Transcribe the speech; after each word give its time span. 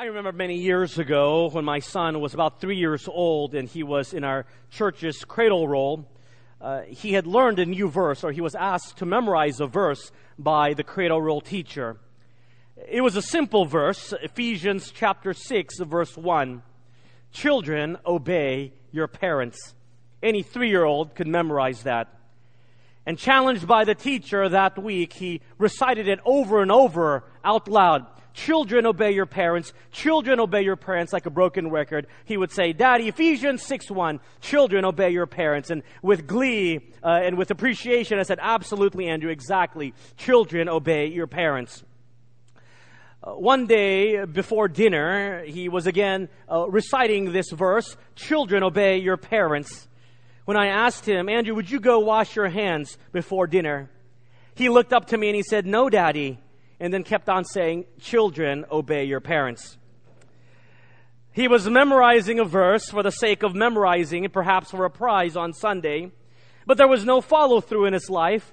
I 0.00 0.04
remember 0.04 0.30
many 0.30 0.54
years 0.58 0.96
ago 0.96 1.50
when 1.50 1.64
my 1.64 1.80
son 1.80 2.20
was 2.20 2.32
about 2.32 2.60
three 2.60 2.76
years 2.76 3.08
old 3.08 3.56
and 3.56 3.68
he 3.68 3.82
was 3.82 4.14
in 4.14 4.22
our 4.22 4.46
church's 4.70 5.24
cradle 5.24 5.66
roll. 5.66 6.08
Uh, 6.60 6.82
he 6.82 7.14
had 7.14 7.26
learned 7.26 7.58
a 7.58 7.66
new 7.66 7.88
verse, 7.88 8.22
or 8.22 8.30
he 8.30 8.40
was 8.40 8.54
asked 8.54 8.98
to 8.98 9.06
memorize 9.06 9.58
a 9.58 9.66
verse 9.66 10.12
by 10.38 10.72
the 10.74 10.84
cradle 10.84 11.20
roll 11.20 11.40
teacher. 11.40 11.96
It 12.88 13.00
was 13.00 13.16
a 13.16 13.22
simple 13.22 13.64
verse, 13.64 14.14
Ephesians 14.22 14.92
chapter 14.94 15.34
6, 15.34 15.80
verse 15.80 16.16
1. 16.16 16.62
Children, 17.32 17.98
obey 18.06 18.74
your 18.92 19.08
parents. 19.08 19.74
Any 20.22 20.44
three 20.44 20.68
year 20.68 20.84
old 20.84 21.16
could 21.16 21.26
memorize 21.26 21.82
that. 21.82 22.06
And 23.04 23.18
challenged 23.18 23.66
by 23.66 23.82
the 23.82 23.96
teacher 23.96 24.48
that 24.48 24.80
week, 24.80 25.14
he 25.14 25.40
recited 25.58 26.06
it 26.06 26.20
over 26.24 26.62
and 26.62 26.70
over 26.70 27.24
out 27.42 27.66
loud. 27.66 28.06
Children, 28.38 28.86
obey 28.86 29.10
your 29.10 29.26
parents. 29.26 29.72
Children, 29.90 30.38
obey 30.38 30.62
your 30.62 30.76
parents 30.76 31.12
like 31.12 31.26
a 31.26 31.30
broken 31.30 31.70
record. 31.70 32.06
He 32.24 32.36
would 32.36 32.52
say, 32.52 32.72
Daddy, 32.72 33.08
Ephesians 33.08 33.64
6 33.64 33.90
1, 33.90 34.20
children, 34.40 34.84
obey 34.84 35.10
your 35.10 35.26
parents. 35.26 35.70
And 35.70 35.82
with 36.02 36.28
glee 36.28 36.92
uh, 37.02 37.18
and 37.20 37.36
with 37.36 37.50
appreciation, 37.50 38.20
I 38.20 38.22
said, 38.22 38.38
Absolutely, 38.40 39.08
Andrew, 39.08 39.28
exactly. 39.28 39.92
Children, 40.16 40.68
obey 40.68 41.06
your 41.06 41.26
parents. 41.26 41.82
Uh, 43.24 43.32
one 43.32 43.66
day 43.66 44.24
before 44.24 44.68
dinner, 44.68 45.42
he 45.44 45.68
was 45.68 45.88
again 45.88 46.28
uh, 46.48 46.70
reciting 46.70 47.32
this 47.32 47.50
verse 47.50 47.96
Children, 48.14 48.62
obey 48.62 48.98
your 48.98 49.16
parents. 49.16 49.88
When 50.44 50.56
I 50.56 50.68
asked 50.68 51.04
him, 51.04 51.28
Andrew, 51.28 51.56
would 51.56 51.68
you 51.68 51.80
go 51.80 51.98
wash 51.98 52.36
your 52.36 52.48
hands 52.48 52.98
before 53.10 53.48
dinner? 53.48 53.90
He 54.54 54.68
looked 54.68 54.92
up 54.92 55.06
to 55.06 55.18
me 55.18 55.26
and 55.26 55.34
he 55.34 55.42
said, 55.42 55.66
No, 55.66 55.90
Daddy 55.90 56.38
and 56.80 56.92
then 56.92 57.04
kept 57.04 57.28
on 57.28 57.44
saying, 57.44 57.86
Children, 58.00 58.64
obey 58.70 59.04
your 59.04 59.20
parents. 59.20 59.76
He 61.32 61.48
was 61.48 61.68
memorizing 61.68 62.40
a 62.40 62.44
verse 62.44 62.88
for 62.90 63.02
the 63.02 63.12
sake 63.12 63.42
of 63.42 63.54
memorizing 63.54 64.24
it, 64.24 64.32
perhaps 64.32 64.70
for 64.70 64.84
a 64.84 64.90
prize 64.90 65.36
on 65.36 65.52
Sunday, 65.52 66.10
but 66.66 66.78
there 66.78 66.88
was 66.88 67.04
no 67.04 67.20
follow 67.20 67.60
through 67.60 67.86
in 67.86 67.92
his 67.92 68.10
life 68.10 68.52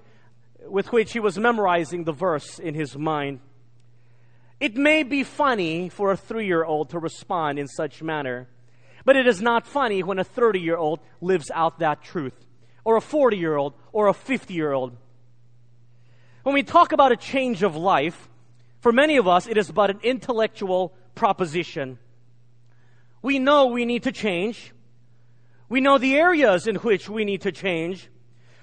with 0.67 0.91
which 0.91 1.13
he 1.13 1.19
was 1.19 1.37
memorizing 1.37 2.03
the 2.03 2.11
verse 2.11 2.59
in 2.59 2.73
his 2.73 2.97
mind. 2.97 3.39
It 4.59 4.75
may 4.75 5.03
be 5.03 5.23
funny 5.23 5.89
for 5.89 6.11
a 6.11 6.17
three 6.17 6.45
year 6.45 6.63
old 6.63 6.91
to 6.91 6.99
respond 6.99 7.59
in 7.59 7.67
such 7.67 8.01
manner, 8.01 8.47
but 9.03 9.15
it 9.15 9.27
is 9.27 9.41
not 9.41 9.67
funny 9.67 10.01
when 10.01 10.19
a 10.19 10.23
30 10.23 10.59
year 10.59 10.77
old 10.77 10.99
lives 11.21 11.51
out 11.53 11.79
that 11.79 12.03
truth, 12.03 12.45
or 12.83 12.95
a 12.97 13.01
40 13.01 13.37
year 13.37 13.55
old, 13.55 13.73
or 13.91 14.07
a 14.07 14.13
50 14.13 14.53
year 14.53 14.71
old. 14.71 14.95
When 16.45 16.53
we 16.53 16.61
talk 16.61 16.91
about 16.91 17.11
a 17.11 17.17
change 17.17 17.63
of 17.63 17.75
life, 17.75 18.29
for 18.79 18.91
many 18.91 19.17
of 19.17 19.27
us, 19.27 19.47
it 19.47 19.57
is 19.57 19.71
but 19.71 19.89
an 19.89 19.99
intellectual 20.03 20.93
proposition. 21.15 21.97
We 23.23 23.39
know 23.39 23.65
we 23.65 23.83
need 23.83 24.03
to 24.03 24.11
change. 24.11 24.71
We 25.69 25.81
know 25.81 25.97
the 25.97 26.15
areas 26.15 26.67
in 26.67 26.75
which 26.75 27.09
we 27.09 27.25
need 27.25 27.41
to 27.41 27.51
change. 27.51 28.11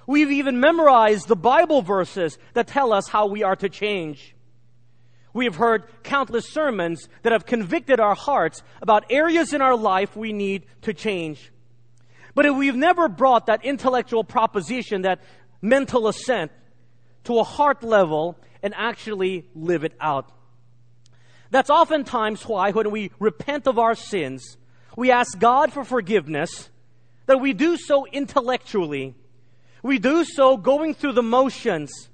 We've 0.06 0.30
even 0.30 0.60
memorized 0.60 1.26
the 1.26 1.34
Bible 1.34 1.82
verses 1.82 2.38
that 2.54 2.68
tell 2.68 2.92
us 2.92 3.08
how 3.08 3.26
we 3.26 3.42
are 3.42 3.56
to 3.56 3.68
change. 3.68 4.36
We 5.34 5.46
have 5.46 5.56
heard 5.56 5.82
countless 6.04 6.50
sermons 6.50 7.08
that 7.24 7.32
have 7.32 7.46
convicted 7.46 7.98
our 7.98 8.14
hearts 8.14 8.62
about 8.80 9.06
areas 9.10 9.52
in 9.52 9.60
our 9.60 9.76
life 9.76 10.14
we 10.14 10.32
need 10.32 10.66
to 10.82 10.94
change. 10.94 11.50
But 12.36 12.46
if 12.46 12.54
we've 12.54 12.76
never 12.76 13.08
brought 13.08 13.46
that 13.46 13.64
intellectual 13.64 14.22
proposition, 14.22 15.02
that 15.02 15.20
mental 15.60 16.06
assent, 16.06 16.52
to 17.24 17.38
a 17.38 17.44
heart 17.44 17.82
level 17.82 18.38
and 18.62 18.74
actually 18.76 19.48
live 19.54 19.84
it 19.84 19.94
out. 20.00 20.30
That's 21.50 21.70
oftentimes 21.70 22.46
why 22.46 22.70
when 22.70 22.90
we 22.90 23.10
repent 23.18 23.66
of 23.66 23.78
our 23.78 23.94
sins, 23.94 24.56
we 24.96 25.10
ask 25.10 25.38
God 25.38 25.72
for 25.72 25.84
forgiveness, 25.84 26.70
that 27.26 27.40
we 27.40 27.52
do 27.52 27.76
so 27.76 28.06
intellectually. 28.06 29.14
We 29.82 29.98
do 29.98 30.24
so 30.24 30.56
going 30.56 30.94
through 30.94 31.12
the 31.12 31.22
motions, 31.22 32.08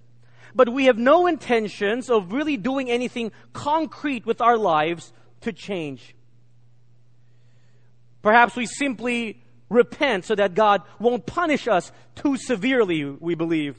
but 0.55 0.69
we 0.69 0.87
have 0.87 0.99
no 0.99 1.27
intentions 1.27 2.11
of 2.11 2.32
really 2.32 2.56
doing 2.56 2.91
anything 2.91 3.32
concrete 3.53 4.27
with 4.27 4.41
our 4.41 4.56
lives 4.56 5.12
to 5.43 5.53
change. 5.53 6.15
Perhaps 8.22 8.56
we 8.56 8.66
simply 8.66 9.43
repent 9.71 10.25
so 10.25 10.34
that 10.34 10.55
God 10.55 10.82
won't 10.99 11.27
punish 11.27 11.69
us 11.69 11.93
too 12.15 12.37
severely, 12.37 13.05
we 13.05 13.34
believe. 13.34 13.78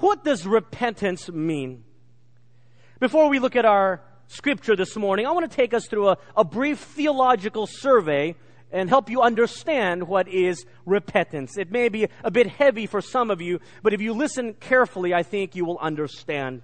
What 0.00 0.24
does 0.24 0.46
repentance 0.46 1.30
mean? 1.30 1.84
Before 3.00 3.28
we 3.28 3.38
look 3.38 3.54
at 3.54 3.66
our 3.66 4.00
scripture 4.28 4.74
this 4.74 4.96
morning, 4.96 5.26
I 5.26 5.32
want 5.32 5.50
to 5.50 5.54
take 5.54 5.74
us 5.74 5.86
through 5.86 6.08
a, 6.08 6.18
a 6.34 6.42
brief 6.42 6.78
theological 6.78 7.66
survey 7.66 8.34
and 8.72 8.88
help 8.88 9.10
you 9.10 9.20
understand 9.20 10.08
what 10.08 10.26
is 10.26 10.64
repentance. 10.86 11.58
It 11.58 11.70
may 11.70 11.90
be 11.90 12.08
a 12.24 12.30
bit 12.30 12.46
heavy 12.46 12.86
for 12.86 13.02
some 13.02 13.30
of 13.30 13.42
you, 13.42 13.60
but 13.82 13.92
if 13.92 14.00
you 14.00 14.14
listen 14.14 14.54
carefully, 14.54 15.12
I 15.12 15.22
think 15.22 15.54
you 15.54 15.66
will 15.66 15.78
understand. 15.78 16.62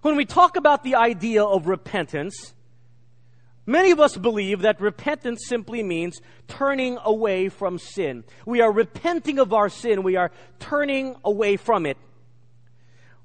When 0.00 0.16
we 0.16 0.24
talk 0.24 0.56
about 0.56 0.82
the 0.82 0.94
idea 0.94 1.44
of 1.44 1.66
repentance, 1.66 2.54
Many 3.70 3.92
of 3.92 4.00
us 4.00 4.16
believe 4.16 4.62
that 4.62 4.80
repentance 4.80 5.46
simply 5.46 5.84
means 5.84 6.20
turning 6.48 6.98
away 7.04 7.48
from 7.48 7.78
sin. 7.78 8.24
We 8.44 8.60
are 8.62 8.72
repenting 8.72 9.38
of 9.38 9.52
our 9.52 9.68
sin. 9.68 10.02
We 10.02 10.16
are 10.16 10.32
turning 10.58 11.14
away 11.24 11.56
from 11.56 11.86
it. 11.86 11.96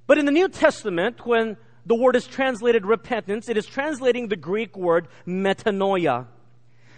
But 0.06 0.20
in 0.20 0.28
the 0.28 0.32
New 0.32 0.48
Testament, 0.48 1.26
when 1.26 1.58
the 1.88 1.96
word 1.96 2.16
is 2.16 2.28
translated 2.28 2.86
repentance, 2.86 3.50
it 3.50 3.58
is 3.58 3.66
translating 3.66 4.28
the 4.28 4.36
Greek 4.36 4.78
word 4.78 5.08
metanoia. 5.26 6.28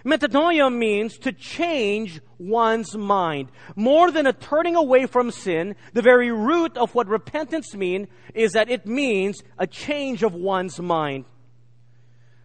Metanoia 0.03 0.69
means 0.69 1.18
to 1.19 1.31
change 1.31 2.19
one's 2.38 2.97
mind. 2.97 3.47
More 3.78 4.12
than 4.12 4.28
a 4.28 4.34
turning 4.34 4.75
away 4.75 5.06
from 5.06 5.31
sin, 5.31 5.78
the 5.94 6.02
very 6.02 6.31
root 6.31 6.75
of 6.75 6.94
what 6.94 7.08
repentance 7.08 7.74
means 7.74 8.09
is 8.34 8.52
that 8.52 8.69
it 8.69 8.85
means 8.85 9.41
a 9.58 9.66
change 9.66 10.22
of 10.22 10.34
one's 10.34 10.81
mind. 10.81 11.24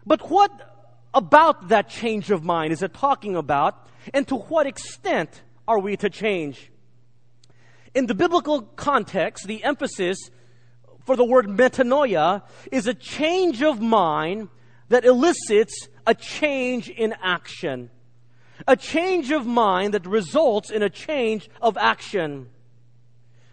But 0.07 0.31
what 0.31 0.72
about 1.15 1.69
that 1.69 1.89
change 1.89 2.31
of 2.31 2.45
mind 2.45 2.73
is 2.73 2.83
it 2.83 2.95
talking 2.95 3.37
about? 3.37 3.87
And 4.13 4.27
to 4.29 4.37
what 4.37 4.67
extent 4.67 5.43
are 5.69 5.79
we 5.79 5.97
to 5.99 6.11
change? 6.11 6.71
In 7.95 8.07
the 8.07 8.15
biblical 8.15 8.63
context, 8.63 9.47
the 9.47 9.63
emphasis 9.65 10.19
for 11.05 11.17
the 11.17 11.25
word 11.25 11.47
metanoia 11.47 12.43
is 12.71 12.87
a 12.87 12.95
change 12.95 13.63
of 13.63 13.81
mind 13.81 14.49
that 14.89 15.05
elicits 15.05 15.89
a 16.07 16.15
change 16.15 16.89
in 16.89 17.15
action. 17.23 17.91
A 18.67 18.77
change 18.77 19.31
of 19.31 19.47
mind 19.47 19.95
that 19.95 20.07
results 20.07 20.71
in 20.71 20.83
a 20.83 20.91
change 20.91 21.51
of 21.61 21.77
action. 21.77 22.49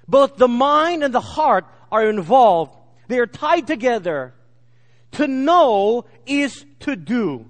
Both 0.08 0.38
the 0.38 0.48
mind 0.48 1.04
and 1.04 1.14
the 1.14 1.22
heart 1.22 1.66
are 1.92 2.08
involved. 2.08 2.76
They 3.08 3.20
are 3.20 3.28
tied 3.28 3.68
together. 3.68 4.34
To 5.14 5.28
know 5.28 6.06
is 6.26 6.66
to 6.82 6.96
do. 6.96 7.46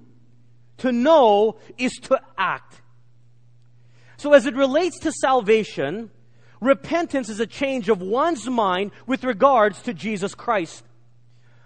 To 0.78 0.92
know 0.92 1.56
is 1.76 1.92
to 2.04 2.20
act. 2.38 2.80
So 4.16 4.32
as 4.32 4.46
it 4.46 4.54
relates 4.54 4.98
to 5.00 5.12
salvation, 5.12 6.10
repentance 6.60 7.28
is 7.28 7.40
a 7.40 7.46
change 7.46 7.88
of 7.88 8.00
one's 8.00 8.46
mind 8.46 8.92
with 9.06 9.24
regards 9.24 9.82
to 9.82 9.94
Jesus 9.94 10.34
Christ. 10.34 10.84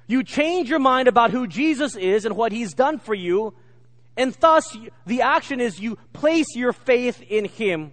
You 0.07 0.23
change 0.23 0.69
your 0.69 0.79
mind 0.79 1.09
about 1.09 1.31
who 1.31 1.47
Jesus 1.47 1.97
is 1.97 2.25
and 2.25 2.37
what 2.37 2.53
he's 2.53 2.75
done 2.75 2.99
for 2.99 3.15
you, 3.15 3.55
and 4.17 4.35
thus 4.35 4.77
the 5.07 5.23
action 5.23 5.61
is 5.61 5.81
you 5.81 5.97
place 6.13 6.55
your 6.55 6.73
faith 6.73 7.23
in 7.23 7.47
him. 7.47 7.93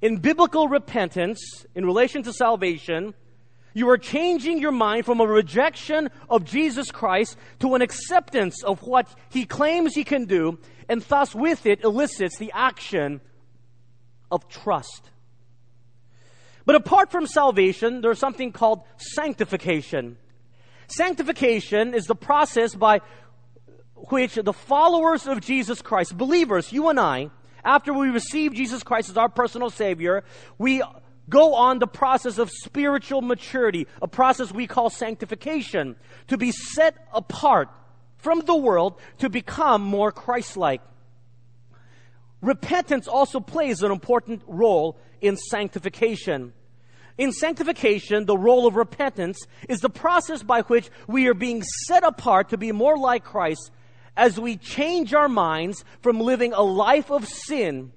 In 0.00 0.18
biblical 0.18 0.68
repentance, 0.68 1.66
in 1.74 1.84
relation 1.84 2.22
to 2.22 2.32
salvation, 2.32 3.14
you 3.76 3.90
are 3.90 3.98
changing 3.98 4.58
your 4.58 4.72
mind 4.72 5.04
from 5.04 5.20
a 5.20 5.26
rejection 5.26 6.08
of 6.30 6.46
Jesus 6.46 6.90
Christ 6.90 7.36
to 7.58 7.74
an 7.74 7.82
acceptance 7.82 8.64
of 8.64 8.80
what 8.80 9.06
he 9.28 9.44
claims 9.44 9.94
he 9.94 10.02
can 10.02 10.24
do, 10.24 10.58
and 10.88 11.02
thus 11.02 11.34
with 11.34 11.66
it 11.66 11.84
elicits 11.84 12.38
the 12.38 12.50
action 12.54 13.20
of 14.30 14.48
trust. 14.48 15.10
But 16.64 16.76
apart 16.76 17.12
from 17.12 17.26
salvation, 17.26 18.00
there's 18.00 18.18
something 18.18 18.50
called 18.50 18.80
sanctification. 18.96 20.16
Sanctification 20.88 21.92
is 21.92 22.06
the 22.06 22.14
process 22.14 22.74
by 22.74 23.02
which 23.94 24.36
the 24.36 24.54
followers 24.54 25.26
of 25.26 25.42
Jesus 25.42 25.82
Christ, 25.82 26.16
believers, 26.16 26.72
you 26.72 26.88
and 26.88 26.98
I, 26.98 27.28
after 27.62 27.92
we 27.92 28.08
receive 28.08 28.54
Jesus 28.54 28.82
Christ 28.82 29.10
as 29.10 29.18
our 29.18 29.28
personal 29.28 29.68
Savior, 29.68 30.24
we 30.56 30.82
go 31.28 31.54
on 31.54 31.78
the 31.78 31.86
process 31.86 32.38
of 32.38 32.50
spiritual 32.50 33.22
maturity, 33.22 33.86
a 34.00 34.08
process 34.08 34.52
we 34.52 34.66
call 34.66 34.90
sanctification, 34.90 35.96
to 36.28 36.36
be 36.36 36.52
set 36.52 36.94
apart 37.12 37.68
from 38.18 38.40
the 38.40 38.56
world 38.56 38.98
to 39.18 39.28
become 39.28 39.82
more 39.82 40.12
Christ-like. 40.12 40.80
Repentance 42.42 43.08
also 43.08 43.40
plays 43.40 43.82
an 43.82 43.90
important 43.90 44.42
role 44.46 44.98
in 45.20 45.36
sanctification. 45.36 46.52
In 47.18 47.32
sanctification, 47.32 48.26
the 48.26 48.36
role 48.36 48.66
of 48.66 48.76
repentance 48.76 49.38
is 49.68 49.80
the 49.80 49.88
process 49.88 50.42
by 50.42 50.60
which 50.62 50.90
we 51.06 51.28
are 51.28 51.34
being 51.34 51.62
set 51.86 52.04
apart 52.04 52.50
to 52.50 52.58
be 52.58 52.72
more 52.72 52.98
like 52.98 53.24
Christ 53.24 53.70
as 54.16 54.38
we 54.38 54.56
change 54.56 55.14
our 55.14 55.28
minds 55.28 55.84
from 56.02 56.20
living 56.20 56.52
a 56.52 56.62
life 56.62 57.10
of 57.10 57.26
sin 57.26 57.92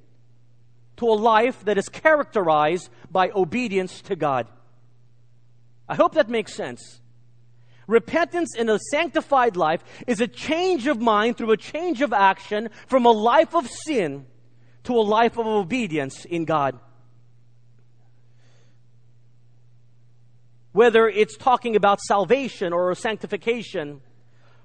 to 1.00 1.07
a 1.07 1.16
life 1.16 1.63
that 1.63 1.78
is 1.78 1.88
characterized 1.88 2.90
by 3.10 3.31
obedience 3.31 4.01
to 4.01 4.16
God. 4.16 4.48
I 5.88 5.96
hope 5.96 6.13
that 6.16 6.30
makes 6.30 6.54
sense. 6.54 7.00
Repentance 7.88 8.56
in 8.56 8.69
a 8.69 8.78
sanctified 8.92 9.56
life 9.56 9.81
is 10.07 10.19
a 10.19 10.28
change 10.28 10.88
of 10.88 11.00
mind 11.00 11.38
through 11.38 11.51
a 11.51 11.57
change 11.57 12.01
of 12.01 12.12
action 12.12 12.69
from 12.86 13.06
a 13.06 13.12
life 13.12 13.56
of 13.56 13.68
sin 13.68 14.25
to 14.84 14.94
a 14.94 15.01
life 15.01 15.38
of 15.38 15.48
obedience 15.48 16.25
in 16.25 16.44
God. 16.44 16.78
Whether 20.74 21.07
it's 21.07 21.38
talking 21.38 21.75
about 21.78 22.02
salvation 22.02 22.74
or 22.74 22.94
sanctification, 22.94 24.02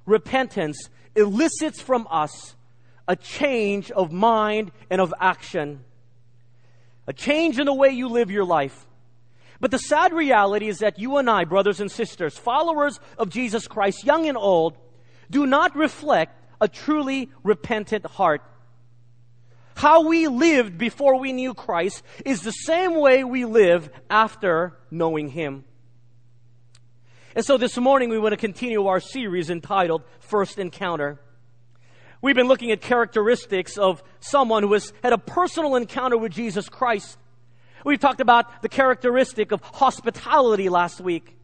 repentance 0.05 0.91
elicits 1.15 1.81
from 1.81 2.09
us 2.11 2.57
a 3.07 3.15
change 3.15 3.91
of 3.93 4.13
mind 4.13 4.73
and 4.91 5.01
of 5.01 5.15
action, 5.21 5.85
a 7.07 7.13
change 7.13 7.59
in 7.59 7.67
the 7.67 7.75
way 7.75 7.91
you 7.91 8.09
live 8.09 8.31
your 8.31 8.45
life. 8.45 8.87
But 9.61 9.71
the 9.71 9.79
sad 9.79 10.13
reality 10.13 10.69
is 10.69 10.79
that 10.79 10.99
you 10.99 11.17
and 11.17 11.29
I, 11.31 11.45
brothers 11.45 11.81
and 11.81 11.91
sisters, 11.91 12.37
followers 12.37 13.01
of 13.19 13.31
Jesus 13.31 13.67
Christ, 13.67 14.05
young 14.05 14.27
and 14.27 14.37
old, 14.37 14.77
do 15.31 15.47
not 15.47 15.77
reflect 15.77 16.39
a 16.61 16.69
truly 16.69 17.31
repentant 17.43 18.07
heart. 18.07 18.43
How 19.77 20.07
we 20.07 20.29
lived 20.29 20.79
before 20.79 21.19
we 21.19 21.33
knew 21.33 21.55
Christ 21.55 22.03
is 22.25 22.43
the 22.43 22.53
same 22.53 22.95
way 23.01 23.25
we 23.25 23.45
live 23.45 23.91
after 24.09 24.77
knowing 24.91 25.29
Him. 25.29 25.65
And 27.35 27.45
so 27.45 27.57
this 27.57 27.77
morning 27.77 28.11
we 28.11 28.19
want 28.19 28.33
to 28.33 28.37
continue 28.37 28.87
our 28.87 29.01
series 29.01 29.51
entitled 29.51 30.05
First 30.21 30.59
Encounter. 30.59 31.21
We've 32.25 32.35
been 32.35 32.49
looking 32.49 32.71
at 32.71 32.81
characteristics 32.81 33.77
of 33.77 34.03
someone 34.19 34.63
who 34.63 34.73
has 34.73 34.95
had 35.03 35.13
a 35.13 35.19
personal 35.19 35.77
encounter 35.77 36.17
with 36.17 36.33
Jesus 36.33 36.71
Christ. 36.71 37.19
We've 37.85 38.01
talked 38.01 38.23
about 38.23 38.63
the 38.63 38.69
characteristic 38.71 39.53
of 39.53 39.61
hospitality 39.61 40.71
last 40.71 41.03
week. 41.03 41.37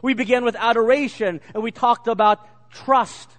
We 0.00 0.14
began 0.14 0.44
with 0.44 0.54
adoration 0.54 1.40
and 1.52 1.60
we 1.64 1.72
talked 1.72 2.06
about 2.06 2.38
trust. 2.70 3.30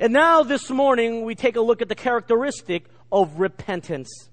And 0.00 0.14
now 0.14 0.44
this 0.44 0.70
morning 0.70 1.26
we 1.26 1.34
take 1.34 1.56
a 1.56 1.60
look 1.60 1.82
at 1.82 1.90
the 1.90 1.94
characteristic 1.94 2.86
of 3.12 3.38
repentance. 3.38 4.30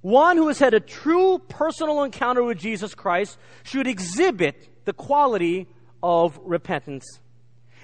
One 0.00 0.38
who 0.38 0.48
has 0.48 0.58
had 0.58 0.74
a 0.74 0.80
true 0.80 1.38
personal 1.38 2.02
encounter 2.02 2.42
with 2.42 2.58
Jesus 2.58 2.96
Christ 2.96 3.38
should 3.62 3.86
exhibit 3.86 4.84
the 4.86 4.92
quality 4.92 5.68
of 6.02 6.36
repentance. 6.42 7.20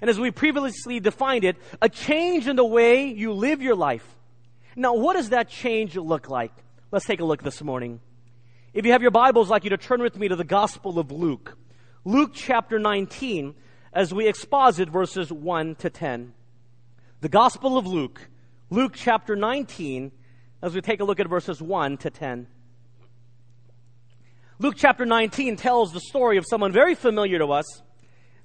And 0.00 0.08
as 0.08 0.18
we 0.18 0.30
previously 0.30 1.00
defined 1.00 1.44
it, 1.44 1.56
a 1.82 1.88
change 1.88 2.46
in 2.46 2.56
the 2.56 2.64
way 2.64 3.06
you 3.06 3.32
live 3.32 3.62
your 3.62 3.74
life. 3.74 4.06
Now, 4.76 4.94
what 4.94 5.14
does 5.14 5.30
that 5.30 5.48
change 5.48 5.96
look 5.96 6.28
like? 6.28 6.52
Let's 6.92 7.04
take 7.04 7.20
a 7.20 7.24
look 7.24 7.42
this 7.42 7.62
morning. 7.62 8.00
If 8.72 8.86
you 8.86 8.92
have 8.92 9.02
your 9.02 9.10
Bibles, 9.10 9.48
I'd 9.48 9.54
like 9.54 9.64
you 9.64 9.70
to 9.70 9.76
turn 9.76 10.02
with 10.02 10.16
me 10.16 10.28
to 10.28 10.36
the 10.36 10.44
Gospel 10.44 10.98
of 10.98 11.10
Luke. 11.10 11.56
Luke 12.04 12.30
chapter 12.32 12.78
19, 12.78 13.54
as 13.92 14.14
we 14.14 14.28
exposit 14.28 14.88
verses 14.88 15.32
1 15.32 15.74
to 15.76 15.90
10. 15.90 16.32
The 17.20 17.28
Gospel 17.28 17.76
of 17.76 17.86
Luke, 17.86 18.28
Luke 18.70 18.92
chapter 18.94 19.34
19, 19.34 20.12
as 20.62 20.74
we 20.74 20.80
take 20.80 21.00
a 21.00 21.04
look 21.04 21.18
at 21.18 21.28
verses 21.28 21.60
1 21.60 21.96
to 21.98 22.10
10. 22.10 22.46
Luke 24.60 24.74
chapter 24.76 25.04
19 25.04 25.56
tells 25.56 25.92
the 25.92 26.00
story 26.00 26.36
of 26.36 26.44
someone 26.48 26.72
very 26.72 26.94
familiar 26.94 27.38
to 27.38 27.46
us, 27.52 27.82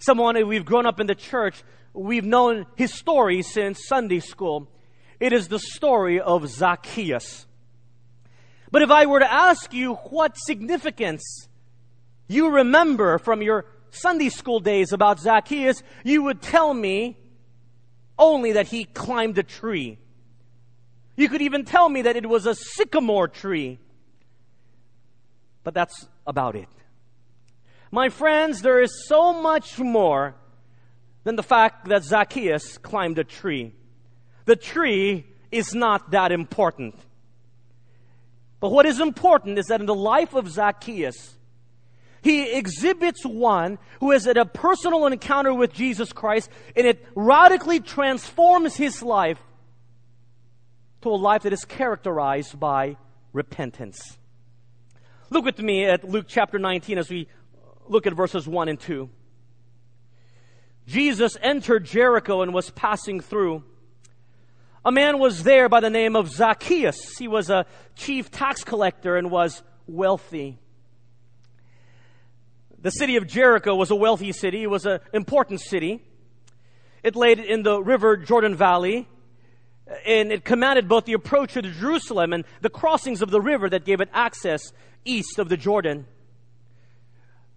someone 0.03 0.47
we've 0.47 0.65
grown 0.65 0.85
up 0.85 0.99
in 0.99 1.07
the 1.07 1.15
church. 1.15 1.63
We've 1.93 2.25
known 2.25 2.65
his 2.75 2.93
story 2.93 3.41
since 3.41 3.87
Sunday 3.87 4.19
school. 4.19 4.67
It 5.19 5.31
is 5.33 5.47
the 5.47 5.59
story 5.59 6.19
of 6.19 6.47
Zacchaeus. 6.49 7.45
But 8.71 8.81
if 8.81 8.91
I 8.91 9.05
were 9.05 9.19
to 9.19 9.31
ask 9.31 9.73
you 9.73 9.93
what 9.93 10.35
significance 10.37 11.47
you 12.27 12.49
remember 12.49 13.19
from 13.19 13.41
your 13.41 13.65
Sunday 13.91 14.29
school 14.29 14.59
days 14.59 14.91
about 14.91 15.19
Zacchaeus, 15.19 15.83
you 16.03 16.23
would 16.23 16.41
tell 16.41 16.73
me 16.73 17.17
only 18.17 18.53
that 18.53 18.67
he 18.67 18.85
climbed 18.85 19.37
a 19.37 19.43
tree. 19.43 19.99
You 21.15 21.29
could 21.29 21.43
even 21.43 21.63
tell 21.63 21.87
me 21.87 22.01
that 22.01 22.15
it 22.15 22.27
was 22.27 22.47
a 22.47 22.55
sycamore 22.55 23.27
tree. 23.27 23.79
But 25.63 25.73
that's 25.73 26.07
about 26.25 26.55
it. 26.55 26.67
My 27.93 28.09
friends, 28.09 28.63
there 28.63 28.81
is 28.81 29.05
so 29.07 29.39
much 29.39 29.77
more 29.77 30.33
than 31.25 31.35
the 31.35 31.43
fact 31.43 31.89
that 31.89 32.03
Zacchaeus 32.03 32.79
climbed 32.79 33.19
a 33.19 33.23
tree. 33.23 33.71
The 34.45 34.55
tree 34.55 35.27
is 35.51 35.75
not 35.75 36.09
that 36.09 36.31
important. 36.31 36.95
But 38.59 38.71
what 38.71 38.87
is 38.87 38.99
important 38.99 39.59
is 39.59 39.67
that 39.67 39.79
in 39.79 39.85
the 39.85 39.93
life 39.93 40.33
of 40.33 40.49
Zacchaeus, 40.49 41.35
he 42.23 42.51
exhibits 42.53 43.23
one 43.23 43.77
who 43.99 44.09
has 44.09 44.25
had 44.25 44.37
a 44.37 44.45
personal 44.45 45.05
encounter 45.05 45.53
with 45.53 45.71
Jesus 45.71 46.11
Christ 46.11 46.49
and 46.75 46.87
it 46.87 47.05
radically 47.13 47.79
transforms 47.79 48.75
his 48.75 49.03
life 49.03 49.37
to 51.03 51.09
a 51.09 51.11
life 51.11 51.43
that 51.43 51.53
is 51.53 51.63
characterized 51.63 52.59
by 52.59 52.97
repentance. 53.33 54.17
Look 55.29 55.45
with 55.45 55.59
me 55.59 55.85
at 55.85 56.09
Luke 56.09 56.25
chapter 56.27 56.57
19 56.57 56.97
as 56.97 57.09
we 57.09 57.27
look 57.87 58.07
at 58.07 58.13
verses 58.13 58.47
1 58.47 58.69
and 58.69 58.79
2. 58.79 59.09
Jesus 60.87 61.37
entered 61.41 61.85
Jericho 61.85 62.41
and 62.41 62.53
was 62.53 62.69
passing 62.71 63.19
through. 63.19 63.63
A 64.85 64.91
man 64.91 65.19
was 65.19 65.43
there 65.43 65.69
by 65.69 65.79
the 65.79 65.89
name 65.89 66.15
of 66.15 66.29
Zacchaeus. 66.29 67.17
He 67.17 67.27
was 67.27 67.49
a 67.49 67.65
chief 67.95 68.29
tax 68.29 68.63
collector 68.63 69.15
and 69.15 69.31
was 69.31 69.63
wealthy. 69.87 70.59
The 72.81 72.91
city 72.91 73.15
of 73.15 73.27
Jericho 73.27 73.75
was 73.75 73.91
a 73.91 73.95
wealthy 73.95 74.33
city. 74.33 74.63
It 74.63 74.69
was 74.69 74.85
an 74.85 74.99
important 75.13 75.61
city. 75.61 76.03
It 77.01 77.15
lay 77.15 77.31
in 77.31 77.63
the 77.63 77.81
river 77.81 78.17
Jordan 78.17 78.55
Valley 78.55 79.07
and 80.05 80.31
it 80.31 80.45
commanded 80.45 80.87
both 80.87 81.05
the 81.05 81.13
approach 81.13 81.53
to 81.53 81.61
Jerusalem 81.61 82.33
and 82.33 82.45
the 82.61 82.69
crossings 82.69 83.21
of 83.21 83.29
the 83.29 83.41
river 83.41 83.69
that 83.69 83.85
gave 83.85 84.01
it 84.01 84.09
access 84.13 84.73
east 85.05 85.39
of 85.39 85.49
the 85.49 85.57
Jordan. 85.57 86.07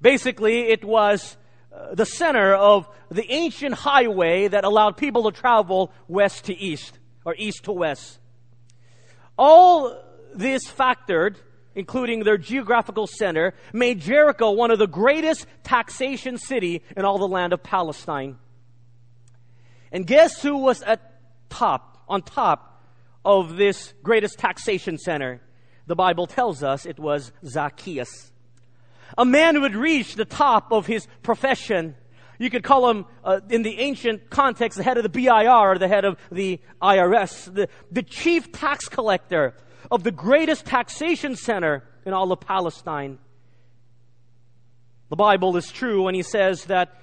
Basically, 0.01 0.69
it 0.69 0.85
was 0.85 1.37
uh, 1.75 1.95
the 1.95 2.07
center 2.07 2.55
of 2.55 2.89
the 3.11 3.31
ancient 3.31 3.75
highway 3.75 4.49
that 4.49 4.65
allowed 4.65 4.97
people 4.97 5.31
to 5.31 5.39
travel 5.39 5.93
west 6.09 6.45
to 6.45 6.57
east 6.57 6.99
or 7.25 7.35
east 7.39 7.65
to 7.65 7.73
west. 7.73 8.19
All 9.39 10.03
this 10.35 10.67
factored, 10.67 11.37
including 11.75 12.25
their 12.25 12.39
geographical 12.39 13.07
center, 13.07 13.55
made 13.73 14.01
Jericho 14.01 14.53
one 14.53 14.71
of 14.71 14.79
the 14.79 14.87
greatest 14.87 15.47
taxation 15.63 16.39
city 16.39 16.83
in 16.97 17.05
all 17.05 17.19
the 17.19 17.29
land 17.29 17.53
of 17.53 17.63
Palestine. 17.63 18.39
And 19.93 20.07
guess 20.07 20.43
who 20.43 20.59
was 20.59 20.83
at 20.83 21.13
top 21.49 22.05
on 22.09 22.23
top 22.23 22.83
of 23.25 23.57
this 23.57 23.93
greatest 24.03 24.39
taxation 24.39 24.99
center. 24.99 25.41
The 25.87 25.97
Bible 25.97 26.27
tells 26.27 26.63
us 26.63 26.87
it 26.87 26.99
was 26.99 27.33
Zacchaeus. 27.45 28.31
A 29.17 29.25
man 29.25 29.55
who 29.55 29.63
had 29.63 29.75
reached 29.75 30.17
the 30.17 30.25
top 30.25 30.73
of 30.73 30.87
his 30.87 31.07
profession. 31.23 31.95
You 32.39 32.51
could 32.51 32.63
call 32.63 32.91
him, 32.91 33.07
uh, 33.25 33.41
in 33.49 33.63
the 33.63 33.79
ancient 33.79 34.31
context, 34.31 34.77
the 34.77 34.85
head 34.85 34.97
of 34.97 35.03
the 35.03 35.09
BIR, 35.09 35.79
the 35.79 35.89
head 35.89 36.05
of 36.05 36.19
the 36.31 36.61
IRS, 36.83 37.53
the, 37.55 37.69
the 37.91 38.03
chief 38.03 38.53
tax 38.53 38.89
collector 38.89 39.55
of 39.91 40.03
the 40.03 40.11
greatest 40.11 40.67
taxation 40.67 41.37
center 41.37 41.85
in 42.05 42.13
all 42.13 42.33
of 42.33 42.41
Palestine. 42.41 43.19
The 45.09 45.17
Bible 45.17 45.57
is 45.57 45.71
true 45.71 46.03
when 46.03 46.15
he 46.15 46.23
says 46.23 46.65
that 46.65 47.01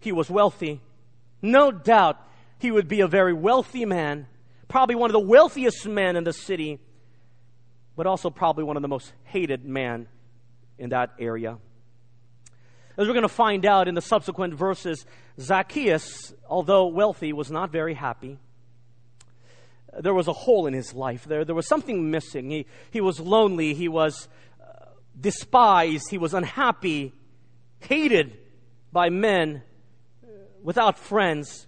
he 0.00 0.12
was 0.12 0.28
wealthy. 0.28 0.80
No 1.40 1.70
doubt 1.70 2.18
he 2.58 2.70
would 2.70 2.88
be 2.88 3.00
a 3.00 3.08
very 3.08 3.32
wealthy 3.32 3.84
man, 3.84 4.26
probably 4.66 4.96
one 4.96 5.08
of 5.08 5.12
the 5.12 5.20
wealthiest 5.20 5.86
men 5.86 6.16
in 6.16 6.24
the 6.24 6.32
city, 6.32 6.80
but 7.96 8.06
also 8.06 8.30
probably 8.30 8.64
one 8.64 8.76
of 8.76 8.82
the 8.82 8.88
most 8.88 9.12
hated 9.24 9.64
men 9.64 10.08
in 10.78 10.90
that 10.90 11.10
area. 11.18 11.58
As 12.96 13.06
we're 13.06 13.14
going 13.14 13.22
to 13.22 13.28
find 13.28 13.64
out 13.64 13.86
in 13.86 13.94
the 13.94 14.02
subsequent 14.02 14.54
verses, 14.54 15.06
Zacchaeus, 15.38 16.32
although 16.48 16.86
wealthy, 16.86 17.32
was 17.32 17.50
not 17.50 17.70
very 17.70 17.94
happy. 17.94 18.38
There 20.00 20.14
was 20.14 20.28
a 20.28 20.32
hole 20.32 20.66
in 20.66 20.74
his 20.74 20.94
life. 20.94 21.24
There, 21.24 21.44
there 21.44 21.54
was 21.54 21.68
something 21.68 22.10
missing. 22.10 22.50
He, 22.50 22.66
he 22.90 23.00
was 23.00 23.20
lonely. 23.20 23.74
He 23.74 23.88
was 23.88 24.28
uh, 24.60 24.86
despised. 25.18 26.10
He 26.10 26.18
was 26.18 26.34
unhappy, 26.34 27.12
hated 27.80 28.36
by 28.92 29.10
men, 29.10 29.62
without 30.62 30.98
friends 30.98 31.66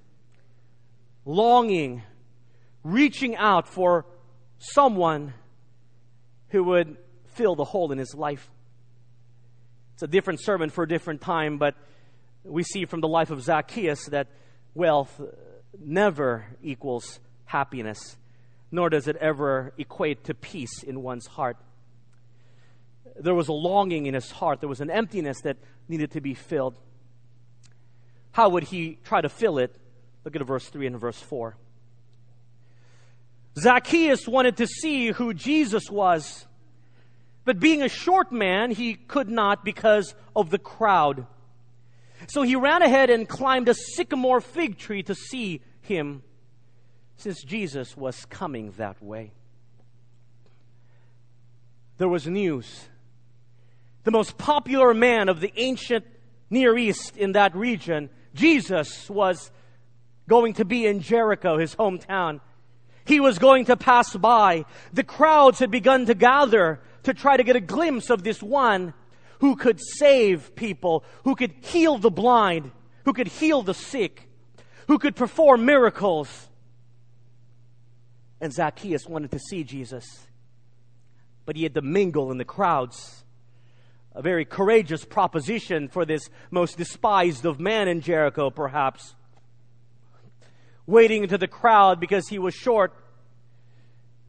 longing, 1.24 2.02
reaching 2.82 3.36
out 3.36 3.68
for 3.68 4.06
someone 4.58 5.32
who 6.48 6.64
would 6.64 6.96
fill 7.26 7.54
the 7.54 7.64
hole 7.64 7.92
in 7.92 7.98
his 7.98 8.14
life. 8.14 8.50
It's 10.00 10.04
a 10.04 10.08
different 10.08 10.40
sermon 10.42 10.70
for 10.70 10.84
a 10.84 10.88
different 10.88 11.20
time, 11.20 11.58
but 11.58 11.74
we 12.42 12.62
see 12.62 12.86
from 12.86 13.02
the 13.02 13.06
life 13.06 13.30
of 13.30 13.42
Zacchaeus 13.42 14.06
that 14.06 14.28
wealth 14.72 15.20
never 15.78 16.46
equals 16.62 17.20
happiness, 17.44 18.16
nor 18.72 18.88
does 18.88 19.08
it 19.08 19.16
ever 19.16 19.74
equate 19.76 20.24
to 20.24 20.34
peace 20.34 20.82
in 20.82 21.02
one's 21.02 21.26
heart. 21.26 21.58
There 23.16 23.34
was 23.34 23.48
a 23.48 23.52
longing 23.52 24.06
in 24.06 24.14
his 24.14 24.30
heart, 24.30 24.60
there 24.60 24.70
was 24.70 24.80
an 24.80 24.88
emptiness 24.88 25.42
that 25.42 25.58
needed 25.86 26.12
to 26.12 26.22
be 26.22 26.32
filled. 26.32 26.78
How 28.32 28.48
would 28.48 28.64
he 28.64 28.96
try 29.04 29.20
to 29.20 29.28
fill 29.28 29.58
it? 29.58 29.76
Look 30.24 30.34
at 30.34 30.40
verse 30.46 30.66
3 30.66 30.86
and 30.86 30.98
verse 30.98 31.20
4. 31.20 31.58
Zacchaeus 33.58 34.26
wanted 34.26 34.56
to 34.56 34.66
see 34.66 35.08
who 35.08 35.34
Jesus 35.34 35.90
was, 35.90 36.46
but 37.44 37.58
being 37.58 37.82
a 37.82 37.88
short 37.88 38.32
man, 38.32 38.70
he 38.70 38.94
could 38.94 39.28
not 39.28 39.64
because 39.64 40.14
of 40.36 40.50
the 40.50 40.58
crowd. 40.58 41.26
So 42.28 42.42
he 42.42 42.56
ran 42.56 42.82
ahead 42.82 43.10
and 43.10 43.28
climbed 43.28 43.68
a 43.68 43.74
sycamore 43.74 44.40
fig 44.40 44.78
tree 44.78 45.02
to 45.04 45.14
see 45.14 45.62
him, 45.80 46.22
since 47.16 47.42
Jesus 47.42 47.96
was 47.96 48.24
coming 48.26 48.72
that 48.72 49.02
way. 49.02 49.32
There 51.98 52.08
was 52.08 52.26
news. 52.26 52.88
The 54.04 54.10
most 54.10 54.38
popular 54.38 54.94
man 54.94 55.28
of 55.28 55.40
the 55.40 55.52
ancient 55.56 56.06
Near 56.48 56.76
East 56.76 57.16
in 57.16 57.32
that 57.32 57.54
region, 57.54 58.10
Jesus, 58.34 59.08
was 59.08 59.50
going 60.28 60.54
to 60.54 60.64
be 60.64 60.86
in 60.86 61.00
Jericho, 61.00 61.58
his 61.58 61.74
hometown. 61.76 62.40
He 63.04 63.20
was 63.20 63.38
going 63.38 63.66
to 63.66 63.76
pass 63.76 64.14
by. 64.16 64.64
The 64.92 65.04
crowds 65.04 65.58
had 65.58 65.70
begun 65.70 66.06
to 66.06 66.14
gather 66.14 66.80
to 67.04 67.14
try 67.14 67.36
to 67.36 67.42
get 67.42 67.56
a 67.56 67.60
glimpse 67.60 68.10
of 68.10 68.22
this 68.22 68.42
one 68.42 68.94
who 69.40 69.56
could 69.56 69.80
save 69.80 70.54
people, 70.54 71.04
who 71.24 71.34
could 71.34 71.52
heal 71.62 71.98
the 71.98 72.10
blind, 72.10 72.70
who 73.04 73.12
could 73.12 73.28
heal 73.28 73.62
the 73.62 73.74
sick, 73.74 74.28
who 74.86 74.98
could 74.98 75.16
perform 75.16 75.64
miracles. 75.64 76.48
And 78.40 78.52
Zacchaeus 78.52 79.06
wanted 79.06 79.30
to 79.32 79.38
see 79.38 79.64
Jesus, 79.64 80.04
but 81.44 81.56
he 81.56 81.62
had 81.62 81.74
to 81.74 81.82
mingle 81.82 82.30
in 82.30 82.38
the 82.38 82.44
crowds. 82.44 83.24
A 84.14 84.22
very 84.22 84.44
courageous 84.44 85.04
proposition 85.04 85.88
for 85.88 86.04
this 86.04 86.28
most 86.50 86.76
despised 86.76 87.46
of 87.46 87.60
man 87.60 87.88
in 87.88 88.00
Jericho, 88.00 88.50
perhaps. 88.50 89.14
Wading 90.86 91.22
into 91.22 91.38
the 91.38 91.46
crowd 91.46 92.00
because 92.00 92.28
he 92.28 92.38
was 92.38 92.54
short. 92.54 92.92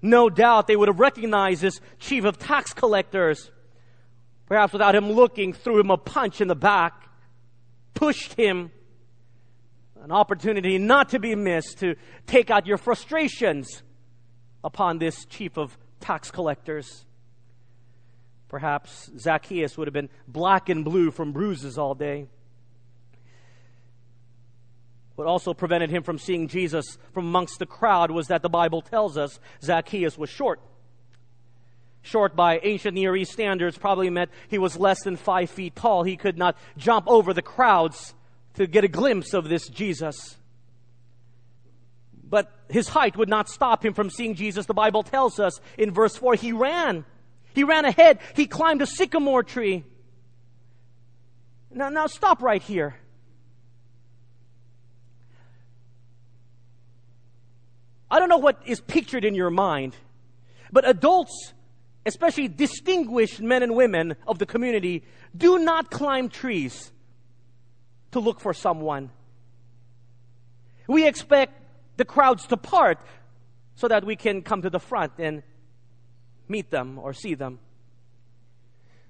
No 0.01 0.29
doubt 0.29 0.67
they 0.67 0.75
would 0.75 0.87
have 0.87 0.99
recognized 0.99 1.61
this 1.61 1.79
chief 1.99 2.23
of 2.23 2.39
tax 2.39 2.73
collectors 2.73 3.51
perhaps 4.51 4.73
without 4.73 4.93
him 4.93 5.09
looking, 5.09 5.53
threw 5.53 5.79
him 5.79 5.89
a 5.89 5.95
punch 5.95 6.41
in 6.41 6.49
the 6.49 6.55
back, 6.55 7.07
pushed 7.93 8.33
him. 8.33 8.69
An 10.03 10.11
opportunity 10.11 10.77
not 10.77 11.07
to 11.11 11.19
be 11.19 11.35
missed 11.35 11.79
to 11.79 11.95
take 12.27 12.51
out 12.51 12.67
your 12.67 12.77
frustrations 12.77 13.81
upon 14.61 14.97
this 14.97 15.23
chief 15.23 15.57
of 15.57 15.77
tax 16.01 16.31
collectors. 16.31 17.05
Perhaps 18.49 19.09
Zacchaeus 19.17 19.77
would 19.77 19.87
have 19.87 19.93
been 19.93 20.09
black 20.27 20.67
and 20.67 20.83
blue 20.83 21.11
from 21.11 21.31
bruises 21.31 21.77
all 21.77 21.95
day. 21.95 22.27
What 25.21 25.27
also 25.27 25.53
prevented 25.53 25.91
him 25.91 26.01
from 26.01 26.17
seeing 26.17 26.47
Jesus 26.47 26.97
from 27.13 27.27
amongst 27.27 27.59
the 27.59 27.67
crowd 27.67 28.09
was 28.09 28.29
that 28.29 28.41
the 28.41 28.49
Bible 28.49 28.81
tells 28.81 29.19
us 29.19 29.39
Zacchaeus 29.61 30.17
was 30.17 30.31
short. 30.31 30.59
Short 32.01 32.35
by 32.35 32.57
ancient 32.63 32.95
Near 32.95 33.15
East 33.15 33.31
standards 33.31 33.77
probably 33.77 34.09
meant 34.09 34.31
he 34.47 34.57
was 34.57 34.77
less 34.77 35.03
than 35.03 35.17
five 35.17 35.51
feet 35.51 35.75
tall. 35.75 36.01
He 36.01 36.17
could 36.17 36.39
not 36.39 36.57
jump 36.75 37.07
over 37.07 37.35
the 37.35 37.43
crowds 37.43 38.15
to 38.55 38.65
get 38.65 38.83
a 38.83 38.87
glimpse 38.87 39.35
of 39.35 39.47
this 39.47 39.67
Jesus. 39.67 40.37
But 42.27 42.51
his 42.67 42.87
height 42.87 43.15
would 43.15 43.29
not 43.29 43.47
stop 43.47 43.85
him 43.85 43.93
from 43.93 44.09
seeing 44.09 44.33
Jesus. 44.33 44.65
The 44.65 44.73
Bible 44.73 45.03
tells 45.03 45.39
us 45.39 45.61
in 45.77 45.91
verse 45.91 46.15
4 46.15 46.33
he 46.33 46.51
ran. 46.51 47.05
He 47.53 47.63
ran 47.63 47.85
ahead. 47.85 48.17
He 48.35 48.47
climbed 48.47 48.81
a 48.81 48.87
sycamore 48.87 49.43
tree. 49.43 49.83
Now, 51.69 51.89
now 51.89 52.07
stop 52.07 52.41
right 52.41 52.63
here. 52.63 52.95
I 58.11 58.19
don't 58.19 58.29
know 58.29 58.37
what 58.37 58.61
is 58.65 58.79
pictured 58.79 59.25
in 59.25 59.33
your 59.33 59.49
mind, 59.49 59.95
but 60.71 60.87
adults 60.87 61.53
especially 62.05 62.47
distinguished 62.47 63.41
men 63.41 63.63
and 63.63 63.75
women 63.75 64.15
of 64.27 64.39
the 64.39 64.45
community, 64.45 65.03
do 65.35 65.59
not 65.59 65.91
climb 65.91 66.29
trees 66.29 66.91
to 68.11 68.19
look 68.19 68.39
for 68.39 68.53
someone. 68.53 69.11
We 70.87 71.07
expect 71.07 71.53
the 71.97 72.05
crowds 72.05 72.47
to 72.47 72.57
part 72.57 72.99
so 73.75 73.87
that 73.87 74.03
we 74.03 74.15
can 74.15 74.41
come 74.41 74.63
to 74.63 74.69
the 74.69 74.79
front 74.79 75.13
and 75.19 75.43
meet 76.47 76.71
them 76.71 76.97
or 76.99 77.13
see 77.13 77.35
them. 77.35 77.59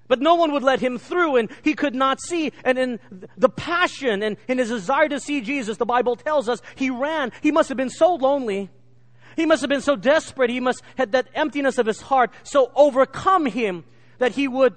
But 0.06 0.20
no 0.20 0.34
one 0.34 0.52
would 0.52 0.62
let 0.62 0.80
him 0.80 0.98
through, 0.98 1.36
and 1.36 1.50
he 1.62 1.74
could 1.74 1.94
not 1.94 2.20
see. 2.20 2.52
And 2.64 2.78
in 2.78 3.00
the 3.38 3.48
passion 3.48 4.22
and 4.22 4.36
in 4.46 4.58
his 4.58 4.68
desire 4.68 5.08
to 5.08 5.18
see 5.18 5.40
Jesus, 5.40 5.78
the 5.78 5.86
Bible 5.86 6.16
tells 6.16 6.48
us 6.48 6.60
he 6.74 6.90
ran. 6.90 7.32
He 7.40 7.50
must 7.50 7.70
have 7.70 7.78
been 7.78 7.88
so 7.88 8.14
lonely. 8.14 8.68
He 9.36 9.46
must 9.46 9.60
have 9.60 9.70
been 9.70 9.80
so 9.80 9.96
desperate. 9.96 10.50
He 10.50 10.60
must 10.60 10.82
had 10.96 11.12
that 11.12 11.28
emptiness 11.34 11.78
of 11.78 11.86
his 11.86 12.00
heart 12.00 12.30
so 12.42 12.70
overcome 12.74 13.46
him 13.46 13.84
that 14.18 14.32
he 14.32 14.48
would 14.48 14.74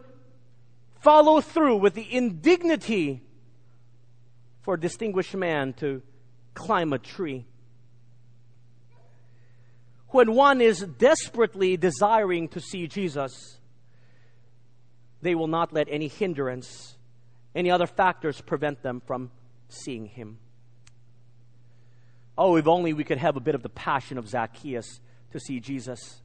follow 1.02 1.42
through 1.42 1.78
with 1.78 1.94
the 1.94 2.14
indignity 2.14 3.22
for 4.62 4.74
a 4.74 4.80
distinguished 4.80 5.36
man 5.36 5.74
to 5.74 6.02
climb 6.56 6.94
a 6.94 6.98
tree. 6.98 7.46
When 10.10 10.34
one 10.34 10.62
is 10.62 10.80
desperately 10.80 11.78
desiring 11.78 12.48
to 12.50 12.60
see 12.60 12.88
Jesus, 12.88 13.60
they 15.22 15.36
will 15.36 15.48
not 15.48 15.74
let 15.74 15.88
any 15.90 16.08
hindrance, 16.08 16.96
any 17.54 17.70
other 17.70 17.88
factors 17.88 18.42
prevent 18.42 18.82
them 18.82 19.02
from 19.06 19.32
seeing 19.70 20.06
him. 20.06 20.40
Oh, 22.38 22.58
if 22.58 22.68
only 22.68 22.94
we 22.94 23.04
could 23.04 23.18
have 23.18 23.38
a 23.38 23.40
bit 23.40 23.56
of 23.56 23.64
the 23.64 23.70
passion 23.70 24.18
of 24.18 24.28
Zacchaeus 24.28 25.00
to 25.32 25.40
see 25.40 25.60
Jesus. 25.60 26.22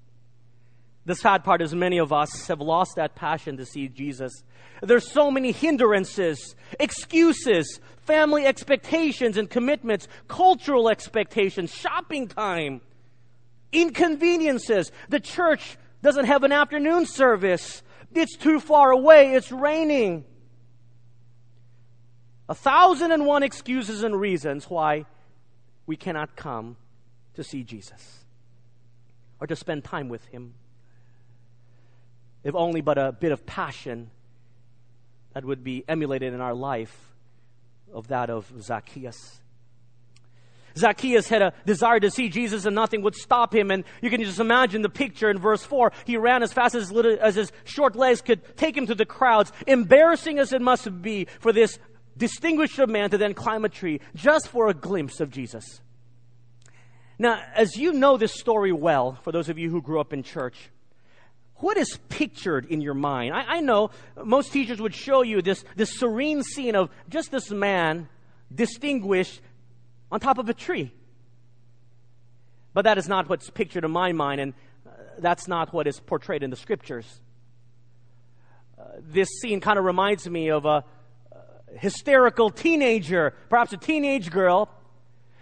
The 1.07 1.15
sad 1.15 1.45
part 1.45 1.63
is 1.63 1.75
many 1.75 1.99
of 1.99 2.13
us 2.13 2.49
have 2.49 2.61
lost 2.61 2.97
that 2.97 3.15
passion 3.15 3.57
to 3.57 3.67
see 3.67 3.89
Jesus. 3.89 4.45
There's 4.83 5.11
so 5.11 5.31
many 5.31 5.53
hindrances, 5.53 6.55
excuses, 6.79 7.81
family 8.03 8.45
expectations 8.45 9.37
and 9.37 9.49
commitments, 9.49 10.09
cultural 10.29 10.89
expectations, 10.89 11.73
shopping 11.73 12.29
time, 12.29 12.81
inconveniences. 13.73 14.93
The 15.09 15.21
church 15.21 15.79
doesn't 16.03 16.27
have 16.27 16.45
an 16.45 16.53
afternoon 16.53 17.07
service. 17.07 17.83
It's 18.15 18.37
too 18.37 18.61
far 18.61 18.91
away. 18.91 19.35
It's 19.35 19.53
raining. 19.53 20.25
A 22.49 22.55
thousand 22.55 23.13
and 23.13 23.27
one 23.27 23.43
excuses 23.43 24.03
and 24.03 24.19
reasons 24.21 24.69
why 24.69 25.07
we 25.91 25.97
cannot 25.97 26.37
come 26.37 26.77
to 27.35 27.43
see 27.43 27.65
Jesus 27.65 28.21
or 29.41 29.49
to 29.49 29.57
spend 29.57 29.83
time 29.83 30.09
with 30.09 30.25
Him. 30.27 30.55
If 32.45 32.55
only 32.55 32.81
but 32.81 32.97
a 32.97 33.11
bit 33.11 33.33
of 33.33 33.45
passion 33.45 34.13
that 35.35 35.45
would 35.45 35.65
be 35.65 35.85
emulated 35.89 36.33
in 36.33 36.41
our 36.41 36.55
life 36.55 36.97
of 37.93 38.07
that 38.07 38.31
of 38.31 38.53
Zacchaeus. 38.61 39.41
Zacchaeus 40.77 41.29
had 41.29 41.43
a 41.43 41.53
desire 41.67 41.99
to 41.99 42.11
see 42.13 42.29
Jesus 42.29 42.67
and 42.67 42.77
nothing 42.77 43.03
would 43.03 43.17
stop 43.17 43.53
him. 43.53 43.73
And 43.73 43.83
you 44.01 44.11
can 44.11 44.23
just 44.23 44.39
imagine 44.39 44.83
the 44.83 44.89
picture 44.89 45.29
in 45.29 45.39
verse 45.39 45.65
4. 45.65 45.91
He 46.05 46.17
ran 46.17 46.45
as 46.45 46.53
fast 46.53 46.77
as, 46.77 46.93
little, 46.93 47.19
as 47.21 47.35
his 47.35 47.51
short 47.65 47.97
legs 47.97 48.21
could 48.21 48.57
take 48.57 48.77
him 48.77 48.87
to 48.87 48.95
the 48.95 49.05
crowds, 49.05 49.51
embarrassing 49.67 50.39
as 50.39 50.53
it 50.53 50.63
must 50.63 51.03
be 51.03 51.27
for 51.41 51.53
this 51.53 51.81
distinguished 52.21 52.79
a 52.79 52.87
man 52.87 53.11
to 53.11 53.19
then 53.19 53.35
climb 53.35 53.65
a 53.65 53.69
tree 53.69 54.01
just 54.15 54.47
for 54.47 54.69
a 54.69 54.75
glimpse 54.75 55.21
of 55.21 55.31
Jesus. 55.31 55.81
Now, 57.19 57.43
as 57.55 57.77
you 57.77 57.93
know 57.93 58.17
this 58.17 58.33
story 58.33 58.73
well, 58.73 59.19
for 59.23 59.33
those 59.33 59.49
of 59.49 59.59
you 59.59 59.71
who 59.71 59.83
grew 59.83 60.01
up 60.01 60.13
in 60.13 60.23
church, 60.23 60.71
what 61.57 61.77
is 61.77 61.99
pictured 62.09 62.67
in 62.67 62.81
your 62.81 62.95
mind? 62.95 63.35
I, 63.35 63.57
I, 63.57 63.61
know 63.61 63.91
most 64.23 64.53
teachers 64.53 64.81
would 64.81 64.95
show 64.95 65.23
you 65.23 65.43
this, 65.43 65.65
this 65.77 65.99
serene 65.99 66.43
scene 66.43 66.75
of 66.75 66.89
just 67.09 67.31
this 67.31 67.51
man 67.51 68.09
distinguished 68.55 69.41
on 70.11 70.21
top 70.21 70.39
of 70.39 70.49
a 70.49 70.55
tree. 70.55 70.93
But 72.73 72.83
that 72.83 72.97
is 72.97 73.09
not 73.09 73.29
what's 73.29 73.51
pictured 73.51 73.85
in 73.85 73.91
my 73.91 74.13
mind, 74.13 74.41
and 74.41 74.55
uh, 74.87 74.91
that's 75.19 75.49
not 75.49 75.73
what 75.75 75.87
is 75.87 76.01
portrayed 76.01 76.43
in 76.43 76.51
the 76.51 76.57
scriptures. 76.57 77.21
Uh, 78.79 78.85
this 78.99 79.29
scene 79.41 79.61
kind 79.61 79.79
of 79.79 79.85
reminds 79.85 80.29
me 80.29 80.51
of 80.51 80.65
a, 80.65 80.85
hysterical 81.79 82.51
teenager, 82.51 83.35
perhaps 83.49 83.73
a 83.73 83.77
teenage 83.77 84.31
girl, 84.31 84.69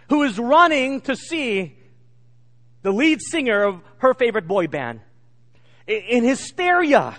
who 0.09 0.23
is 0.23 0.39
running 0.39 1.01
to 1.01 1.15
see 1.15 1.77
the 2.81 2.91
lead 2.91 3.21
singer 3.21 3.63
of 3.63 3.81
her 3.97 4.13
favorite 4.13 4.47
boy 4.47 4.67
band. 4.67 5.01
In 5.87 6.23
hysteria, 6.23 7.17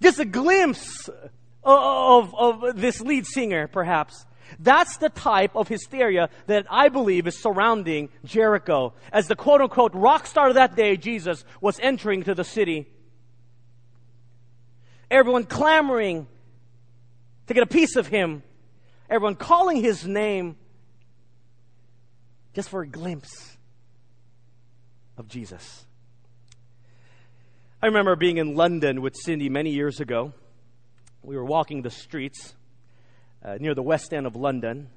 Just 0.00 0.18
a 0.18 0.24
glimpse 0.24 1.08
of, 1.64 2.34
of, 2.34 2.76
this 2.76 3.00
lead 3.00 3.26
singer, 3.26 3.66
perhaps. 3.66 4.24
That's 4.58 4.96
the 4.98 5.08
type 5.08 5.56
of 5.56 5.68
hysteria 5.68 6.30
that 6.46 6.66
I 6.70 6.88
believe 6.88 7.26
is 7.26 7.38
surrounding 7.38 8.08
Jericho. 8.24 8.94
As 9.12 9.26
the 9.26 9.36
quote 9.36 9.60
unquote 9.60 9.92
rock 9.94 10.26
star 10.26 10.48
of 10.48 10.54
that 10.54 10.76
day, 10.76 10.96
Jesus 10.96 11.44
was 11.60 11.78
entering 11.80 12.22
to 12.24 12.34
the 12.34 12.44
city. 12.44 12.88
Everyone 15.10 15.44
clamoring 15.44 16.26
to 17.48 17.54
get 17.54 17.62
a 17.62 17.66
piece 17.66 17.96
of 17.96 18.06
him. 18.06 18.42
Everyone 19.10 19.34
calling 19.34 19.82
his 19.82 20.06
name 20.06 20.56
just 22.54 22.68
for 22.68 22.82
a 22.82 22.86
glimpse 22.86 23.56
of 25.16 25.28
Jesus. 25.28 25.86
I 27.82 27.86
remember 27.86 28.16
being 28.16 28.36
in 28.36 28.54
London 28.54 29.00
with 29.00 29.16
Cindy 29.16 29.48
many 29.48 29.70
years 29.70 29.98
ago. 29.98 30.34
We 31.22 31.36
were 31.36 31.44
walking 31.44 31.82
the 31.82 31.90
streets 31.90 32.54
uh, 33.42 33.56
near 33.58 33.74
the 33.74 33.82
west 33.82 34.12
end 34.12 34.26
of 34.26 34.36
London. 34.36 34.90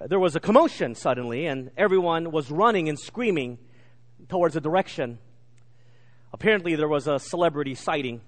Uh, 0.00 0.08
there 0.08 0.18
was 0.18 0.34
a 0.34 0.40
commotion 0.40 0.94
suddenly, 0.96 1.46
and 1.46 1.70
everyone 1.76 2.32
was 2.32 2.50
running 2.50 2.88
and 2.88 2.98
screaming 2.98 3.58
towards 4.28 4.56
a 4.56 4.60
direction. 4.60 5.18
Apparently, 6.32 6.74
there 6.74 6.88
was 6.88 7.06
a 7.06 7.20
celebrity 7.20 7.76
sighting 7.76 8.20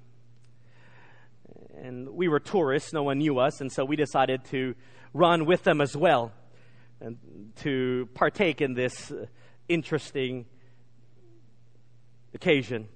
and 1.82 2.08
we 2.08 2.28
were 2.28 2.40
tourists, 2.40 2.92
no 2.92 3.02
one 3.02 3.18
knew 3.18 3.38
us, 3.38 3.60
and 3.60 3.70
so 3.70 3.84
we 3.84 3.96
decided 3.96 4.44
to 4.46 4.74
run 5.12 5.46
with 5.46 5.64
them 5.64 5.80
as 5.80 5.96
well 5.96 6.32
and 7.00 7.16
to 7.56 8.08
partake 8.14 8.60
in 8.60 8.74
this 8.74 9.10
uh, 9.10 9.26
interesting 9.68 10.46
occasion. 12.34 12.88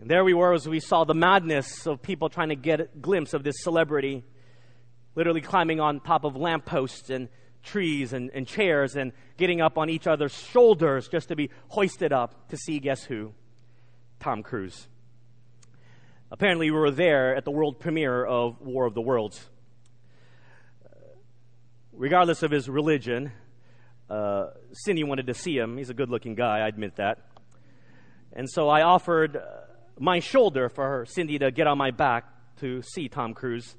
And 0.00 0.10
there 0.10 0.24
we 0.24 0.34
were 0.34 0.52
as 0.52 0.68
we 0.68 0.80
saw 0.80 1.04
the 1.04 1.14
madness 1.14 1.86
of 1.86 2.02
people 2.02 2.28
trying 2.28 2.50
to 2.50 2.56
get 2.56 2.80
a 2.80 2.88
glimpse 3.00 3.34
of 3.34 3.44
this 3.44 3.56
celebrity, 3.62 4.24
literally 5.14 5.40
climbing 5.40 5.80
on 5.80 6.00
top 6.00 6.24
of 6.24 6.36
lampposts 6.36 7.10
and 7.10 7.28
trees 7.62 8.12
and, 8.12 8.30
and 8.32 8.46
chairs 8.46 8.96
and 8.96 9.12
getting 9.36 9.60
up 9.60 9.76
on 9.76 9.90
each 9.90 10.06
other's 10.06 10.32
shoulders 10.32 11.08
just 11.08 11.28
to 11.28 11.36
be 11.36 11.50
hoisted 11.68 12.12
up 12.12 12.48
to 12.48 12.56
see 12.56 12.78
guess 12.78 13.02
who? 13.04 13.32
Tom 14.20 14.42
Cruise. 14.42 14.88
Apparently, 16.36 16.70
we 16.70 16.76
were 16.76 16.90
there 16.90 17.34
at 17.34 17.46
the 17.46 17.50
world 17.50 17.80
premiere 17.80 18.22
of 18.22 18.60
War 18.60 18.84
of 18.84 18.92
the 18.92 19.00
Worlds. 19.00 19.42
Regardless 21.94 22.42
of 22.42 22.50
his 22.50 22.68
religion, 22.68 23.32
uh, 24.10 24.48
Cindy 24.70 25.02
wanted 25.02 25.28
to 25.28 25.32
see 25.32 25.56
him. 25.56 25.78
He's 25.78 25.88
a 25.88 25.94
good 25.94 26.10
looking 26.10 26.34
guy, 26.34 26.58
I 26.58 26.68
admit 26.68 26.96
that. 26.96 27.26
And 28.34 28.50
so 28.50 28.68
I 28.68 28.82
offered 28.82 29.38
uh, 29.38 29.40
my 29.98 30.18
shoulder 30.18 30.68
for 30.68 30.86
her, 30.86 31.06
Cindy 31.06 31.38
to 31.38 31.50
get 31.50 31.66
on 31.66 31.78
my 31.78 31.90
back 31.90 32.26
to 32.56 32.82
see 32.82 33.08
Tom 33.08 33.32
Cruise. 33.32 33.74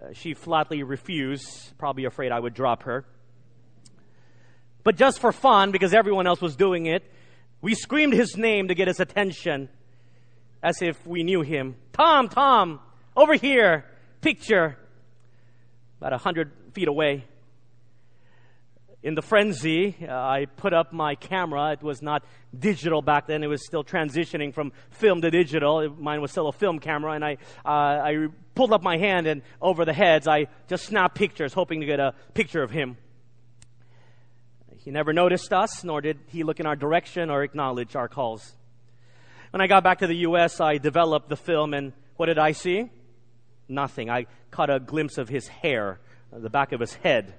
Uh, 0.00 0.12
she 0.12 0.34
flatly 0.34 0.84
refused, 0.84 1.76
probably 1.78 2.04
afraid 2.04 2.30
I 2.30 2.38
would 2.38 2.54
drop 2.54 2.84
her. 2.84 3.04
But 4.84 4.94
just 4.94 5.18
for 5.18 5.32
fun, 5.32 5.72
because 5.72 5.92
everyone 5.92 6.28
else 6.28 6.40
was 6.40 6.54
doing 6.54 6.86
it, 6.86 7.02
we 7.60 7.74
screamed 7.74 8.12
his 8.12 8.36
name 8.36 8.68
to 8.68 8.76
get 8.76 8.86
his 8.86 9.00
attention 9.00 9.68
as 10.62 10.82
if 10.82 11.04
we 11.06 11.22
knew 11.22 11.42
him. 11.42 11.76
Tom, 11.92 12.28
Tom, 12.28 12.80
over 13.16 13.34
here, 13.34 13.84
picture. 14.20 14.76
About 15.98 16.12
a 16.12 16.18
hundred 16.18 16.52
feet 16.72 16.88
away. 16.88 17.24
In 19.02 19.14
the 19.14 19.22
frenzy, 19.22 19.96
uh, 20.02 20.12
I 20.12 20.46
put 20.56 20.72
up 20.72 20.92
my 20.92 21.14
camera. 21.14 21.72
It 21.72 21.82
was 21.82 22.02
not 22.02 22.24
digital 22.58 23.02
back 23.02 23.28
then. 23.28 23.44
It 23.44 23.46
was 23.46 23.64
still 23.64 23.84
transitioning 23.84 24.52
from 24.52 24.72
film 24.90 25.20
to 25.20 25.30
digital. 25.30 25.88
Mine 25.90 26.20
was 26.20 26.32
still 26.32 26.48
a 26.48 26.52
film 26.52 26.80
camera, 26.80 27.12
and 27.12 27.24
I, 27.24 27.36
uh, 27.64 27.68
I 27.68 28.26
pulled 28.54 28.72
up 28.72 28.82
my 28.82 28.98
hand, 28.98 29.26
and 29.28 29.42
over 29.62 29.84
the 29.84 29.92
heads, 29.92 30.26
I 30.26 30.48
just 30.68 30.86
snapped 30.86 31.14
pictures, 31.14 31.52
hoping 31.52 31.80
to 31.80 31.86
get 31.86 32.00
a 32.00 32.14
picture 32.34 32.62
of 32.62 32.70
him. 32.70 32.96
He 34.78 34.90
never 34.90 35.12
noticed 35.12 35.52
us, 35.52 35.82
nor 35.84 36.00
did 36.00 36.18
he 36.28 36.42
look 36.42 36.60
in 36.60 36.66
our 36.66 36.76
direction 36.76 37.30
or 37.30 37.42
acknowledge 37.42 37.96
our 37.96 38.08
calls. 38.08 38.56
When 39.50 39.60
I 39.60 39.66
got 39.66 39.84
back 39.84 40.00
to 40.00 40.06
the 40.06 40.16
U.S., 40.18 40.60
I 40.60 40.78
developed 40.78 41.28
the 41.28 41.36
film, 41.36 41.72
and 41.72 41.92
what 42.16 42.26
did 42.26 42.38
I 42.38 42.52
see? 42.52 42.90
Nothing. 43.68 44.10
I 44.10 44.26
caught 44.50 44.70
a 44.70 44.80
glimpse 44.80 45.18
of 45.18 45.28
his 45.28 45.46
hair, 45.48 46.00
uh, 46.32 46.38
the 46.38 46.50
back 46.50 46.72
of 46.72 46.80
his 46.80 46.94
head. 46.94 47.34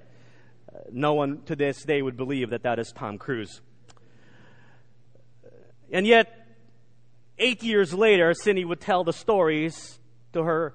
Uh, 0.72 0.78
no 0.90 1.14
one 1.14 1.42
to 1.42 1.56
this 1.56 1.82
day 1.84 2.00
would 2.00 2.16
believe 2.16 2.50
that 2.50 2.62
that 2.62 2.78
is 2.78 2.92
Tom 2.92 3.18
Cruise. 3.18 3.60
And 5.90 6.06
yet, 6.06 6.46
eight 7.38 7.62
years 7.62 7.94
later, 7.94 8.34
Cindy 8.34 8.64
would 8.64 8.80
tell 8.80 9.04
the 9.04 9.12
stories 9.12 9.98
to 10.32 10.42
her 10.42 10.74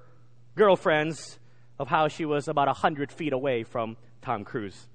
girlfriends 0.54 1.38
of 1.78 1.88
how 1.88 2.08
she 2.08 2.24
was 2.24 2.48
about 2.48 2.68
a 2.68 2.72
hundred 2.72 3.10
feet 3.12 3.32
away 3.32 3.64
from 3.64 3.96
Tom 4.22 4.44
Cruise. 4.44 4.86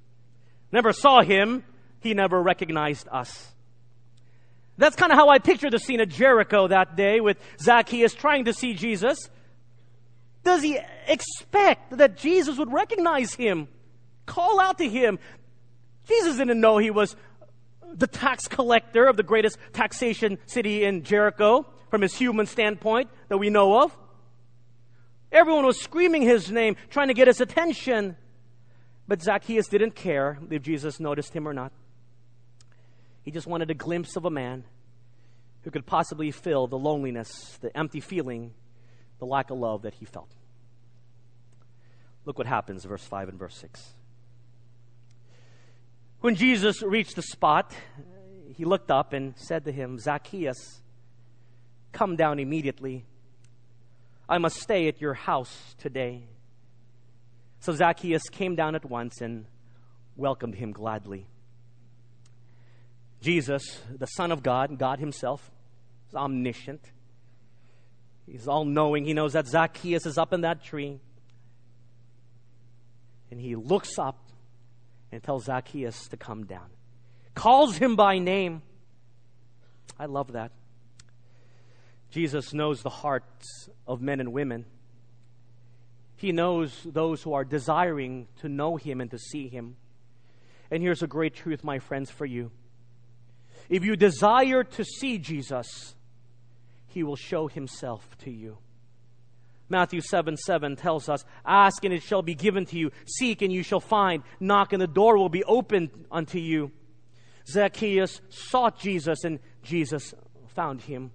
Never 0.71 0.93
saw 0.93 1.21
him. 1.21 1.63
He 2.01 2.13
never 2.13 2.41
recognized 2.41 3.07
us. 3.11 3.53
That's 4.79 4.95
kind 4.95 5.11
of 5.11 5.17
how 5.17 5.27
I 5.27 5.39
picture 5.39 5.69
the 5.69 5.77
scene 5.77 5.99
at 5.99 6.07
Jericho 6.07 6.69
that 6.69 6.95
day 6.95 7.19
with 7.19 7.37
Zacchaeus 7.59 8.13
trying 8.13 8.45
to 8.45 8.53
see 8.53 8.73
Jesus. 8.73 9.29
Does 10.45 10.63
he 10.63 10.79
expect 11.05 11.97
that 11.97 12.15
Jesus 12.15 12.57
would 12.57 12.71
recognize 12.71 13.33
him, 13.33 13.67
call 14.25 14.57
out 14.61 14.77
to 14.77 14.87
him? 14.87 15.19
Jesus 16.07 16.37
didn't 16.37 16.61
know 16.61 16.77
he 16.77 16.91
was 16.91 17.17
the 17.93 18.07
tax 18.07 18.47
collector 18.47 19.05
of 19.05 19.17
the 19.17 19.23
greatest 19.23 19.57
taxation 19.73 20.37
city 20.45 20.85
in 20.85 21.03
Jericho 21.03 21.65
from 21.89 22.01
his 22.01 22.15
human 22.15 22.45
standpoint 22.45 23.09
that 23.27 23.37
we 23.37 23.49
know 23.49 23.83
of. 23.83 23.95
Everyone 25.29 25.65
was 25.65 25.77
screaming 25.77 26.21
his 26.21 26.49
name, 26.49 26.77
trying 26.89 27.09
to 27.09 27.13
get 27.13 27.27
his 27.27 27.41
attention. 27.41 28.15
But 29.09 29.21
Zacchaeus 29.21 29.67
didn't 29.67 29.95
care 29.95 30.39
if 30.49 30.61
Jesus 30.61 31.01
noticed 31.01 31.33
him 31.33 31.49
or 31.49 31.53
not. 31.53 31.73
He 33.29 33.31
just 33.31 33.45
wanted 33.45 33.69
a 33.69 33.75
glimpse 33.75 34.15
of 34.15 34.25
a 34.25 34.31
man 34.31 34.63
who 35.61 35.69
could 35.69 35.85
possibly 35.85 36.31
fill 36.31 36.65
the 36.65 36.79
loneliness, 36.79 37.59
the 37.61 37.69
empty 37.77 37.99
feeling, 37.99 38.55
the 39.19 39.25
lack 39.25 39.51
of 39.51 39.59
love 39.59 39.83
that 39.83 39.93
he 39.93 40.05
felt. 40.05 40.31
Look 42.25 42.39
what 42.39 42.47
happens, 42.47 42.85
verse 42.85 43.03
5 43.03 43.29
and 43.29 43.37
verse 43.37 43.55
6. 43.57 43.93
When 46.21 46.33
Jesus 46.33 46.81
reached 46.81 47.17
the 47.17 47.21
spot, 47.21 47.71
he 48.55 48.65
looked 48.65 48.89
up 48.89 49.13
and 49.13 49.37
said 49.37 49.63
to 49.65 49.71
him, 49.71 49.99
Zacchaeus, 49.99 50.81
come 51.91 52.15
down 52.15 52.39
immediately. 52.39 53.05
I 54.27 54.39
must 54.39 54.55
stay 54.59 54.87
at 54.87 54.99
your 54.99 55.13
house 55.13 55.75
today. 55.77 56.23
So 57.59 57.73
Zacchaeus 57.73 58.23
came 58.31 58.55
down 58.55 58.73
at 58.73 58.85
once 58.85 59.21
and 59.21 59.45
welcomed 60.15 60.55
him 60.55 60.71
gladly. 60.71 61.27
Jesus, 63.21 63.81
the 63.97 64.05
Son 64.05 64.31
of 64.31 64.43
God, 64.43 64.77
God 64.77 64.99
Himself, 64.99 65.51
is 66.07 66.15
omniscient. 66.15 66.81
He's 68.25 68.47
all 68.47 68.65
knowing. 68.65 69.05
He 69.05 69.13
knows 69.13 69.33
that 69.33 69.47
Zacchaeus 69.47 70.05
is 70.05 70.17
up 70.17 70.33
in 70.33 70.41
that 70.41 70.63
tree. 70.63 70.99
And 73.31 73.39
he 73.39 73.55
looks 73.55 73.97
up 73.97 74.17
and 75.11 75.21
tells 75.21 75.45
Zacchaeus 75.45 76.07
to 76.09 76.17
come 76.17 76.45
down. 76.45 76.67
Calls 77.33 77.77
him 77.77 77.95
by 77.95 78.19
name. 78.19 78.61
I 79.99 80.05
love 80.05 80.33
that. 80.33 80.51
Jesus 82.11 82.53
knows 82.53 82.81
the 82.81 82.89
hearts 82.89 83.69
of 83.87 84.01
men 84.01 84.19
and 84.19 84.33
women. 84.33 84.65
He 86.15 86.31
knows 86.31 86.75
those 86.85 87.21
who 87.21 87.33
are 87.33 87.45
desiring 87.45 88.27
to 88.41 88.49
know 88.49 88.75
him 88.75 88.99
and 88.99 89.09
to 89.11 89.17
see 89.17 89.47
him. 89.47 89.75
And 90.71 90.83
here's 90.83 91.01
a 91.01 91.07
great 91.07 91.33
truth, 91.33 91.63
my 91.63 91.79
friends, 91.79 92.11
for 92.11 92.25
you. 92.25 92.51
If 93.69 93.85
you 93.85 93.95
desire 93.95 94.63
to 94.63 94.83
see 94.83 95.19
Jesus, 95.19 95.95
he 96.87 97.03
will 97.03 97.15
show 97.15 97.47
himself 97.47 98.17
to 98.19 98.31
you. 98.31 98.57
Matthew 99.69 100.01
7 100.01 100.35
7 100.35 100.75
tells 100.75 101.07
us, 101.07 101.23
Ask 101.45 101.85
and 101.85 101.93
it 101.93 102.01
shall 102.01 102.23
be 102.23 102.33
given 102.33 102.65
to 102.65 102.77
you, 102.77 102.91
seek 103.05 103.43
and 103.43 103.53
you 103.53 103.61
shall 103.61 103.79
find, 103.79 104.23
knock 104.39 104.73
and 104.73 104.81
the 104.81 104.87
door 104.87 105.17
will 105.17 105.29
be 105.29 105.43
opened 105.43 105.91
unto 106.11 106.39
you. 106.39 106.71
Zacchaeus 107.47 108.21
sought 108.29 108.79
Jesus 108.79 109.23
and 109.23 109.39
Jesus 109.61 110.13
found 110.47 110.81
him. 110.81 111.11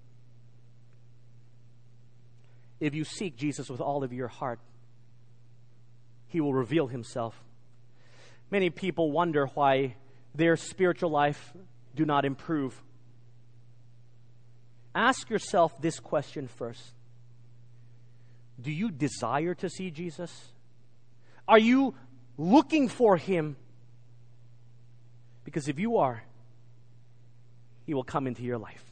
If 2.79 2.95
you 2.95 3.05
seek 3.05 3.37
Jesus 3.37 3.69
with 3.69 3.81
all 3.81 4.05
of 4.05 4.13
your 4.13 4.29
heart, 4.29 4.61
he 6.29 6.41
will 6.41 6.55
reveal 6.55 6.87
himself. 6.87 7.35
Many 8.51 8.71
people 8.71 9.11
wonder 9.11 9.47
why 9.55 9.97
their 10.35 10.57
spiritual 10.57 11.11
life 11.11 11.53
do 11.95 12.05
not 12.05 12.25
improve. 12.25 12.81
Ask 14.95 15.31
yourself 15.31 15.81
this 15.81 15.99
question 15.99 16.49
first 16.49 16.93
Do 18.61 18.71
you 18.71 18.91
desire 18.91 19.55
to 19.55 19.69
see 19.69 19.91
Jesus? 19.91 20.49
Are 21.47 21.59
you 21.59 21.95
looking 22.39 22.89
for 22.89 23.17
him? 23.17 23.57
Because 25.45 25.69
if 25.69 25.79
you 25.79 25.99
are, 25.99 26.23
he 27.85 27.93
will 27.93 28.05
come 28.05 28.27
into 28.27 28.43
your 28.43 28.57
life. 28.57 28.83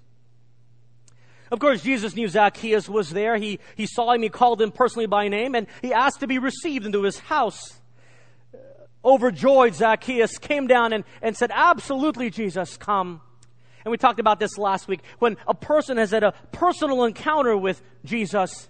Of 1.51 1.59
course, 1.59 1.83
Jesus 1.83 2.15
knew 2.15 2.29
Zacchaeus 2.29 2.89
was 2.89 3.11
there. 3.11 3.37
He, 3.37 3.59
he 3.77 3.87
saw 3.87 4.13
him, 4.13 4.23
he 4.23 4.29
called 4.29 4.61
him 4.61 4.71
personally 4.71 5.07
by 5.07 5.29
name, 5.29 5.55
and 5.55 5.67
he 5.83 5.93
asked 5.93 6.21
to 6.21 6.27
be 6.27 6.39
received 6.39 6.87
into 6.87 7.03
his 7.03 7.19
house. 7.19 7.82
Overjoyed, 9.05 9.75
Zacchaeus 9.75 10.39
came 10.39 10.67
down 10.67 10.93
and, 10.93 11.05
and 11.21 11.37
said, 11.37 11.51
Absolutely, 11.53 12.31
Jesus, 12.31 12.77
come. 12.77 13.21
And 13.85 13.91
we 13.91 13.99
talked 13.99 14.21
about 14.21 14.39
this 14.39 14.59
last 14.59 14.87
week. 14.87 15.01
When 15.19 15.37
a 15.47 15.55
person 15.55 15.97
has 15.97 16.13
had 16.13 16.23
a 16.23 16.33
personal 16.53 17.05
encounter 17.05 17.57
with 17.57 17.83
Jesus, 18.05 18.69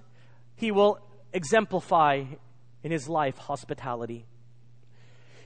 he 0.56 0.70
will 0.70 0.98
exemplify 1.32 2.24
in 2.82 2.90
his 2.90 3.08
life 3.08 3.36
hospitality. 3.36 4.26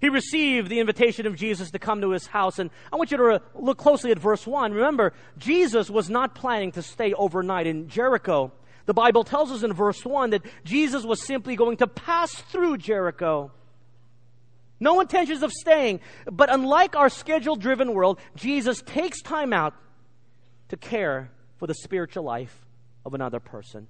He 0.01 0.09
received 0.09 0.69
the 0.69 0.79
invitation 0.79 1.27
of 1.27 1.37
Jesus 1.37 1.71
to 1.71 1.79
come 1.79 2.01
to 2.03 2.11
his 2.11 2.27
house. 2.27 2.59
And 2.59 2.71
I 2.93 2.97
want 2.97 3.11
you 3.11 3.17
to 3.17 3.43
look 3.55 3.79
closely 3.79 4.11
at 4.13 4.19
verse 4.19 4.47
1. 4.47 4.73
Remember, 4.73 5.15
Jesus 5.39 5.91
was 5.91 6.11
not 6.11 6.35
planning 6.35 6.73
to 6.73 6.83
stay 6.83 7.13
overnight 7.15 7.67
in 7.67 7.89
Jericho. 7.89 8.53
The 8.85 8.95
Bible 8.95 9.25
tells 9.25 9.51
us 9.51 9.63
in 9.63 9.73
verse 9.73 10.05
1 10.05 10.31
that 10.31 10.43
Jesus 10.65 11.05
was 11.05 11.27
simply 11.27 11.57
going 11.57 11.79
to 11.79 11.87
pass 11.87 12.35
through 12.35 12.79
Jericho. 12.79 13.51
No 14.79 15.01
intentions 15.01 15.43
of 15.43 15.53
staying. 15.53 16.01
But 16.31 16.53
unlike 16.53 16.97
our 16.97 17.09
schedule 17.09 17.57
driven 17.57 17.95
world, 17.95 18.21
Jesus 18.35 18.83
takes 18.83 19.23
time 19.23 19.53
out 19.53 19.75
to 20.69 20.77
care 20.77 21.31
for 21.57 21.67
the 21.67 21.75
spiritual 21.75 22.25
life 22.25 22.67
of 23.05 23.15
another 23.15 23.41
person. 23.41 23.87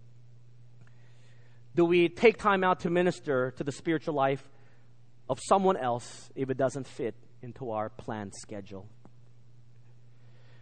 Do 1.74 1.84
we 1.84 2.08
take 2.08 2.38
time 2.38 2.64
out 2.64 2.80
to 2.80 2.90
minister 2.90 3.52
to 3.52 3.64
the 3.64 3.72
spiritual 3.72 4.14
life 4.14 4.42
of 5.28 5.40
someone 5.40 5.76
else 5.76 6.30
if 6.34 6.50
it 6.50 6.56
doesn't 6.56 6.86
fit 6.86 7.14
into 7.42 7.70
our 7.70 7.88
planned 7.88 8.34
schedule. 8.34 8.88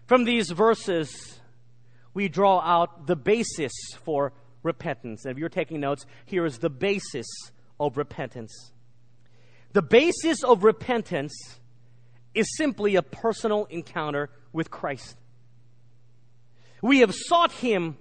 From 0.06 0.24
these 0.24 0.50
verses, 0.50 1.40
we 2.12 2.28
draw 2.28 2.60
out 2.60 3.06
the 3.06 3.16
basis 3.16 3.72
for 4.04 4.32
repentance. 4.62 5.24
And 5.24 5.32
if 5.32 5.38
you're 5.38 5.48
taking 5.48 5.80
notes, 5.80 6.06
here 6.24 6.44
is 6.44 6.58
the 6.58 6.70
basis 6.70 7.26
of 7.80 7.96
repentance. 7.96 8.72
The 9.74 9.82
basis 9.82 10.42
of 10.42 10.64
repentance 10.64 11.34
is 12.34 12.56
simply 12.56 12.96
a 12.96 13.02
personal 13.02 13.66
encounter 13.66 14.30
with 14.52 14.70
Christ. 14.70 15.16
We 16.80 17.00
have 17.00 17.14
sought 17.14 17.52
Him, 17.52 17.98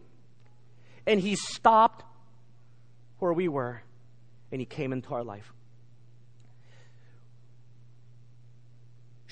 and 1.06 1.20
He 1.20 1.36
stopped 1.36 2.06
where 3.20 3.34
we 3.34 3.50
were, 3.50 3.82
and 4.52 4.62
He 4.62 4.66
came 4.66 4.94
into 4.94 5.14
our 5.14 5.24
life. 5.24 5.52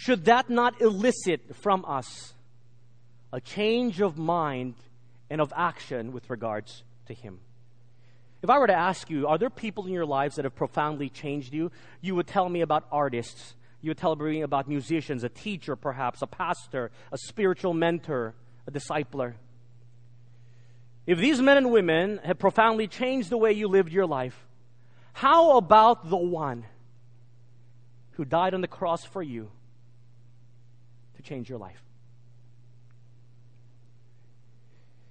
should 0.01 0.25
that 0.25 0.49
not 0.49 0.81
elicit 0.81 1.55
from 1.57 1.85
us 1.85 2.33
a 3.31 3.39
change 3.39 4.01
of 4.01 4.17
mind 4.17 4.73
and 5.29 5.39
of 5.39 5.53
action 5.55 6.11
with 6.11 6.27
regards 6.27 6.81
to 7.05 7.13
Him? 7.13 7.39
If 8.41 8.49
I 8.49 8.57
were 8.57 8.67
to 8.67 8.73
ask 8.73 9.09
you, 9.09 9.27
are 9.27 9.37
there 9.37 9.49
people 9.49 9.85
in 9.85 9.93
your 9.93 10.05
lives 10.05 10.35
that 10.35 10.45
have 10.45 10.55
profoundly 10.55 11.09
changed 11.09 11.53
you? 11.53 11.71
You 12.01 12.15
would 12.15 12.27
tell 12.27 12.49
me 12.49 12.61
about 12.61 12.87
artists. 12.91 13.55
You 13.81 13.91
would 13.91 13.97
tell 13.97 14.15
me 14.15 14.41
about 14.41 14.67
musicians, 14.67 15.23
a 15.23 15.29
teacher 15.29 15.75
perhaps, 15.75 16.21
a 16.21 16.27
pastor, 16.27 16.91
a 17.11 17.17
spiritual 17.17 17.73
mentor, 17.73 18.33
a 18.67 18.71
discipler. 18.71 19.35
If 21.05 21.17
these 21.17 21.41
men 21.41 21.57
and 21.57 21.71
women 21.71 22.19
have 22.23 22.39
profoundly 22.39 22.87
changed 22.87 23.29
the 23.29 23.37
way 23.37 23.51
you 23.51 23.67
lived 23.67 23.91
your 23.91 24.05
life, 24.05 24.47
how 25.13 25.57
about 25.57 26.09
the 26.09 26.17
one 26.17 26.65
who 28.11 28.25
died 28.25 28.53
on 28.53 28.61
the 28.61 28.67
cross 28.67 29.03
for 29.03 29.23
you 29.23 29.51
to 31.15 31.21
change 31.21 31.49
your 31.49 31.57
life. 31.57 31.81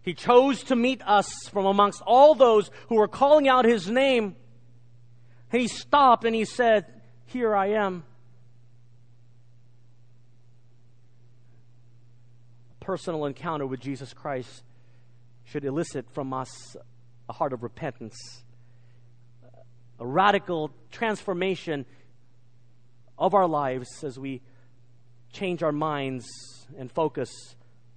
He 0.02 0.14
chose 0.14 0.62
to 0.64 0.76
meet 0.76 1.02
us 1.02 1.30
from 1.50 1.66
amongst 1.66 2.02
all 2.06 2.34
those 2.34 2.70
who 2.88 2.96
were 2.96 3.08
calling 3.08 3.48
out 3.48 3.64
his 3.64 3.88
name. 3.88 4.36
And 5.52 5.60
he 5.60 5.68
stopped 5.68 6.24
and 6.24 6.34
he 6.34 6.44
said, 6.44 6.86
Here 7.26 7.54
I 7.54 7.72
am. 7.72 8.04
A 12.80 12.84
personal 12.84 13.26
encounter 13.26 13.66
with 13.66 13.80
Jesus 13.80 14.14
Christ 14.14 14.62
should 15.44 15.64
elicit 15.64 16.10
from 16.12 16.32
us 16.32 16.76
a 17.28 17.32
heart 17.32 17.52
of 17.52 17.62
repentance, 17.62 18.42
a 19.98 20.06
radical 20.06 20.70
transformation 20.90 21.84
of 23.18 23.34
our 23.34 23.46
lives 23.46 24.02
as 24.02 24.18
we 24.18 24.40
change 25.32 25.62
our 25.62 25.72
minds 25.72 26.26
and 26.78 26.90
focus 26.90 27.54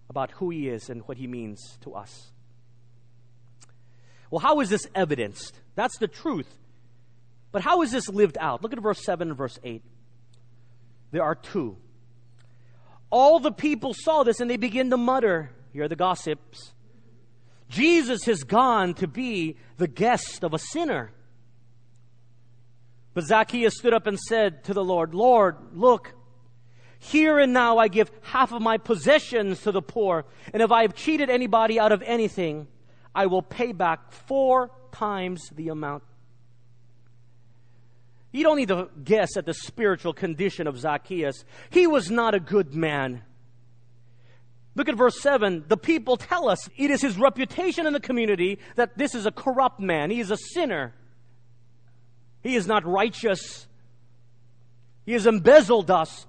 about 0.09 0.31
who 0.31 0.49
He 0.49 0.69
is 0.69 0.89
and 0.89 1.01
what 1.03 1.17
He 1.17 1.27
means 1.27 1.77
to 1.81 1.93
us. 1.93 2.31
Well, 4.29 4.39
how 4.39 4.61
is 4.61 4.69
this 4.69 4.87
evidenced? 4.95 5.59
That's 5.75 5.97
the 5.97 6.07
truth. 6.07 6.47
But 7.51 7.61
how 7.61 7.83
is 7.83 7.91
this 7.91 8.09
lived 8.09 8.37
out? 8.39 8.63
Look 8.63 8.73
at 8.73 8.79
verse 8.79 9.03
7 9.03 9.29
and 9.29 9.37
verse 9.37 9.59
8. 9.63 9.83
There 11.11 11.23
are 11.23 11.35
two. 11.35 11.77
All 13.11 13.39
the 13.39 13.51
people 13.51 13.93
saw 13.93 14.23
this 14.23 14.39
and 14.39 14.49
they 14.49 14.57
begin 14.57 14.89
to 14.89 14.97
mutter. 14.97 15.51
Here 15.71 15.83
are 15.83 15.87
the 15.87 15.95
gossips. 15.95 16.73
Jesus 17.69 18.23
has 18.25 18.43
gone 18.43 18.95
to 18.95 19.07
be 19.07 19.57
the 19.77 19.87
guest 19.87 20.43
of 20.43 20.55
a 20.55 20.59
sinner. 20.59 21.11
But 23.13 23.25
Zacchaeus 23.25 23.77
stood 23.77 23.93
up 23.93 24.07
and 24.07 24.19
said 24.19 24.63
to 24.63 24.73
the 24.73 24.83
Lord, 24.83 25.13
Lord, 25.13 25.57
look, 25.73 26.13
here 27.03 27.37
and 27.37 27.53
now 27.53 27.77
I 27.77 27.89
give 27.89 28.09
half 28.21 28.53
of 28.53 28.61
my 28.61 28.77
possessions 28.77 29.61
to 29.63 29.71
the 29.71 29.81
poor, 29.81 30.25
and 30.53 30.61
if 30.61 30.71
I 30.71 30.83
have 30.83 30.95
cheated 30.95 31.29
anybody 31.29 31.79
out 31.79 31.91
of 31.91 32.01
anything, 32.03 32.67
I 33.13 33.25
will 33.25 33.41
pay 33.41 33.73
back 33.73 34.11
four 34.11 34.71
times 34.91 35.49
the 35.53 35.69
amount. 35.69 36.03
You 38.31 38.43
don't 38.43 38.57
need 38.57 38.69
to 38.69 38.89
guess 39.03 39.37
at 39.37 39.45
the 39.45 39.53
spiritual 39.53 40.13
condition 40.13 40.65
of 40.65 40.79
Zacchaeus. 40.79 41.45
He 41.69 41.85
was 41.85 42.09
not 42.09 42.33
a 42.33 42.39
good 42.39 42.73
man. 42.73 43.21
Look 44.75 44.89
at 44.89 44.95
verse 44.95 45.19
7. 45.21 45.65
The 45.67 45.77
people 45.77 46.17
tell 46.17 46.49
us 46.49 46.67
it 46.77 46.89
is 46.89 47.01
his 47.01 47.17
reputation 47.17 47.85
in 47.85 47.93
the 47.93 47.99
community 47.99 48.57
that 48.75 48.97
this 48.97 49.13
is 49.13 49.27
a 49.27 49.31
corrupt 49.31 49.79
man. 49.79 50.09
He 50.09 50.19
is 50.19 50.31
a 50.31 50.37
sinner. 50.37 50.95
He 52.41 52.55
is 52.55 52.65
not 52.65 52.85
righteous. 52.85 53.67
He 55.05 55.13
has 55.13 55.27
embezzled 55.27 55.91
us. 55.91 56.25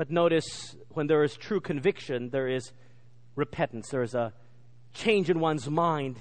But 0.00 0.10
notice 0.10 0.76
when 0.94 1.08
there 1.08 1.22
is 1.24 1.36
true 1.36 1.60
conviction, 1.60 2.30
there 2.30 2.48
is 2.48 2.72
repentance. 3.36 3.90
There 3.90 4.02
is 4.02 4.14
a 4.14 4.32
change 4.94 5.28
in 5.28 5.40
one's 5.40 5.68
mind 5.68 6.18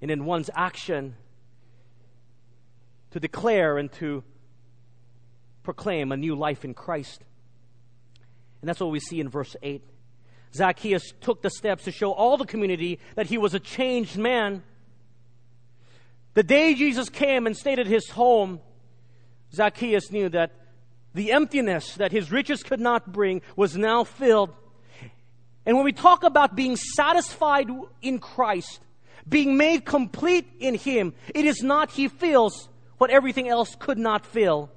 and 0.00 0.08
in 0.08 0.24
one's 0.24 0.50
action 0.54 1.16
to 3.10 3.18
declare 3.18 3.76
and 3.76 3.90
to 3.94 4.22
proclaim 5.64 6.12
a 6.12 6.16
new 6.16 6.36
life 6.36 6.64
in 6.64 6.72
Christ. 6.72 7.24
And 8.60 8.68
that's 8.68 8.78
what 8.78 8.92
we 8.92 9.00
see 9.00 9.18
in 9.18 9.28
verse 9.28 9.56
8. 9.64 9.82
Zacchaeus 10.54 11.12
took 11.20 11.42
the 11.42 11.50
steps 11.50 11.82
to 11.86 11.90
show 11.90 12.12
all 12.12 12.36
the 12.36 12.46
community 12.46 13.00
that 13.16 13.26
he 13.26 13.36
was 13.36 13.52
a 13.52 13.58
changed 13.58 14.16
man. 14.16 14.62
The 16.34 16.44
day 16.44 16.74
Jesus 16.74 17.08
came 17.08 17.48
and 17.48 17.56
stayed 17.56 17.80
at 17.80 17.88
his 17.88 18.10
home, 18.10 18.60
Zacchaeus 19.52 20.12
knew 20.12 20.28
that 20.28 20.52
the 21.14 21.32
emptiness 21.32 21.94
that 21.96 22.12
his 22.12 22.30
riches 22.30 22.62
could 22.62 22.80
not 22.80 23.12
bring 23.12 23.42
was 23.56 23.76
now 23.76 24.04
filled. 24.04 24.50
And 25.66 25.76
when 25.76 25.84
we 25.84 25.92
talk 25.92 26.22
about 26.24 26.56
being 26.56 26.76
satisfied 26.76 27.68
in 28.02 28.18
Christ, 28.18 28.80
being 29.28 29.56
made 29.56 29.84
complete 29.84 30.46
in 30.58 30.74
Him, 30.74 31.14
it 31.34 31.44
is 31.44 31.62
not 31.62 31.90
He 31.90 32.08
fills 32.08 32.68
what 32.98 33.10
everything 33.10 33.48
else 33.48 33.74
could 33.78 33.98
not 33.98 34.26
fill. 34.26 34.70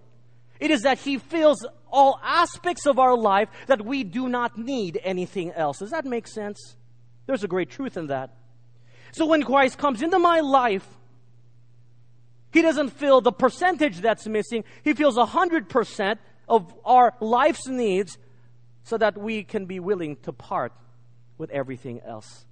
It 0.59 0.71
is 0.71 0.83
that 0.83 0.99
He 0.99 1.17
fills 1.17 1.65
all 1.91 2.19
aspects 2.23 2.85
of 2.85 2.99
our 2.99 3.15
life 3.17 3.49
that 3.67 3.85
we 3.85 4.03
do 4.03 4.27
not 4.27 4.57
need 4.57 4.99
anything 5.03 5.51
else. 5.51 5.79
Does 5.79 5.91
that 5.91 6.05
make 6.05 6.27
sense? 6.27 6.75
There's 7.25 7.43
a 7.43 7.47
great 7.47 7.69
truth 7.69 7.97
in 7.97 8.07
that. 8.07 8.35
So 9.13 9.25
when 9.25 9.43
Christ 9.43 9.77
comes 9.77 10.01
into 10.01 10.19
my 10.19 10.39
life, 10.39 10.87
he 12.53 12.61
doesn't 12.61 12.91
feel 12.91 13.19
the 13.19 13.31
percentage 13.31 13.99
that's 13.99 14.27
missing. 14.27 14.63
He 14.83 14.93
feels 14.93 15.17
100% 15.17 16.17
of 16.47 16.73
our 16.85 17.15
life's 17.19 17.67
needs 17.67 18.17
so 18.83 18.97
that 18.97 19.17
we 19.17 19.43
can 19.43 19.65
be 19.65 19.79
willing 19.79 20.17
to 20.17 20.31
part 20.31 20.71
with 21.37 21.49
everything 21.49 22.01
else. 22.05 22.45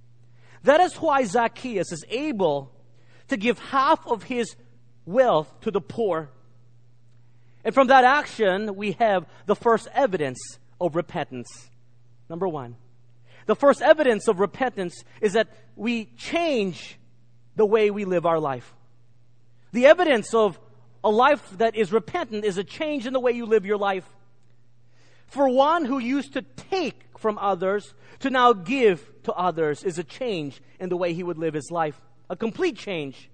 That 0.64 0.80
is 0.80 0.96
why 0.96 1.24
Zacchaeus 1.24 1.92
is 1.92 2.04
able 2.08 2.72
to 3.28 3.36
give 3.36 3.58
half 3.58 4.04
of 4.06 4.24
his 4.24 4.56
wealth 5.06 5.48
to 5.60 5.70
the 5.70 5.80
poor. 5.80 6.30
And 7.64 7.72
from 7.72 7.86
that 7.86 8.04
action, 8.04 8.74
we 8.74 8.92
have 8.92 9.26
the 9.46 9.54
first 9.54 9.86
evidence 9.94 10.40
of 10.80 10.96
repentance. 10.96 11.70
Number 12.28 12.48
one. 12.48 12.76
The 13.46 13.56
first 13.56 13.82
evidence 13.82 14.26
of 14.26 14.40
repentance 14.40 15.04
is 15.20 15.34
that 15.34 15.48
we 15.76 16.06
change 16.16 16.98
the 17.54 17.66
way 17.66 17.90
we 17.90 18.04
live 18.04 18.26
our 18.26 18.40
life. 18.40 18.74
The 19.72 19.86
evidence 19.86 20.34
of 20.34 20.60
a 21.02 21.10
life 21.10 21.48
that 21.58 21.74
is 21.74 21.92
repentant 21.92 22.44
is 22.44 22.58
a 22.58 22.64
change 22.64 23.06
in 23.06 23.12
the 23.12 23.20
way 23.20 23.32
you 23.32 23.46
live 23.46 23.64
your 23.64 23.78
life. 23.78 24.08
For 25.26 25.48
one 25.48 25.84
who 25.84 25.98
used 25.98 26.34
to 26.34 26.42
take 26.42 27.04
from 27.18 27.38
others 27.38 27.94
to 28.20 28.30
now 28.30 28.52
give 28.52 29.08
to 29.24 29.32
others 29.32 29.82
is 29.82 29.98
a 29.98 30.04
change 30.04 30.60
in 30.78 30.88
the 30.88 30.96
way 30.96 31.14
he 31.14 31.22
would 31.22 31.38
live 31.38 31.54
his 31.54 31.70
life. 31.70 32.00
A 32.28 32.36
complete 32.36 32.76
change. 32.76 33.30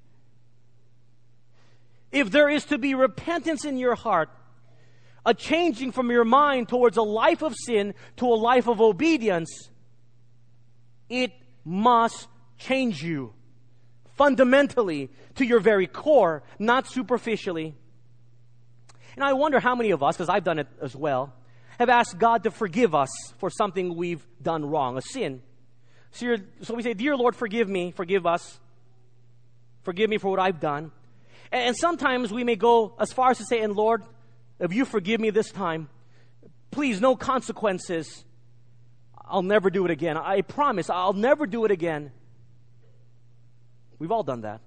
If 2.12 2.31
there 2.31 2.48
is 2.48 2.64
to 2.66 2.79
be 2.79 2.94
repentance 2.94 3.64
in 3.64 3.77
your 3.77 3.96
heart, 3.96 4.31
a 5.27 5.35
changing 5.35 5.92
from 5.92 6.11
your 6.11 6.24
mind 6.24 6.68
towards 6.68 6.96
a 6.96 7.03
life 7.03 7.42
of 7.42 7.55
sin 7.55 7.94
to 8.16 8.27
a 8.27 8.37
life 8.37 8.66
of 8.66 8.81
obedience, 8.81 9.68
it 11.09 11.33
must 11.64 12.29
change 12.59 13.03
you 13.03 13.35
fundamentally 14.18 15.11
to 15.37 15.46
your 15.46 15.61
very 15.61 15.87
core, 15.87 16.42
not 16.59 16.87
superficially. 16.87 17.74
And 19.14 19.24
I 19.24 19.33
wonder 19.33 19.61
how 19.61 19.74
many 19.74 19.92
of 19.92 20.02
us, 20.02 20.16
because 20.16 20.28
I've 20.28 20.44
done 20.44 20.59
it 20.59 20.66
as 20.83 20.94
well, 20.94 21.33
have 21.78 21.88
asked 21.88 22.18
God 22.18 22.42
to 22.42 22.50
forgive 22.50 22.94
us 22.94 23.09
for 23.38 23.48
something 23.48 23.94
we've 23.94 24.26
done 24.42 24.68
wrong, 24.68 24.98
a 24.98 25.02
sin. 25.02 25.42
So, 26.11 26.37
so 26.62 26.74
we 26.74 26.83
say, 26.83 26.94
Dear 26.94 27.16
Lord, 27.16 27.37
forgive 27.37 27.68
me, 27.68 27.92
forgive 27.92 28.26
us, 28.26 28.59
forgive 29.83 30.11
me 30.11 30.18
for 30.18 30.28
what 30.28 30.40
I've 30.40 30.61
done. 30.61 30.90
And, 31.52 31.68
and 31.68 31.76
sometimes 31.76 32.33
we 32.33 32.44
may 32.44 32.57
go 32.57 32.94
as 32.98 33.12
far 33.12 33.31
as 33.31 33.38
to 33.38 33.44
say, 33.44 33.61
And 33.61 33.74
Lord, 33.74 34.02
if 34.59 34.72
you 34.72 34.85
forgive 34.85 35.20
me 35.20 35.31
this 35.31 35.52
time, 35.52 35.88
please, 36.70 37.00
no 37.00 37.14
consequences. 37.14 38.24
I'll 39.24 39.42
never 39.42 39.70
do 39.70 39.85
it 39.85 39.90
again. 39.90 40.16
I 40.16 40.40
promise, 40.40 40.90
I'll 40.90 41.12
never 41.12 41.46
do 41.46 41.64
it 41.64 41.70
again. 41.70 42.12
We've 43.98 44.12
all 44.12 44.22
done 44.22 44.42
that. 44.42 44.61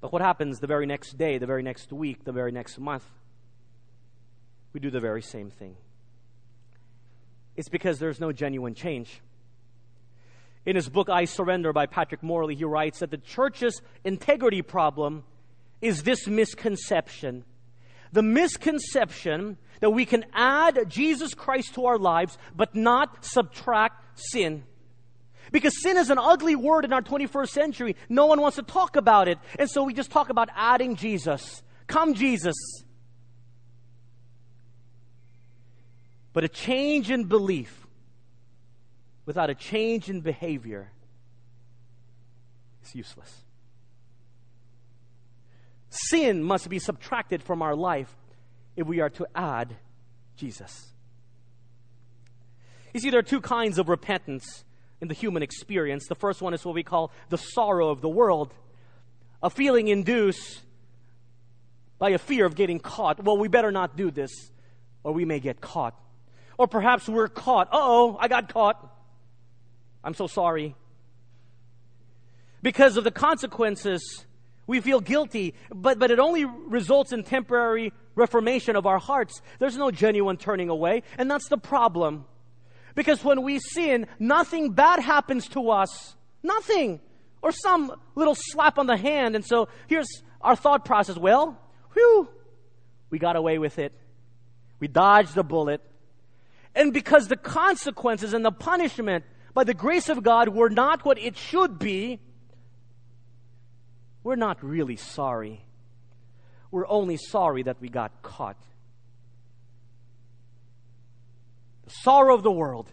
But 0.00 0.12
what 0.12 0.20
happens 0.20 0.58
the 0.58 0.66
very 0.66 0.86
next 0.86 1.16
day, 1.16 1.38
the 1.38 1.46
very 1.46 1.62
next 1.62 1.92
week, 1.92 2.24
the 2.24 2.32
very 2.32 2.52
next 2.52 2.78
month? 2.78 3.04
We 4.72 4.80
do 4.80 4.90
the 4.90 5.00
very 5.00 5.22
same 5.22 5.50
thing. 5.50 5.76
It's 7.56 7.68
because 7.68 7.98
there's 7.98 8.20
no 8.20 8.32
genuine 8.32 8.74
change. 8.74 9.20
In 10.64 10.76
his 10.76 10.88
book, 10.88 11.08
I 11.08 11.24
Surrender 11.24 11.72
by 11.72 11.86
Patrick 11.86 12.22
Morley, 12.22 12.54
he 12.54 12.64
writes 12.64 13.00
that 13.00 13.10
the 13.10 13.18
church's 13.18 13.80
integrity 14.04 14.62
problem 14.62 15.24
is 15.80 16.02
this 16.02 16.26
misconception. 16.26 17.44
The 18.12 18.22
misconception 18.22 19.58
that 19.80 19.90
we 19.90 20.04
can 20.04 20.24
add 20.32 20.88
Jesus 20.88 21.34
Christ 21.34 21.74
to 21.74 21.86
our 21.86 21.98
lives, 21.98 22.38
but 22.54 22.74
not 22.74 23.24
subtract 23.24 24.18
sin. 24.18 24.64
Because 25.52 25.80
sin 25.82 25.98
is 25.98 26.10
an 26.10 26.18
ugly 26.18 26.56
word 26.56 26.84
in 26.84 26.92
our 26.92 27.02
21st 27.02 27.50
century. 27.50 27.96
No 28.08 28.26
one 28.26 28.40
wants 28.40 28.56
to 28.56 28.62
talk 28.62 28.96
about 28.96 29.28
it. 29.28 29.38
And 29.58 29.70
so 29.70 29.84
we 29.84 29.92
just 29.94 30.10
talk 30.10 30.30
about 30.30 30.48
adding 30.56 30.96
Jesus. 30.96 31.62
Come, 31.86 32.14
Jesus. 32.14 32.56
But 36.32 36.44
a 36.44 36.48
change 36.48 37.10
in 37.10 37.24
belief 37.24 37.86
without 39.26 39.50
a 39.50 39.54
change 39.54 40.08
in 40.08 40.22
behavior 40.22 40.90
is 42.82 42.94
useless. 42.94 43.42
Sin 45.90 46.42
must 46.42 46.70
be 46.70 46.78
subtracted 46.78 47.42
from 47.42 47.60
our 47.60 47.76
life 47.76 48.16
if 48.74 48.86
we 48.86 49.00
are 49.00 49.10
to 49.10 49.26
add 49.34 49.76
Jesus. 50.36 50.88
You 52.94 53.00
see, 53.00 53.10
there 53.10 53.20
are 53.20 53.22
two 53.22 53.42
kinds 53.42 53.78
of 53.78 53.90
repentance 53.90 54.64
in 55.02 55.08
the 55.08 55.14
human 55.14 55.42
experience. 55.42 56.06
The 56.06 56.14
first 56.14 56.40
one 56.40 56.54
is 56.54 56.64
what 56.64 56.76
we 56.76 56.84
call 56.84 57.10
the 57.28 57.36
sorrow 57.36 57.90
of 57.90 58.00
the 58.00 58.08
world, 58.08 58.54
a 59.42 59.50
feeling 59.50 59.88
induced 59.88 60.60
by 61.98 62.10
a 62.10 62.18
fear 62.18 62.46
of 62.46 62.54
getting 62.54 62.78
caught. 62.78 63.22
Well, 63.22 63.36
we 63.36 63.48
better 63.48 63.72
not 63.72 63.96
do 63.96 64.12
this, 64.12 64.30
or 65.02 65.12
we 65.12 65.24
may 65.24 65.40
get 65.40 65.60
caught. 65.60 66.00
Or 66.56 66.68
perhaps 66.68 67.08
we're 67.08 67.28
caught. 67.28 67.68
oh, 67.72 68.16
I 68.20 68.28
got 68.28 68.52
caught. 68.52 68.88
I'm 70.04 70.14
so 70.14 70.28
sorry. 70.28 70.76
Because 72.62 72.96
of 72.96 73.02
the 73.02 73.10
consequences, 73.10 74.24
we 74.68 74.80
feel 74.80 75.00
guilty, 75.00 75.54
but, 75.74 75.98
but 75.98 76.12
it 76.12 76.20
only 76.20 76.44
results 76.44 77.12
in 77.12 77.24
temporary 77.24 77.92
reformation 78.14 78.76
of 78.76 78.86
our 78.86 79.00
hearts. 79.00 79.42
There's 79.58 79.76
no 79.76 79.90
genuine 79.90 80.36
turning 80.36 80.68
away, 80.68 81.02
and 81.18 81.28
that's 81.28 81.48
the 81.48 81.58
problem. 81.58 82.24
Because 82.94 83.24
when 83.24 83.42
we 83.42 83.58
sin, 83.58 84.06
nothing 84.18 84.72
bad 84.72 85.00
happens 85.00 85.48
to 85.48 85.70
us. 85.70 86.14
Nothing. 86.42 87.00
Or 87.40 87.52
some 87.52 87.92
little 88.14 88.36
slap 88.36 88.78
on 88.78 88.86
the 88.86 88.96
hand, 88.96 89.34
and 89.34 89.44
so 89.44 89.68
here's 89.88 90.22
our 90.40 90.54
thought 90.56 90.84
process. 90.84 91.16
Well, 91.16 91.58
whew, 91.92 92.28
we 93.10 93.18
got 93.18 93.36
away 93.36 93.58
with 93.58 93.78
it. 93.78 93.92
We 94.78 94.88
dodged 94.88 95.34
the 95.34 95.44
bullet. 95.44 95.80
And 96.74 96.92
because 96.92 97.28
the 97.28 97.36
consequences 97.36 98.32
and 98.32 98.44
the 98.44 98.52
punishment 98.52 99.24
by 99.54 99.64
the 99.64 99.74
grace 99.74 100.08
of 100.08 100.22
God 100.22 100.48
were 100.48 100.70
not 100.70 101.04
what 101.04 101.18
it 101.18 101.36
should 101.36 101.78
be, 101.78 102.20
we're 104.24 104.36
not 104.36 104.62
really 104.62 104.96
sorry. 104.96 105.64
We're 106.70 106.88
only 106.88 107.16
sorry 107.16 107.64
that 107.64 107.80
we 107.80 107.88
got 107.88 108.22
caught. 108.22 108.56
The 111.81 111.81
sorrow 112.00 112.34
of 112.34 112.42
the 112.42 112.50
world. 112.50 112.90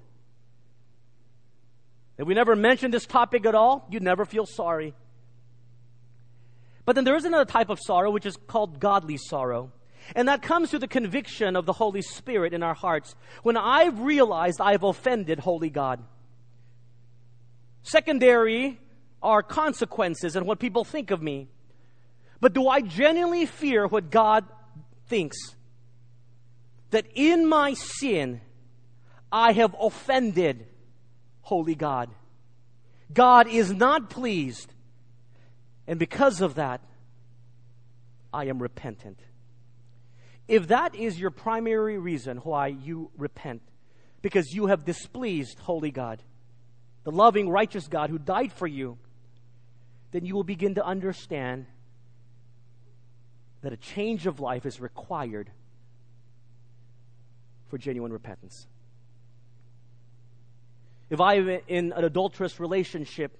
If 2.17 2.27
we 2.27 2.33
never 2.33 2.55
mention 2.55 2.91
this 2.91 3.05
topic 3.05 3.45
at 3.45 3.55
all, 3.55 3.87
you'd 3.89 4.03
never 4.03 4.25
feel 4.25 4.45
sorry. 4.45 4.93
But 6.85 6.95
then 6.95 7.05
there 7.05 7.15
is 7.15 7.23
another 7.23 7.45
type 7.45 7.69
of 7.69 7.79
sorrow 7.79 8.11
which 8.11 8.25
is 8.25 8.35
called 8.35 8.79
godly 8.79 9.17
sorrow. 9.17 9.71
And 10.15 10.27
that 10.27 10.41
comes 10.41 10.69
through 10.69 10.79
the 10.79 10.87
conviction 10.87 11.55
of 11.55 11.65
the 11.65 11.73
Holy 11.73 12.01
Spirit 12.01 12.53
in 12.53 12.63
our 12.63 12.73
hearts 12.73 13.15
when 13.43 13.57
I've 13.57 13.99
realized 13.99 14.59
I've 14.59 14.83
offended 14.83 15.39
Holy 15.39 15.69
God. 15.69 16.03
Secondary 17.83 18.79
are 19.21 19.43
consequences 19.43 20.35
and 20.35 20.45
what 20.45 20.59
people 20.59 20.83
think 20.83 21.11
of 21.11 21.21
me. 21.21 21.47
But 22.41 22.53
do 22.53 22.67
I 22.67 22.81
genuinely 22.81 23.45
fear 23.45 23.87
what 23.87 24.09
God 24.09 24.45
thinks? 25.07 25.37
That 26.91 27.05
in 27.13 27.47
my 27.47 27.73
sin, 27.73 28.41
I 29.31 29.51
have 29.53 29.75
offended 29.79 30.65
Holy 31.41 31.75
God. 31.75 32.09
God 33.13 33.47
is 33.47 33.71
not 33.73 34.09
pleased. 34.09 34.71
And 35.87 35.99
because 35.99 36.41
of 36.41 36.55
that, 36.55 36.81
I 38.31 38.45
am 38.45 38.61
repentant. 38.61 39.19
If 40.47 40.67
that 40.67 40.95
is 40.95 41.19
your 41.19 41.31
primary 41.31 41.97
reason 41.97 42.37
why 42.37 42.67
you 42.67 43.11
repent, 43.17 43.61
because 44.21 44.53
you 44.53 44.67
have 44.67 44.85
displeased 44.85 45.59
Holy 45.59 45.91
God, 45.91 46.21
the 47.03 47.11
loving, 47.11 47.49
righteous 47.49 47.87
God 47.87 48.09
who 48.09 48.19
died 48.19 48.51
for 48.51 48.67
you, 48.67 48.97
then 50.11 50.25
you 50.25 50.35
will 50.35 50.43
begin 50.43 50.75
to 50.75 50.85
understand 50.85 51.65
that 53.61 53.73
a 53.73 53.77
change 53.77 54.25
of 54.25 54.39
life 54.39 54.65
is 54.65 54.79
required 54.79 55.51
for 57.67 57.77
genuine 57.77 58.11
repentance. 58.11 58.67
If 61.09 61.19
I'm 61.19 61.49
in 61.67 61.91
an 61.93 62.03
adulterous 62.03 62.59
relationship 62.59 63.37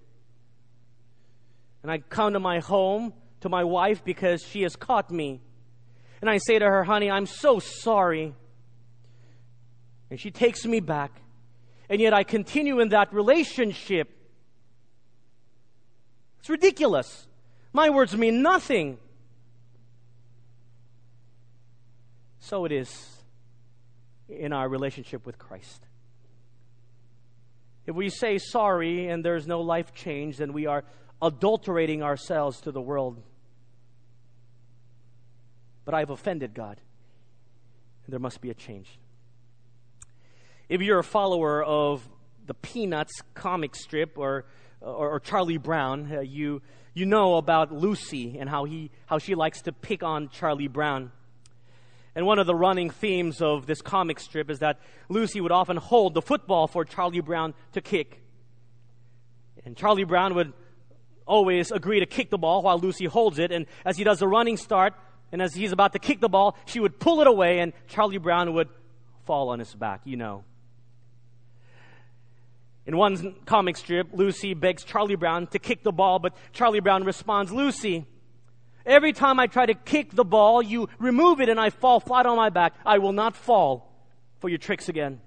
and 1.84 1.92
I 1.92 2.00
come 2.00 2.34
to 2.34 2.40
my 2.40 2.60
home 2.60 3.14
to 3.42 3.50
my 3.50 3.64
wife 3.64 4.04
because 4.04 4.44
she 4.44 4.64
has 4.64 4.76
caught 4.76 5.12
me, 5.12 5.42
and 6.22 6.30
I 6.30 6.38
say 6.38 6.60
to 6.60 6.66
her, 6.66 6.84
honey, 6.84 7.10
I'm 7.10 7.26
so 7.26 7.60
sorry. 7.60 8.36
And 10.10 10.20
she 10.20 10.32
takes 10.32 10.66
me 10.66 10.80
back. 10.80 11.12
And 11.90 12.02
yet 12.02 12.14
I 12.14 12.24
continue 12.24 12.80
in 12.80 12.90
that 12.90 13.14
relationship. 13.14 14.10
It's 16.40 16.50
ridiculous. 16.50 17.28
My 17.72 17.90
words 17.90 18.16
mean 18.18 18.42
nothing. 18.42 18.98
So 22.40 22.66
it 22.66 22.72
is 22.72 23.18
in 24.28 24.54
our 24.54 24.68
relationship 24.68 25.26
with 25.26 25.38
Christ. 25.38 25.86
If 27.90 27.96
we 27.96 28.10
say 28.10 28.38
sorry 28.38 29.08
and 29.08 29.26
there's 29.26 29.46
no 29.46 29.60
life 29.60 29.94
change, 29.94 30.38
then 30.38 30.54
we 30.54 30.66
are 30.68 30.86
adulterating 31.22 32.02
ourselves 32.04 32.62
to 32.62 32.72
the 32.72 32.82
world 32.82 33.22
but 35.90 35.96
I've 35.96 36.12
offended 36.12 36.54
God. 36.54 36.80
And 38.06 38.14
there 38.14 38.20
must 38.20 38.42
be 38.42 38.52
a 38.52 38.54
change. 38.54 39.00
If 40.70 40.82
you're 40.82 41.00
a 41.00 41.04
follower 41.04 41.64
of 41.64 42.08
the 42.46 42.54
Peanuts 42.54 43.24
comic 43.34 43.74
strip 43.74 44.16
or, 44.16 44.46
or, 44.82 45.14
or 45.14 45.20
Charlie 45.20 45.58
Brown, 45.58 46.16
uh, 46.16 46.20
you, 46.20 46.62
you 46.94 47.08
know 47.08 47.38
about 47.38 47.72
Lucy 47.72 48.38
and 48.38 48.48
how, 48.48 48.66
he, 48.66 48.92
how 49.08 49.18
she 49.18 49.34
likes 49.34 49.64
to 49.64 49.72
pick 49.72 50.04
on 50.04 50.30
Charlie 50.30 50.68
Brown. 50.68 51.12
And 52.20 52.26
one 52.26 52.38
of 52.38 52.48
the 52.48 52.54
running 52.54 52.90
themes 52.90 53.42
of 53.42 53.66
this 53.66 53.82
comic 53.82 54.20
strip 54.20 54.50
is 54.50 54.60
that 54.60 54.82
Lucy 55.08 55.40
would 55.40 55.54
often 55.54 55.78
hold 55.78 56.14
the 56.14 56.22
football 56.22 56.68
for 56.68 56.84
Charlie 56.84 57.22
Brown 57.22 57.54
to 57.72 57.80
kick. 57.80 58.22
And 59.64 59.78
Charlie 59.78 60.04
Brown 60.04 60.36
would 60.36 60.52
always 61.26 61.72
agree 61.72 62.02
to 62.02 62.06
kick 62.06 62.30
the 62.30 62.38
ball 62.38 62.62
while 62.62 62.78
Lucy 62.78 63.06
holds 63.06 63.40
it. 63.40 63.54
And 63.54 63.68
as 63.86 63.96
he 63.96 64.04
does 64.04 64.20
the 64.20 64.28
running 64.28 64.58
start, 64.58 64.96
And 65.32 65.42
as 65.42 65.54
he's 65.54 65.72
about 65.72 65.94
to 65.94 66.00
kick 66.00 66.20
the 66.20 66.30
ball, 66.30 66.58
she 66.66 66.80
would 66.80 67.00
pull 67.00 67.22
it 67.22 67.28
away 67.28 67.60
and 67.60 67.74
Charlie 67.88 68.18
Brown 68.18 68.54
would 68.54 68.70
fall 69.26 69.50
on 69.50 69.60
his 69.60 69.74
back, 69.74 70.02
you 70.06 70.18
know. 70.18 70.44
In 72.86 72.98
one 72.98 73.36
comic 73.46 73.78
strip, 73.78 74.10
Lucy 74.14 74.56
begs 74.56 74.84
Charlie 74.84 75.16
Brown 75.16 75.48
to 75.48 75.60
kick 75.60 75.84
the 75.84 75.92
ball, 75.92 76.18
but 76.20 76.34
Charlie 76.52 76.80
Brown 76.80 77.04
responds, 77.04 77.52
Lucy, 77.52 78.08
every 78.90 79.14
time 79.14 79.40
I 79.40 79.48
try 79.48 79.66
to 79.66 79.74
kick 79.74 80.12
the 80.12 80.26
ball, 80.26 80.62
you 80.62 80.90
remove 80.98 81.40
it 81.40 81.48
and 81.48 81.60
I 81.60 81.70
fall 81.70 82.00
flat 82.00 82.26
on 82.26 82.36
my 82.36 82.50
back. 82.50 82.74
I 82.86 82.98
will 82.98 83.14
not 83.14 83.36
fall 83.36 83.90
for 84.40 84.50
your 84.50 84.58
tricks 84.58 84.90
again. 84.90 85.22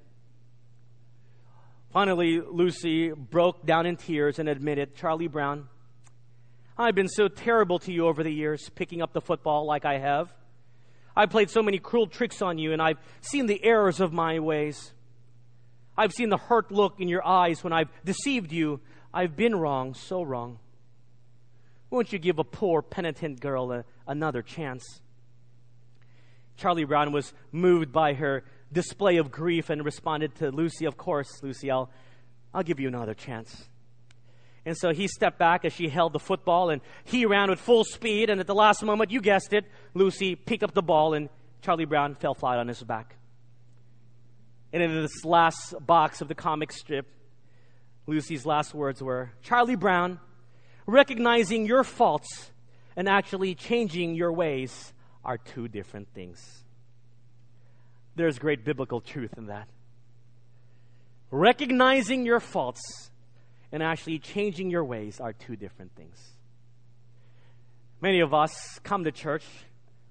Finally, 1.92 2.40
Lucy 2.40 3.10
broke 3.10 3.64
down 3.64 3.86
in 3.86 3.96
tears 3.96 4.38
and 4.38 4.48
admitted, 4.48 4.96
Charlie 4.96 5.28
Brown, 5.28 5.68
I've 6.76 6.94
been 6.94 7.08
so 7.08 7.28
terrible 7.28 7.78
to 7.80 7.92
you 7.92 8.06
over 8.06 8.22
the 8.22 8.32
years, 8.32 8.70
picking 8.74 9.02
up 9.02 9.12
the 9.12 9.20
football 9.20 9.66
like 9.66 9.84
I 9.84 9.98
have. 9.98 10.32
I've 11.14 11.28
played 11.28 11.50
so 11.50 11.62
many 11.62 11.78
cruel 11.78 12.06
tricks 12.06 12.40
on 12.40 12.56
you, 12.56 12.72
and 12.72 12.80
I've 12.80 12.96
seen 13.20 13.44
the 13.44 13.62
errors 13.62 14.00
of 14.00 14.10
my 14.10 14.38
ways. 14.38 14.94
I've 15.96 16.12
seen 16.12 16.30
the 16.30 16.38
hurt 16.38 16.72
look 16.72 16.98
in 16.98 17.08
your 17.08 17.26
eyes 17.26 17.62
when 17.62 17.74
I've 17.74 17.90
deceived 18.06 18.52
you. 18.52 18.80
I've 19.12 19.36
been 19.36 19.54
wrong, 19.54 19.92
so 19.92 20.22
wrong. 20.22 20.58
Won't 21.92 22.10
you 22.10 22.18
give 22.18 22.38
a 22.38 22.44
poor, 22.44 22.80
penitent 22.80 23.38
girl 23.38 23.70
a, 23.70 23.84
another 24.06 24.40
chance? 24.40 25.02
Charlie 26.56 26.84
Brown 26.84 27.12
was 27.12 27.34
moved 27.52 27.92
by 27.92 28.14
her 28.14 28.44
display 28.72 29.18
of 29.18 29.30
grief 29.30 29.68
and 29.68 29.84
responded 29.84 30.34
to 30.36 30.50
Lucy, 30.50 30.86
Of 30.86 30.96
course, 30.96 31.42
Lucy, 31.42 31.70
I'll, 31.70 31.90
I'll 32.54 32.62
give 32.62 32.80
you 32.80 32.88
another 32.88 33.12
chance. 33.12 33.68
And 34.64 34.74
so 34.74 34.94
he 34.94 35.06
stepped 35.06 35.38
back 35.38 35.66
as 35.66 35.74
she 35.74 35.90
held 35.90 36.14
the 36.14 36.18
football 36.18 36.70
and 36.70 36.80
he 37.04 37.26
ran 37.26 37.50
with 37.50 37.60
full 37.60 37.84
speed. 37.84 38.30
And 38.30 38.40
at 38.40 38.46
the 38.46 38.54
last 38.54 38.82
moment, 38.82 39.10
you 39.10 39.20
guessed 39.20 39.52
it, 39.52 39.66
Lucy 39.92 40.34
picked 40.34 40.62
up 40.62 40.72
the 40.72 40.80
ball 40.80 41.12
and 41.12 41.28
Charlie 41.60 41.84
Brown 41.84 42.14
fell 42.14 42.32
flat 42.32 42.58
on 42.58 42.68
his 42.68 42.82
back. 42.82 43.16
And 44.72 44.82
in 44.82 45.02
this 45.02 45.26
last 45.26 45.74
box 45.78 46.22
of 46.22 46.28
the 46.28 46.34
comic 46.34 46.72
strip, 46.72 47.06
Lucy's 48.06 48.46
last 48.46 48.72
words 48.72 49.02
were 49.02 49.30
Charlie 49.42 49.76
Brown, 49.76 50.20
recognizing 50.92 51.66
your 51.66 51.84
faults 51.84 52.50
and 52.96 53.08
actually 53.08 53.54
changing 53.54 54.14
your 54.14 54.32
ways 54.32 54.92
are 55.24 55.38
two 55.38 55.66
different 55.66 56.06
things. 56.14 56.64
There's 58.14 58.38
great 58.38 58.64
biblical 58.64 59.00
truth 59.00 59.32
in 59.38 59.46
that. 59.46 59.68
Recognizing 61.30 62.26
your 62.26 62.40
faults 62.40 63.10
and 63.72 63.82
actually 63.82 64.18
changing 64.18 64.70
your 64.70 64.84
ways 64.84 65.18
are 65.18 65.32
two 65.32 65.56
different 65.56 65.96
things. 65.96 66.18
Many 68.02 68.20
of 68.20 68.34
us 68.34 68.78
come 68.82 69.04
to 69.04 69.12
church, 69.12 69.44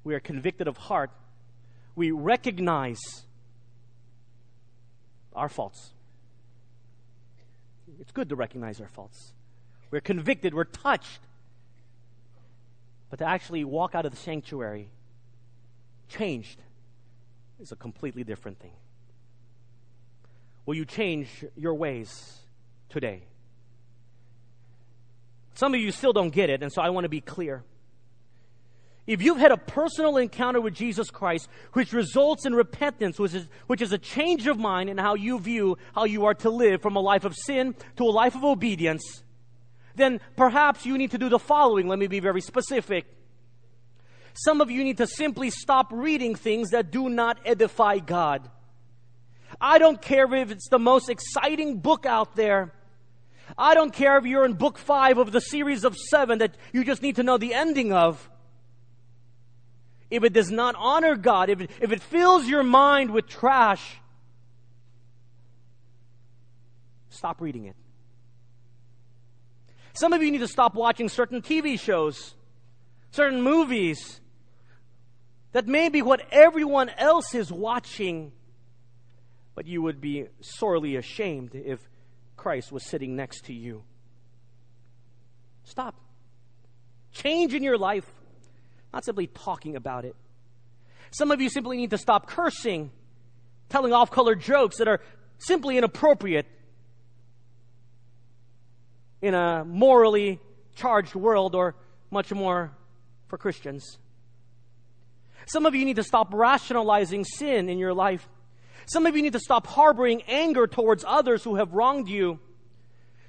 we 0.03 0.15
are 0.15 0.19
convicted 0.19 0.67
of 0.67 0.77
heart, 0.77 1.11
we 1.95 2.09
recognize 2.09 2.99
our 5.35 5.49
faults. 5.49 5.91
It's 7.99 8.11
good 8.11 8.29
to 8.29 8.35
recognize 8.35 8.81
our 8.81 8.87
faults. 8.87 9.33
We're 9.91 10.01
convicted, 10.01 10.53
we're 10.53 10.63
touched. 10.63 11.19
But 13.09 13.19
to 13.19 13.25
actually 13.25 13.65
walk 13.65 13.93
out 13.93 14.05
of 14.05 14.11
the 14.11 14.17
sanctuary 14.17 14.89
changed 16.07 16.59
is 17.59 17.71
a 17.71 17.75
completely 17.75 18.23
different 18.23 18.59
thing. 18.59 18.71
Will 20.65 20.75
you 20.75 20.85
change 20.85 21.27
your 21.57 21.73
ways 21.73 22.39
today? 22.89 23.23
Some 25.55 25.73
of 25.73 25.81
you 25.81 25.91
still 25.91 26.13
don't 26.13 26.29
get 26.29 26.49
it, 26.49 26.63
and 26.63 26.71
so 26.71 26.81
I 26.81 26.89
want 26.89 27.05
to 27.05 27.09
be 27.09 27.21
clear. 27.21 27.63
If 29.07 29.21
you've 29.21 29.39
had 29.39 29.51
a 29.51 29.57
personal 29.57 30.17
encounter 30.17 30.61
with 30.61 30.73
Jesus 30.73 31.09
Christ, 31.09 31.49
which 31.73 31.91
results 31.91 32.45
in 32.45 32.53
repentance, 32.53 33.19
which 33.19 33.33
is, 33.33 33.47
which 33.67 33.81
is 33.81 33.91
a 33.91 33.97
change 33.97 34.47
of 34.47 34.57
mind 34.57 34.89
in 34.89 34.97
how 34.97 35.15
you 35.15 35.39
view 35.39 35.77
how 35.93 36.05
you 36.05 36.25
are 36.25 36.35
to 36.35 36.49
live 36.49 36.81
from 36.81 36.95
a 36.95 36.99
life 37.01 37.25
of 37.25 37.35
sin 37.35 37.75
to 37.97 38.03
a 38.03 38.11
life 38.11 38.35
of 38.35 38.43
obedience, 38.43 39.23
then 40.01 40.19
perhaps 40.35 40.85
you 40.85 40.97
need 40.97 41.11
to 41.11 41.17
do 41.17 41.29
the 41.29 41.39
following. 41.39 41.87
Let 41.87 41.99
me 41.99 42.07
be 42.07 42.19
very 42.19 42.41
specific. 42.41 43.05
Some 44.33 44.61
of 44.61 44.71
you 44.71 44.83
need 44.83 44.97
to 44.97 45.07
simply 45.07 45.49
stop 45.49 45.87
reading 45.91 46.35
things 46.35 46.69
that 46.69 46.91
do 46.91 47.09
not 47.09 47.39
edify 47.45 47.99
God. 47.99 48.49
I 49.59 49.77
don't 49.77 50.01
care 50.01 50.33
if 50.33 50.51
it's 50.51 50.69
the 50.69 50.79
most 50.79 51.09
exciting 51.09 51.79
book 51.79 52.05
out 52.05 52.35
there. 52.35 52.73
I 53.57 53.73
don't 53.73 53.93
care 53.93 54.17
if 54.17 54.25
you're 54.25 54.45
in 54.45 54.53
book 54.53 54.77
five 54.77 55.17
of 55.17 55.31
the 55.31 55.41
series 55.41 55.83
of 55.83 55.97
seven 55.97 56.39
that 56.39 56.55
you 56.71 56.85
just 56.85 57.01
need 57.01 57.17
to 57.17 57.23
know 57.23 57.37
the 57.37 57.53
ending 57.53 57.91
of. 57.91 58.29
If 60.09 60.23
it 60.23 60.33
does 60.33 60.51
not 60.51 60.75
honor 60.77 61.15
God, 61.15 61.49
if 61.49 61.61
it, 61.61 61.71
if 61.81 61.91
it 61.91 62.01
fills 62.01 62.47
your 62.47 62.63
mind 62.63 63.11
with 63.11 63.27
trash, 63.27 63.97
stop 67.09 67.41
reading 67.41 67.65
it. 67.65 67.75
Some 69.93 70.13
of 70.13 70.21
you 70.21 70.31
need 70.31 70.39
to 70.39 70.47
stop 70.47 70.73
watching 70.73 71.09
certain 71.09 71.41
TV 71.41 71.79
shows, 71.79 72.35
certain 73.11 73.41
movies 73.41 74.21
that 75.51 75.67
may 75.67 75.89
be 75.89 76.01
what 76.01 76.21
everyone 76.31 76.89
else 76.97 77.35
is 77.35 77.51
watching, 77.51 78.31
but 79.53 79.67
you 79.67 79.81
would 79.81 79.99
be 79.99 80.27
sorely 80.39 80.95
ashamed 80.95 81.51
if 81.53 81.79
Christ 82.37 82.71
was 82.71 82.85
sitting 82.85 83.15
next 83.15 83.45
to 83.45 83.53
you. 83.53 83.83
Stop. 85.63 85.95
Change 87.11 87.53
in 87.53 87.63
your 87.63 87.77
life, 87.77 88.09
not 88.93 89.03
simply 89.03 89.27
talking 89.27 89.75
about 89.75 90.05
it. 90.05 90.15
Some 91.11 91.31
of 91.31 91.41
you 91.41 91.49
simply 91.49 91.75
need 91.75 91.89
to 91.89 91.97
stop 91.97 92.27
cursing, 92.27 92.91
telling 93.67 93.91
off 93.91 94.09
color 94.09 94.35
jokes 94.35 94.77
that 94.77 94.87
are 94.87 95.01
simply 95.37 95.77
inappropriate 95.77 96.45
in 99.21 99.33
a 99.33 99.63
morally 99.65 100.39
charged 100.75 101.15
world 101.15 101.55
or 101.55 101.75
much 102.09 102.31
more 102.31 102.71
for 103.27 103.37
Christians. 103.37 103.97
Some 105.45 105.65
of 105.65 105.75
you 105.75 105.85
need 105.85 105.95
to 105.95 106.03
stop 106.03 106.33
rationalizing 106.33 107.25
sin 107.25 107.69
in 107.69 107.77
your 107.77 107.93
life. 107.93 108.27
Some 108.85 109.05
of 109.05 109.15
you 109.15 109.21
need 109.21 109.33
to 109.33 109.39
stop 109.39 109.67
harboring 109.67 110.23
anger 110.23 110.67
towards 110.67 111.03
others 111.07 111.43
who 111.43 111.55
have 111.55 111.73
wronged 111.73 112.09
you. 112.09 112.39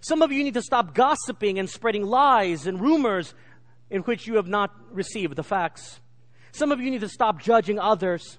Some 0.01 0.23
of 0.23 0.33
you 0.33 0.43
need 0.43 0.55
to 0.55 0.63
stop 0.63 0.95
gossiping 0.95 1.59
and 1.59 1.69
spreading 1.69 2.05
lies 2.05 2.67
and 2.67 2.81
rumors 2.81 3.35
in 3.91 4.03
which 4.03 4.27
you 4.27 4.37
have 4.37 4.49
not 4.49 4.75
received 4.91 5.37
the 5.37 5.43
facts. 5.43 6.01
Some 6.53 6.73
of 6.73 6.81
you 6.81 6.91
need 6.91 7.03
to 7.03 7.09
stop 7.09 7.41
judging 7.41 7.79
others. 7.79 8.39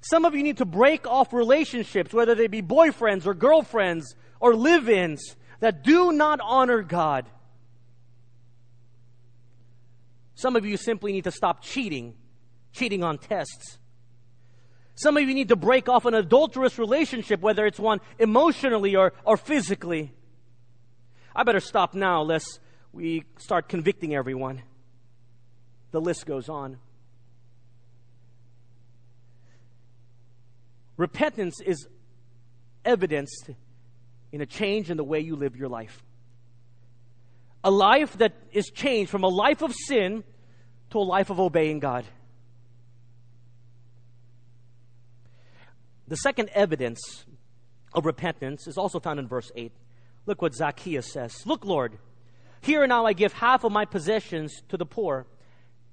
Some 0.00 0.24
of 0.24 0.34
you 0.34 0.42
need 0.42 0.58
to 0.58 0.66
break 0.66 1.06
off 1.06 1.32
relationships, 1.32 2.12
whether 2.12 2.34
they 2.34 2.48
be 2.48 2.60
boyfriends 2.60 3.26
or 3.26 3.32
girlfriends 3.32 4.14
or 4.38 4.54
live 4.54 4.88
ins, 4.88 5.36
that 5.60 5.82
do 5.82 6.12
not 6.12 6.40
honor 6.42 6.82
God. 6.82 7.26
Some 10.34 10.56
of 10.56 10.66
you 10.66 10.76
simply 10.76 11.12
need 11.12 11.24
to 11.24 11.30
stop 11.30 11.62
cheating, 11.62 12.14
cheating 12.72 13.02
on 13.04 13.18
tests. 13.18 13.78
Some 14.96 15.16
of 15.16 15.24
you 15.24 15.34
need 15.34 15.48
to 15.48 15.56
break 15.56 15.88
off 15.88 16.04
an 16.04 16.14
adulterous 16.14 16.78
relationship, 16.78 17.40
whether 17.40 17.66
it's 17.66 17.80
one 17.80 18.00
emotionally 18.18 18.94
or, 18.94 19.12
or 19.24 19.36
physically. 19.36 20.12
I 21.34 21.42
better 21.42 21.60
stop 21.60 21.94
now, 21.94 22.22
lest 22.22 22.60
we 22.92 23.24
start 23.38 23.68
convicting 23.68 24.14
everyone. 24.14 24.62
The 25.90 26.00
list 26.00 26.26
goes 26.26 26.48
on. 26.48 26.78
Repentance 30.96 31.60
is 31.60 31.88
evidenced 32.84 33.50
in 34.34 34.40
a 34.40 34.46
change 34.46 34.90
in 34.90 34.96
the 34.96 35.04
way 35.04 35.20
you 35.20 35.36
live 35.36 35.54
your 35.54 35.68
life. 35.68 36.02
A 37.62 37.70
life 37.70 38.18
that 38.18 38.32
is 38.50 38.66
changed 38.66 39.08
from 39.08 39.22
a 39.22 39.28
life 39.28 39.62
of 39.62 39.72
sin 39.72 40.24
to 40.90 40.98
a 40.98 41.06
life 41.06 41.30
of 41.30 41.38
obeying 41.38 41.78
God. 41.78 42.04
The 46.08 46.16
second 46.16 46.50
evidence 46.52 47.24
of 47.94 48.06
repentance 48.06 48.66
is 48.66 48.76
also 48.76 48.98
found 48.98 49.20
in 49.20 49.28
verse 49.28 49.52
8. 49.54 49.70
Look 50.26 50.42
what 50.42 50.52
Zacchaeus 50.52 51.12
says. 51.12 51.46
Look, 51.46 51.64
Lord, 51.64 51.96
here 52.60 52.82
and 52.82 52.90
now 52.90 53.06
I 53.06 53.12
give 53.12 53.32
half 53.32 53.62
of 53.62 53.70
my 53.70 53.84
possessions 53.84 54.62
to 54.70 54.76
the 54.76 54.84
poor. 54.84 55.28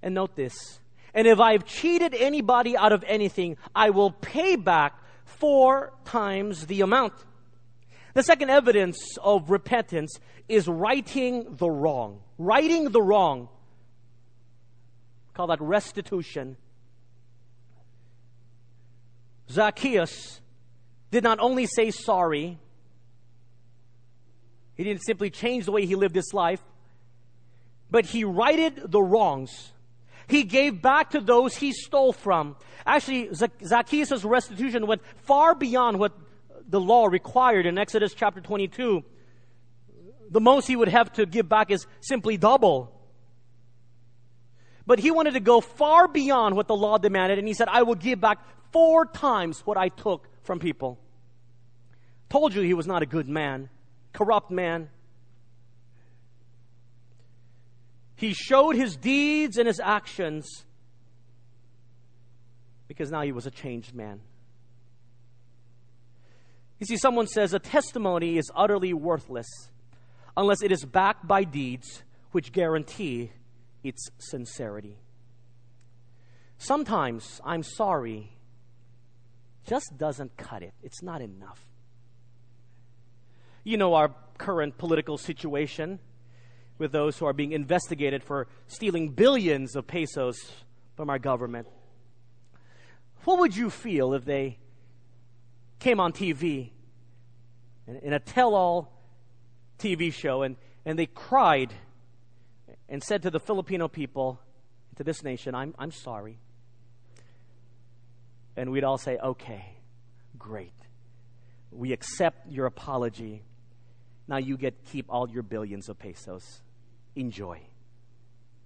And 0.01 0.15
note 0.15 0.35
this. 0.35 0.79
And 1.13 1.27
if 1.27 1.39
I've 1.39 1.63
cheated 1.65 2.15
anybody 2.15 2.75
out 2.75 2.91
of 2.91 3.03
anything, 3.07 3.57
I 3.75 3.91
will 3.91 4.09
pay 4.09 4.55
back 4.55 4.99
four 5.25 5.93
times 6.05 6.65
the 6.65 6.81
amount. 6.81 7.13
The 8.13 8.23
second 8.23 8.49
evidence 8.49 9.17
of 9.23 9.49
repentance 9.49 10.19
is 10.49 10.67
righting 10.67 11.55
the 11.55 11.69
wrong. 11.69 12.21
Righting 12.37 12.89
the 12.89 13.01
wrong. 13.01 13.49
Call 15.33 15.47
that 15.47 15.61
restitution. 15.61 16.57
Zacchaeus 19.49 20.41
did 21.09 21.23
not 21.23 21.39
only 21.39 21.65
say 21.65 21.91
sorry, 21.91 22.57
he 24.75 24.83
didn't 24.83 25.03
simply 25.03 25.29
change 25.29 25.65
the 25.65 25.71
way 25.71 25.85
he 25.85 25.95
lived 25.95 26.15
his 26.15 26.33
life, 26.33 26.61
but 27.89 28.05
he 28.05 28.23
righted 28.23 28.91
the 28.91 29.01
wrongs. 29.01 29.71
He 30.27 30.43
gave 30.43 30.81
back 30.81 31.11
to 31.11 31.19
those 31.19 31.55
he 31.55 31.73
stole 31.73 32.13
from. 32.13 32.55
Actually, 32.85 33.29
Zacchaeus' 33.33 34.23
restitution 34.23 34.87
went 34.87 35.01
far 35.23 35.53
beyond 35.53 35.99
what 35.99 36.13
the 36.71 36.79
law 36.79 37.05
required 37.05 37.65
in 37.65 37.77
Exodus 37.77 38.13
chapter 38.13 38.39
22. 38.39 39.03
The 40.29 40.39
most 40.39 40.67
he 40.67 40.75
would 40.75 40.87
have 40.87 41.11
to 41.13 41.25
give 41.25 41.47
back 41.47 41.69
is 41.69 41.85
simply 41.99 42.37
double. 42.37 42.97
But 44.87 44.99
he 44.99 45.11
wanted 45.11 45.33
to 45.33 45.41
go 45.41 45.59
far 45.59 46.07
beyond 46.07 46.55
what 46.55 46.67
the 46.67 46.75
law 46.75 46.97
demanded, 46.97 47.37
and 47.37 47.47
he 47.47 47.53
said, 47.53 47.67
I 47.67 47.83
will 47.83 47.95
give 47.95 48.21
back 48.21 48.39
four 48.71 49.05
times 49.05 49.59
what 49.65 49.77
I 49.77 49.89
took 49.89 50.27
from 50.43 50.59
people. 50.59 50.97
Told 52.29 52.55
you 52.55 52.61
he 52.61 52.73
was 52.73 52.87
not 52.87 53.03
a 53.03 53.05
good 53.05 53.27
man, 53.27 53.69
corrupt 54.13 54.49
man. 54.49 54.89
He 58.15 58.33
showed 58.33 58.77
his 58.77 58.95
deeds 58.95 59.57
and 59.57 59.67
his 59.67 59.81
actions 59.81 60.63
because 62.87 63.11
now 63.11 63.21
he 63.21 63.33
was 63.33 63.45
a 63.45 63.51
changed 63.51 63.93
man. 63.93 64.21
You 66.81 66.87
see, 66.87 66.97
someone 66.97 67.27
says 67.27 67.53
a 67.53 67.59
testimony 67.59 68.39
is 68.39 68.49
utterly 68.55 68.91
worthless 68.91 69.45
unless 70.35 70.63
it 70.63 70.71
is 70.71 70.83
backed 70.83 71.27
by 71.27 71.43
deeds 71.43 72.01
which 72.31 72.51
guarantee 72.51 73.31
its 73.83 74.09
sincerity. 74.17 74.97
Sometimes 76.57 77.39
I'm 77.45 77.61
sorry 77.61 78.31
just 79.67 79.95
doesn't 79.99 80.35
cut 80.37 80.63
it, 80.63 80.73
it's 80.81 81.03
not 81.03 81.21
enough. 81.21 81.63
You 83.63 83.77
know 83.77 83.93
our 83.93 84.15
current 84.39 84.79
political 84.79 85.19
situation 85.19 85.99
with 86.79 86.91
those 86.91 87.15
who 87.15 87.27
are 87.27 87.33
being 87.33 87.51
investigated 87.51 88.23
for 88.23 88.47
stealing 88.65 89.09
billions 89.09 89.75
of 89.75 89.85
pesos 89.85 90.35
from 90.95 91.11
our 91.11 91.19
government. 91.19 91.67
What 93.23 93.37
would 93.37 93.55
you 93.55 93.69
feel 93.69 94.15
if 94.15 94.25
they 94.25 94.57
came 95.81 95.99
on 95.99 96.13
TV 96.13 96.69
in 98.01 98.13
a 98.13 98.19
tell 98.19 98.55
all 98.55 98.93
TV 99.79 100.13
show 100.13 100.43
and, 100.43 100.55
and 100.85 100.97
they 100.97 101.07
cried 101.07 101.73
and 102.87 103.03
said 103.03 103.23
to 103.23 103.29
the 103.29 103.39
Filipino 103.39 103.87
people, 103.87 104.39
to 104.97 105.03
this 105.03 105.23
nation, 105.23 105.55
I'm, 105.55 105.73
I'm 105.79 105.91
sorry. 105.91 106.37
And 108.55 108.71
we'd 108.71 108.83
all 108.83 108.97
say, 108.97 109.17
okay, 109.17 109.65
great. 110.37 110.73
We 111.71 111.93
accept 111.93 112.51
your 112.51 112.65
apology. 112.67 113.43
Now 114.27 114.37
you 114.37 114.57
get 114.57 114.85
keep 114.85 115.07
all 115.09 115.29
your 115.29 115.43
billions 115.43 115.89
of 115.89 115.97
pesos 115.97 116.61
enjoy. 117.15 117.59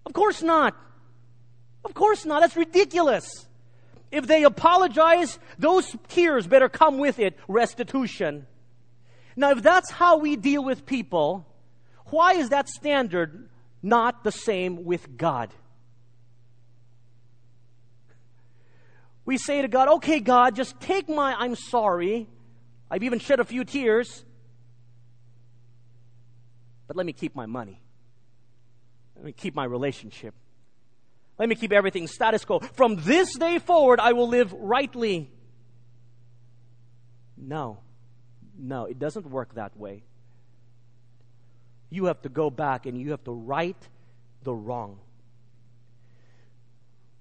Of 0.06 0.14
course 0.14 0.42
not. 0.42 0.76
Of 1.86 1.94
course 1.94 2.26
not. 2.26 2.42
That's 2.42 2.58
ridiculous. 2.58 3.48
If 4.16 4.28
they 4.28 4.44
apologize, 4.44 5.40
those 5.60 5.94
tears 6.08 6.48
better 6.48 6.70
come 6.70 7.00
with 7.00 7.20
it 7.20 7.38
restitution. 7.50 8.48
Now, 9.36 9.52
if 9.52 9.62
that's 9.62 9.92
how 9.92 10.20
we 10.20 10.38
deal 10.38 10.64
with 10.64 10.86
people, 10.86 11.46
why 12.06 12.36
is 12.36 12.48
that 12.48 12.70
standard 12.70 13.50
not 13.84 14.24
the 14.24 14.32
same 14.32 14.86
with 14.86 15.18
God? 15.18 15.54
We 19.26 19.38
say 19.38 19.62
to 19.62 19.68
God, 19.68 19.90
okay, 19.96 20.22
God, 20.22 20.56
just 20.56 20.80
take 20.80 21.10
my 21.10 21.36
I'm 21.38 21.56
sorry. 21.56 22.30
I've 22.90 23.04
even 23.04 23.20
shed 23.20 23.42
a 23.42 23.44
few 23.44 23.66
tears. 23.66 24.24
But 26.88 26.96
let 26.96 27.06
me 27.06 27.12
keep 27.12 27.36
my 27.36 27.48
money. 27.48 27.82
Let 29.18 29.26
me 29.26 29.34
keep 29.34 29.56
my 29.56 29.66
relationship. 29.66 30.36
Let 31.38 31.50
me 31.50 31.56
keep 31.56 31.72
everything 31.72 32.08
status 32.08 32.46
quo. 32.46 32.60
From 32.60 32.96
this 32.98 33.34
day 33.36 33.60
forward, 33.60 34.00
I 34.00 34.14
will 34.14 34.28
live 34.28 34.54
rightly. 34.54 35.30
No, 37.38 37.80
no, 38.58 38.86
it 38.86 39.00
doesn't 39.00 39.30
work 39.30 39.56
that 39.56 39.78
way. 39.78 40.04
You 41.90 42.06
have 42.06 42.22
to 42.22 42.30
go 42.30 42.50
back 42.50 42.86
and 42.86 43.00
you 43.00 43.12
have 43.12 43.24
to 43.26 43.32
right 43.32 43.78
the 44.44 44.54
wrong. 44.54 45.00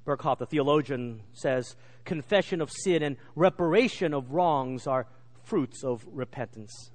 Berkhof, 0.06 0.38
the 0.38 0.46
theologian, 0.46 1.22
says 1.32 1.76
confession 2.04 2.60
of 2.60 2.70
sin 2.70 3.02
and 3.02 3.16
reparation 3.34 4.14
of 4.14 4.30
wrongs 4.30 4.86
are 4.86 5.06
fruits 5.44 5.82
of 5.82 6.06
repentance. 6.12 6.90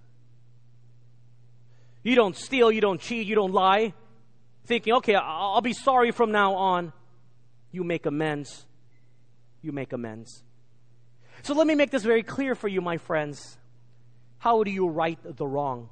You 2.04 2.16
don't 2.16 2.36
steal, 2.36 2.72
you 2.72 2.82
don't 2.82 3.02
cheat, 3.02 3.28
you 3.28 3.36
don't 3.36 3.52
lie 3.52 3.94
thinking, 4.70 4.94
okay, 4.94 5.16
I'll 5.16 5.62
be 5.62 5.74
sorry 5.74 6.12
from 6.12 6.32
now 6.32 6.54
on. 6.54 6.94
You 7.72 7.84
make 7.84 8.06
amends. 8.06 8.66
You 9.62 9.72
make 9.72 9.94
amends. 9.94 10.44
So 11.44 11.54
let 11.54 11.68
me 11.68 11.76
make 11.76 11.92
this 11.92 12.04
very 12.04 12.24
clear 12.24 12.56
for 12.56 12.68
you, 12.68 12.82
my 12.82 12.98
friends. 12.98 13.58
How 14.40 14.64
do 14.64 14.72
you 14.72 14.88
right 14.88 15.20
the 15.24 15.48
wrong? 15.48 15.90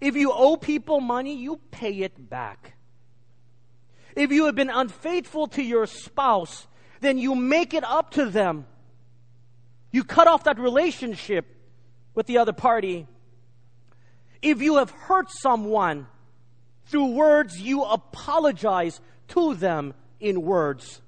If 0.00 0.16
you 0.16 0.32
owe 0.32 0.56
people 0.56 1.00
money, 1.00 1.36
you 1.36 1.60
pay 1.70 1.92
it 2.00 2.28
back. 2.28 2.74
If 4.14 4.30
you 4.30 4.46
have 4.46 4.54
been 4.54 4.70
unfaithful 4.70 5.48
to 5.48 5.62
your 5.62 5.86
spouse, 5.86 6.66
then 7.00 7.18
you 7.18 7.34
make 7.34 7.74
it 7.74 7.84
up 7.84 8.12
to 8.12 8.26
them. 8.26 8.66
You 9.90 10.04
cut 10.04 10.26
off 10.26 10.44
that 10.44 10.58
relationship 10.58 11.46
with 12.14 12.26
the 12.26 12.38
other 12.38 12.52
party. 12.52 13.06
If 14.42 14.62
you 14.62 14.76
have 14.76 14.90
hurt 14.90 15.30
someone, 15.30 16.06
through 16.86 17.12
words, 17.12 17.60
you 17.60 17.82
apologize 17.82 19.00
to 19.28 19.54
them 19.54 19.94
in 20.20 20.42
words. 20.42 21.00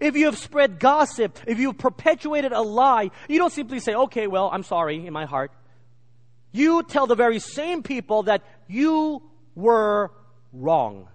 If 0.00 0.16
you 0.16 0.26
have 0.26 0.38
spread 0.38 0.78
gossip, 0.78 1.38
if 1.46 1.58
you've 1.58 1.78
perpetuated 1.78 2.52
a 2.52 2.60
lie, 2.60 3.10
you 3.28 3.38
don't 3.38 3.52
simply 3.52 3.80
say, 3.80 3.94
okay, 3.94 4.26
well, 4.26 4.50
I'm 4.52 4.62
sorry 4.62 5.06
in 5.06 5.12
my 5.12 5.24
heart. 5.24 5.52
You 6.52 6.82
tell 6.82 7.06
the 7.06 7.14
very 7.14 7.38
same 7.38 7.82
people 7.82 8.24
that 8.24 8.42
you 8.68 9.22
were 9.54 10.10
wrong. 10.52 11.08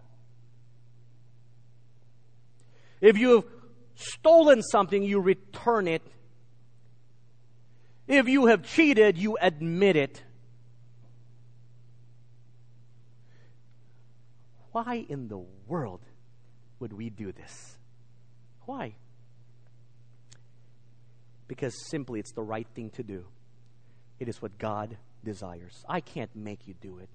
If 3.02 3.18
you 3.18 3.36
have 3.36 3.46
stolen 3.96 4.62
something, 4.62 5.04
you 5.04 5.20
return 5.20 5.88
it. 5.88 6.02
If 8.08 8.28
you 8.28 8.48
have 8.48 8.64
cheated, 8.64 9.18
you 9.18 9.38
admit 9.42 9.96
it. 9.96 10.24
Why 14.72 15.06
in 15.08 15.28
the 15.28 15.42
world 15.68 16.02
would 16.80 16.94
we 16.94 17.10
do 17.10 17.32
this? 17.32 17.75
Why? 18.66 18.96
Because 21.48 21.76
simply 21.90 22.20
it's 22.20 22.34
the 22.34 22.42
right 22.42 22.68
thing 22.76 22.90
to 22.92 23.04
do. 23.04 23.26
It 24.20 24.28
is 24.28 24.42
what 24.42 24.58
God 24.58 24.98
desires. 25.24 25.84
I 25.88 26.00
can't 26.00 26.34
make 26.36 26.68
you 26.68 26.74
do 26.82 27.00
it. 27.00 27.10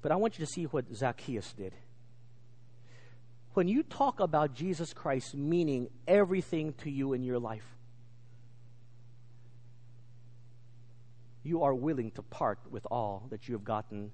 But 0.00 0.12
I 0.12 0.16
want 0.16 0.38
you 0.38 0.46
to 0.46 0.50
see 0.50 0.64
what 0.64 0.84
Zacchaeus 0.94 1.52
did. 1.52 1.74
When 3.54 3.68
you 3.68 3.82
talk 3.82 4.20
about 4.20 4.54
Jesus 4.54 4.92
Christ 4.92 5.34
meaning 5.34 5.88
everything 6.06 6.74
to 6.84 6.90
you 6.90 7.12
in 7.12 7.22
your 7.22 7.38
life, 7.38 7.64
you 11.42 11.62
are 11.62 11.74
willing 11.74 12.10
to 12.12 12.22
part 12.22 12.58
with 12.70 12.86
all 12.90 13.26
that 13.30 13.48
you 13.48 13.54
have 13.54 13.64
gotten 13.64 14.12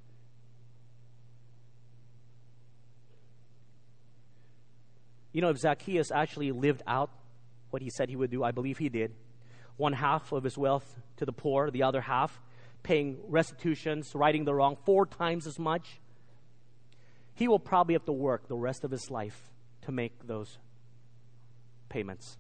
You 5.34 5.42
know, 5.42 5.50
if 5.50 5.58
Zacchaeus 5.58 6.10
actually 6.10 6.52
lived 6.52 6.82
out 6.86 7.10
what 7.70 7.82
he 7.82 7.90
said 7.90 8.08
he 8.08 8.16
would 8.16 8.30
do, 8.30 8.42
I 8.42 8.52
believe 8.52 8.78
he 8.78 8.88
did. 8.88 9.12
One 9.76 9.92
half 9.92 10.30
of 10.32 10.44
his 10.44 10.56
wealth 10.56 11.00
to 11.16 11.26
the 11.26 11.32
poor, 11.32 11.70
the 11.70 11.82
other 11.82 12.00
half 12.00 12.40
paying 12.84 13.18
restitutions, 13.26 14.14
righting 14.14 14.44
the 14.44 14.54
wrong, 14.54 14.76
four 14.84 15.06
times 15.06 15.46
as 15.48 15.58
much. 15.58 15.98
He 17.34 17.48
will 17.48 17.58
probably 17.58 17.94
have 17.94 18.04
to 18.04 18.12
work 18.12 18.46
the 18.46 18.56
rest 18.56 18.84
of 18.84 18.92
his 18.92 19.10
life 19.10 19.50
to 19.82 19.90
make 19.90 20.26
those 20.26 20.58
payments. 21.88 22.36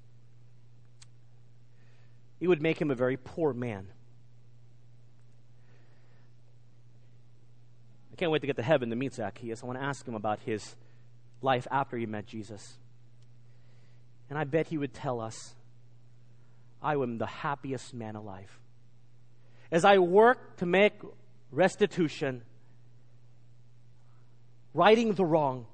It 2.38 2.46
would 2.46 2.62
make 2.62 2.80
him 2.80 2.90
a 2.90 2.94
very 2.94 3.16
poor 3.16 3.52
man. 3.52 3.88
I 8.12 8.16
can't 8.16 8.30
wait 8.30 8.42
to 8.42 8.46
get 8.46 8.56
to 8.56 8.62
heaven 8.62 8.90
to 8.90 8.96
meet 8.96 9.14
Zacchaeus. 9.14 9.64
I 9.64 9.66
want 9.66 9.80
to 9.80 9.84
ask 9.84 10.06
him 10.06 10.14
about 10.14 10.38
his 10.40 10.76
life 11.42 11.66
after 11.72 11.96
he 11.96 12.06
met 12.06 12.26
Jesus. 12.26 12.78
And 14.30 14.38
I 14.38 14.44
bet 14.44 14.68
he 14.68 14.78
would 14.78 14.94
tell 14.94 15.20
us, 15.20 15.54
I 16.82 16.94
am 16.94 17.18
the 17.18 17.26
happiest 17.26 17.94
man 17.94 18.16
alive. 18.16 18.58
As 19.70 19.84
I 19.84 19.98
work 19.98 20.56
to 20.58 20.66
make 20.66 20.92
restitution, 21.50 22.42
righting 24.72 25.12
the 25.12 25.24
wrong, 25.24 25.66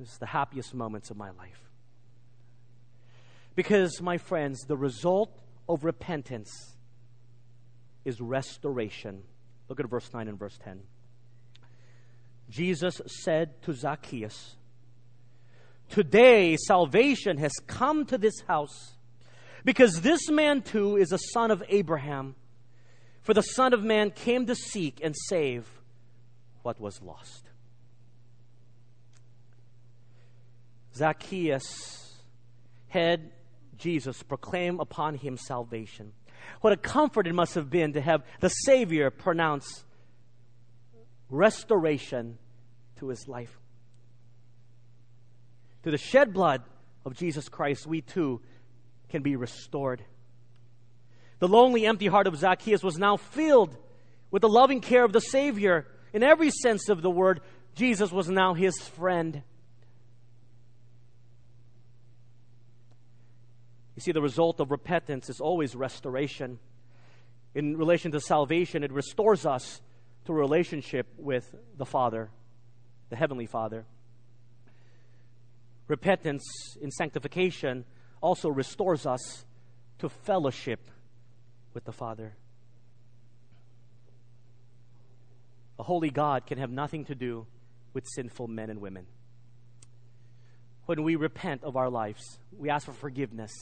is 0.00 0.16
the 0.18 0.26
happiest 0.26 0.74
moments 0.74 1.10
of 1.10 1.16
my 1.16 1.30
life. 1.30 1.60
Because, 3.54 4.02
my 4.02 4.18
friends, 4.18 4.60
the 4.66 4.76
result 4.76 5.40
of 5.68 5.84
repentance 5.84 6.76
is 8.04 8.20
restoration. 8.20 9.22
Look 9.68 9.80
at 9.80 9.88
verse 9.88 10.12
9 10.12 10.28
and 10.28 10.38
verse 10.38 10.58
10. 10.62 10.80
Jesus 12.50 13.00
said 13.06 13.60
to 13.62 13.72
Zacchaeus, 13.72 14.56
Today 15.90 16.56
salvation 16.56 17.38
has 17.38 17.52
come 17.66 18.04
to 18.06 18.18
this 18.18 18.40
house, 18.46 18.96
because 19.64 20.02
this 20.02 20.30
man 20.30 20.62
too 20.62 20.96
is 20.96 21.12
a 21.12 21.18
son 21.18 21.50
of 21.50 21.62
Abraham. 21.68 22.34
For 23.22 23.34
the 23.34 23.42
Son 23.42 23.72
of 23.72 23.82
Man 23.82 24.12
came 24.12 24.46
to 24.46 24.54
seek 24.54 25.00
and 25.02 25.12
save 25.28 25.68
what 26.62 26.80
was 26.80 27.02
lost. 27.02 27.50
Zacchaeus 30.94 32.22
had 32.86 33.32
Jesus 33.76 34.22
proclaim 34.22 34.78
upon 34.78 35.16
him 35.16 35.36
salvation. 35.36 36.12
What 36.60 36.72
a 36.72 36.76
comfort 36.76 37.26
it 37.26 37.34
must 37.34 37.56
have 37.56 37.68
been 37.68 37.94
to 37.94 38.00
have 38.00 38.22
the 38.38 38.48
Savior 38.48 39.10
pronounce 39.10 39.84
restoration 41.28 42.38
to 43.00 43.08
his 43.08 43.26
life. 43.26 43.58
Through 45.86 45.92
the 45.92 45.98
shed 45.98 46.32
blood 46.32 46.64
of 47.04 47.14
Jesus 47.14 47.48
Christ, 47.48 47.86
we 47.86 48.00
too 48.00 48.42
can 49.08 49.22
be 49.22 49.36
restored. 49.36 50.02
The 51.38 51.46
lonely, 51.46 51.86
empty 51.86 52.08
heart 52.08 52.26
of 52.26 52.36
Zacchaeus 52.36 52.82
was 52.82 52.98
now 52.98 53.16
filled 53.16 53.76
with 54.32 54.42
the 54.42 54.48
loving 54.48 54.80
care 54.80 55.04
of 55.04 55.12
the 55.12 55.20
Savior. 55.20 55.86
In 56.12 56.24
every 56.24 56.50
sense 56.50 56.88
of 56.88 57.02
the 57.02 57.08
word, 57.08 57.40
Jesus 57.76 58.10
was 58.10 58.28
now 58.28 58.52
his 58.52 58.76
friend. 58.96 59.44
You 63.94 64.00
see, 64.00 64.10
the 64.10 64.20
result 64.20 64.58
of 64.58 64.72
repentance 64.72 65.30
is 65.30 65.38
always 65.38 65.76
restoration. 65.76 66.58
In 67.54 67.76
relation 67.76 68.10
to 68.10 68.20
salvation, 68.20 68.82
it 68.82 68.90
restores 68.90 69.46
us 69.46 69.80
to 70.24 70.32
a 70.32 70.34
relationship 70.34 71.06
with 71.16 71.54
the 71.76 71.86
Father, 71.86 72.28
the 73.08 73.14
Heavenly 73.14 73.46
Father. 73.46 73.86
Repentance 75.88 76.44
in 76.80 76.90
sanctification 76.90 77.84
also 78.20 78.48
restores 78.48 79.06
us 79.06 79.44
to 79.98 80.08
fellowship 80.08 80.88
with 81.74 81.84
the 81.84 81.92
Father. 81.92 82.34
A 85.78 85.82
holy 85.82 86.10
God 86.10 86.46
can 86.46 86.58
have 86.58 86.70
nothing 86.70 87.04
to 87.06 87.14
do 87.14 87.46
with 87.92 88.04
sinful 88.14 88.48
men 88.48 88.70
and 88.70 88.80
women. 88.80 89.06
When 90.86 91.02
we 91.02 91.16
repent 91.16 91.64
of 91.64 91.76
our 91.76 91.90
lives, 91.90 92.38
we 92.56 92.70
ask 92.70 92.86
for 92.86 92.92
forgiveness 92.92 93.52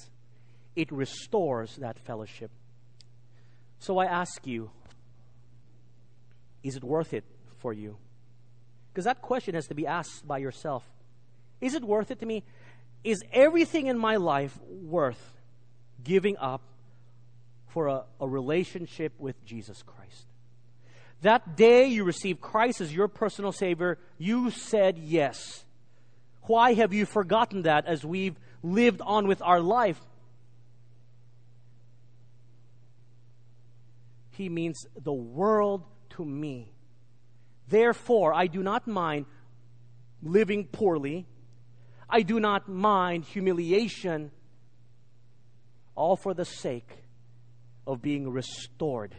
it 0.76 0.90
restores 0.90 1.76
that 1.76 1.98
fellowship. 2.00 2.50
So 3.78 3.98
I 3.98 4.06
ask 4.06 4.46
you, 4.46 4.70
is 6.62 6.76
it 6.76 6.82
worth 6.82 7.14
it 7.14 7.24
for 7.58 7.72
you? 7.72 7.96
Because 8.92 9.04
that 9.04 9.22
question 9.22 9.54
has 9.54 9.66
to 9.68 9.74
be 9.74 9.86
asked 9.86 10.26
by 10.26 10.38
yourself. 10.38 10.84
Is 11.64 11.72
it 11.72 11.82
worth 11.82 12.10
it 12.10 12.20
to 12.20 12.26
me? 12.26 12.44
Is 13.04 13.24
everything 13.32 13.86
in 13.86 13.98
my 13.98 14.16
life 14.16 14.58
worth 14.68 15.32
giving 16.02 16.36
up 16.36 16.60
for 17.68 17.86
a, 17.86 18.04
a 18.20 18.28
relationship 18.28 19.14
with 19.18 19.42
Jesus 19.46 19.82
Christ? 19.82 20.26
That 21.22 21.56
day 21.56 21.86
you 21.86 22.04
received 22.04 22.42
Christ 22.42 22.82
as 22.82 22.94
your 22.94 23.08
personal 23.08 23.50
Savior, 23.50 23.96
you 24.18 24.50
said 24.50 24.98
yes. 24.98 25.64
Why 26.42 26.74
have 26.74 26.92
you 26.92 27.06
forgotten 27.06 27.62
that 27.62 27.86
as 27.86 28.04
we've 28.04 28.36
lived 28.62 29.00
on 29.00 29.26
with 29.26 29.40
our 29.40 29.60
life? 29.60 29.98
He 34.32 34.50
means 34.50 34.84
the 35.02 35.14
world 35.14 35.82
to 36.10 36.26
me. 36.26 36.68
Therefore, 37.68 38.34
I 38.34 38.48
do 38.48 38.62
not 38.62 38.86
mind 38.86 39.24
living 40.22 40.66
poorly. 40.66 41.26
I 42.14 42.22
do 42.22 42.38
not 42.38 42.68
mind 42.68 43.24
humiliation, 43.24 44.30
all 45.96 46.14
for 46.14 46.32
the 46.32 46.44
sake 46.44 46.88
of 47.88 48.00
being 48.02 48.30
restored. 48.30 49.16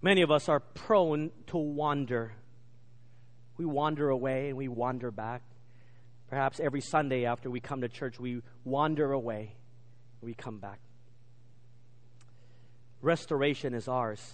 Many 0.00 0.22
of 0.22 0.30
us 0.30 0.48
are 0.48 0.60
prone 0.60 1.30
to 1.48 1.58
wander. 1.58 2.32
We 3.58 3.66
wander 3.66 4.08
away 4.08 4.48
and 4.48 4.56
we 4.56 4.68
wander 4.68 5.10
back. 5.10 5.42
Perhaps 6.30 6.60
every 6.60 6.80
Sunday 6.80 7.26
after 7.26 7.50
we 7.50 7.60
come 7.60 7.82
to 7.82 7.90
church, 7.90 8.18
we 8.18 8.40
wander 8.64 9.12
away, 9.12 9.54
we 10.22 10.32
come 10.32 10.60
back. 10.60 10.80
Restoration 13.02 13.74
is 13.74 13.86
ours 13.86 14.32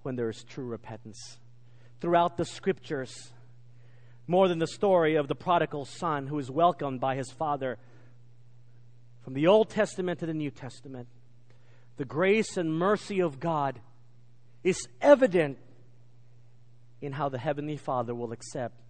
when 0.00 0.16
there 0.16 0.30
is 0.30 0.42
true 0.44 0.64
repentance. 0.64 1.38
Throughout 2.00 2.36
the 2.36 2.44
scriptures, 2.44 3.30
more 4.26 4.48
than 4.48 4.58
the 4.58 4.66
story 4.66 5.16
of 5.16 5.28
the 5.28 5.34
prodigal 5.34 5.84
son 5.84 6.26
who 6.26 6.38
is 6.38 6.50
welcomed 6.50 7.00
by 7.00 7.14
his 7.14 7.30
father, 7.30 7.78
from 9.22 9.34
the 9.34 9.46
Old 9.46 9.68
Testament 9.68 10.20
to 10.20 10.26
the 10.26 10.34
New 10.34 10.50
Testament, 10.50 11.08
the 11.96 12.04
grace 12.04 12.56
and 12.56 12.72
mercy 12.72 13.20
of 13.20 13.38
God 13.38 13.80
is 14.64 14.88
evident 15.00 15.58
in 17.02 17.12
how 17.12 17.28
the 17.28 17.38
Heavenly 17.38 17.76
Father 17.76 18.14
will 18.14 18.32
accept 18.32 18.80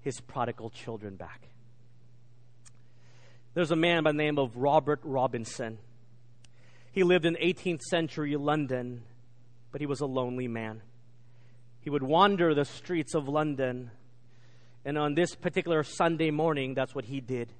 his 0.00 0.20
prodigal 0.20 0.70
children 0.70 1.16
back. 1.16 1.48
There's 3.54 3.70
a 3.70 3.76
man 3.76 4.04
by 4.04 4.12
the 4.12 4.18
name 4.18 4.38
of 4.38 4.56
Robert 4.56 5.00
Robinson. 5.02 5.78
He 6.92 7.02
lived 7.02 7.24
in 7.24 7.36
18th 7.36 7.82
century 7.82 8.36
London, 8.36 9.02
but 9.72 9.80
he 9.80 9.86
was 9.86 10.00
a 10.00 10.06
lonely 10.06 10.48
man. 10.48 10.82
He 11.80 11.90
would 11.90 12.02
wander 12.02 12.54
the 12.54 12.64
streets 12.64 13.14
of 13.14 13.28
London, 13.28 13.90
and 14.84 14.98
on 14.98 15.14
this 15.14 15.34
particular 15.34 15.82
Sunday 15.82 16.30
morning, 16.30 16.74
that's 16.74 16.94
what 16.94 17.04
he 17.06 17.20
did. 17.20 17.52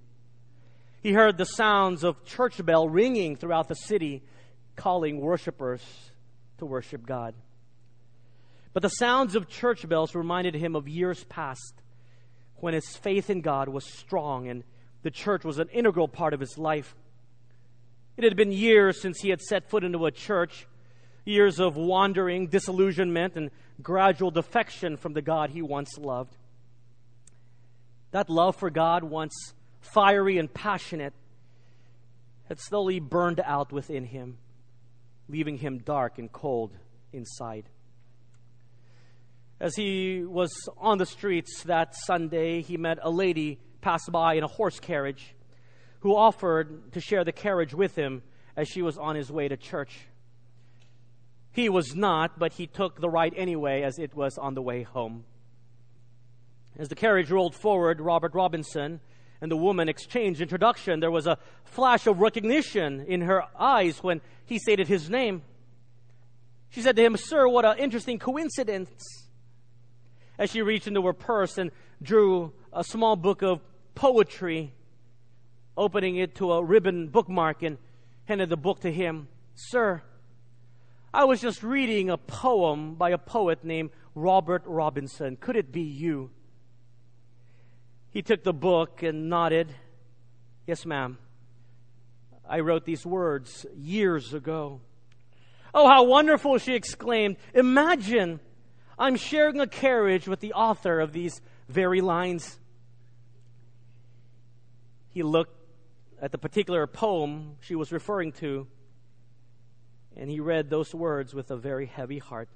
He 1.03 1.13
heard 1.13 1.39
the 1.39 1.47
sounds 1.47 2.05
of 2.05 2.25
church 2.25 2.65
bell 2.65 2.89
ringing 2.89 3.37
throughout 3.37 3.69
the 3.69 3.75
city, 3.75 4.23
calling 4.77 5.21
worshippers 5.21 5.83
to 6.59 6.67
worship 6.67 7.07
God. 7.07 7.35
But 8.73 8.83
the 8.83 8.89
sounds 8.89 9.35
of 9.35 9.49
church 9.49 9.89
bells 9.89 10.15
reminded 10.15 10.55
him 10.55 10.77
of 10.77 10.87
years 10.87 11.25
past 11.25 11.75
when 12.57 12.75
his 12.75 12.97
faith 12.97 13.31
in 13.31 13.41
God 13.41 13.69
was 13.69 13.85
strong 13.85 14.49
and 14.49 14.63
the 15.03 15.11
church 15.11 15.45
was 15.45 15.59
an 15.59 15.69
integral 15.71 16.09
part 16.09 16.35
of 16.35 16.41
his 16.41 16.59
life. 16.59 16.95
It 18.17 18.25
had 18.25 18.37
been 18.37 18.53
years 18.53 19.01
since 19.01 19.21
he 19.21 19.31
had 19.31 19.41
set 19.41 19.71
foot 19.71 19.83
into 19.83 20.05
a 20.05 20.11
church, 20.11 20.67
years 21.25 21.59
of 21.59 21.77
wandering, 21.77 22.49
disillusionment, 22.49 23.37
and 23.37 23.51
gradual 23.81 24.31
defection 24.31 24.97
from 24.97 25.13
the 25.13 25.23
God 25.23 25.51
he 25.51 25.63
once 25.63 25.99
loved. 25.99 26.37
That 28.13 28.29
love 28.29 28.57
for 28.57 28.71
God, 28.71 29.05
once 29.05 29.35
fiery 29.81 30.39
and 30.39 30.53
passionate, 30.53 31.15
had 32.49 32.59
slowly 32.59 33.01
burned 33.01 33.41
out 33.45 33.73
within 33.73 34.05
him, 34.05 34.39
leaving 35.29 35.59
him 35.59 35.79
dark 35.79 36.19
and 36.19 36.31
cold 36.31 36.73
inside. 37.13 37.65
As 39.61 39.77
he 39.77 40.25
was 40.25 40.51
on 40.79 40.99
the 40.99 41.07
streets 41.07 41.63
that 41.65 41.95
Sunday, 41.95 42.63
he 42.63 42.77
met 42.77 42.99
a 43.03 43.11
lady 43.11 43.61
passed 43.81 44.11
by 44.11 44.35
in 44.35 44.43
a 44.43 44.49
horse 44.49 44.81
carriage 44.81 45.35
who 46.01 46.17
offered 46.17 46.93
to 46.93 47.01
share 47.01 47.25
the 47.25 47.33
carriage 47.33 47.75
with 47.75 47.95
him 47.95 48.23
as 48.57 48.69
she 48.69 48.83
was 48.83 48.99
on 48.99 49.17
his 49.17 49.31
way 49.31 49.49
to 49.49 49.57
church. 49.57 50.07
He 51.53 51.69
was 51.69 51.95
not, 51.95 52.39
but 52.39 52.55
he 52.55 52.67
took 52.67 53.01
the 53.01 53.09
ride 53.09 53.35
anyway 53.37 53.83
as 53.83 53.99
it 53.99 54.15
was 54.15 54.39
on 54.39 54.55
the 54.55 54.63
way 54.63 54.83
home. 54.83 55.25
As 56.79 56.89
the 56.89 56.95
carriage 56.95 57.31
rolled 57.31 57.55
forward, 57.55 58.01
Robert 58.01 58.35
Robinson 58.35 59.01
and 59.41 59.51
the 59.51 59.57
woman 59.57 59.89
exchanged 59.89 60.41
introduction. 60.41 61.01
There 61.01 61.11
was 61.11 61.27
a 61.27 61.39
flash 61.65 62.07
of 62.07 62.21
recognition 62.21 63.05
in 63.07 63.23
her 63.23 63.45
eyes 63.59 64.03
when 64.03 64.21
he 64.45 64.59
stated 64.59 64.87
his 64.87 65.11
name. 65.11 65.43
She 66.71 66.83
said 66.83 66.97
to 66.97 67.05
him, 67.05 67.17
Sir, 67.17 67.49
what 67.49 67.65
an 67.65 67.79
interesting 67.79 68.19
coincidence. 68.19 69.05
As 70.39 70.51
she 70.51 70.63
reached 70.63 70.87
into 70.87 71.03
her 71.03 71.13
purse 71.13 71.59
and 71.59 71.71
drew 72.01 72.53
a 72.73 72.85
small 72.85 73.17
book 73.17 73.43
of 73.43 73.61
poetry, 73.95 74.73
opening 75.77 76.17
it 76.17 76.37
to 76.37 76.53
a 76.53 76.63
ribbon 76.63 77.09
bookmark 77.09 77.63
and 77.63 77.79
handed 78.27 78.49
the 78.49 78.57
book 78.57 78.81
to 78.81 78.93
him. 78.93 79.29
Sir, 79.55 80.03
I 81.13 81.25
was 81.25 81.41
just 81.41 81.63
reading 81.63 82.09
a 82.09 82.17
poem 82.17 82.95
by 82.95 83.11
a 83.11 83.19
poet 83.19 83.65
named 83.65 83.91
Robert 84.15 84.63
Robinson. 84.65 85.37
Could 85.37 85.57
it 85.57 85.73
be 85.73 85.83
you? 85.83 86.31
He 88.11 88.23
took 88.23 88.45
the 88.45 88.53
book 88.53 89.03
and 89.03 89.29
nodded. 89.29 89.75
Yes, 90.67 90.87
ma'am. 90.87 91.19
I 92.49 92.61
wrote 92.61 92.85
these 92.85 93.05
words 93.05 93.67
years 93.77 94.35
ago. 94.35 94.81
Oh, 95.75 95.89
how 95.89 96.05
wonderful, 96.05 96.59
she 96.59 96.75
exclaimed. 96.75 97.37
Imagine 97.55 98.41
I'm 98.99 99.17
sharing 99.17 99.61
a 99.61 99.67
carriage 99.67 100.29
with 100.29 100.41
the 100.41 100.53
author 100.53 101.01
of 101.01 101.13
these 101.13 101.41
very 101.69 102.01
lines 102.01 102.59
he 105.11 105.23
looked 105.23 105.57
at 106.23 106.33
the 106.33 106.39
particular 106.39 106.87
poem 106.87 107.57
she 107.61 107.75
was 107.75 107.93
referring 107.93 108.33
to, 108.33 108.67
And 110.17 110.31
he 110.31 110.41
read 110.41 110.71
those 110.71 110.95
words 110.95 111.35
with 111.35 111.51
a 111.51 111.57
very 111.57 111.87
heavy 111.87 112.19
heart. 112.19 112.49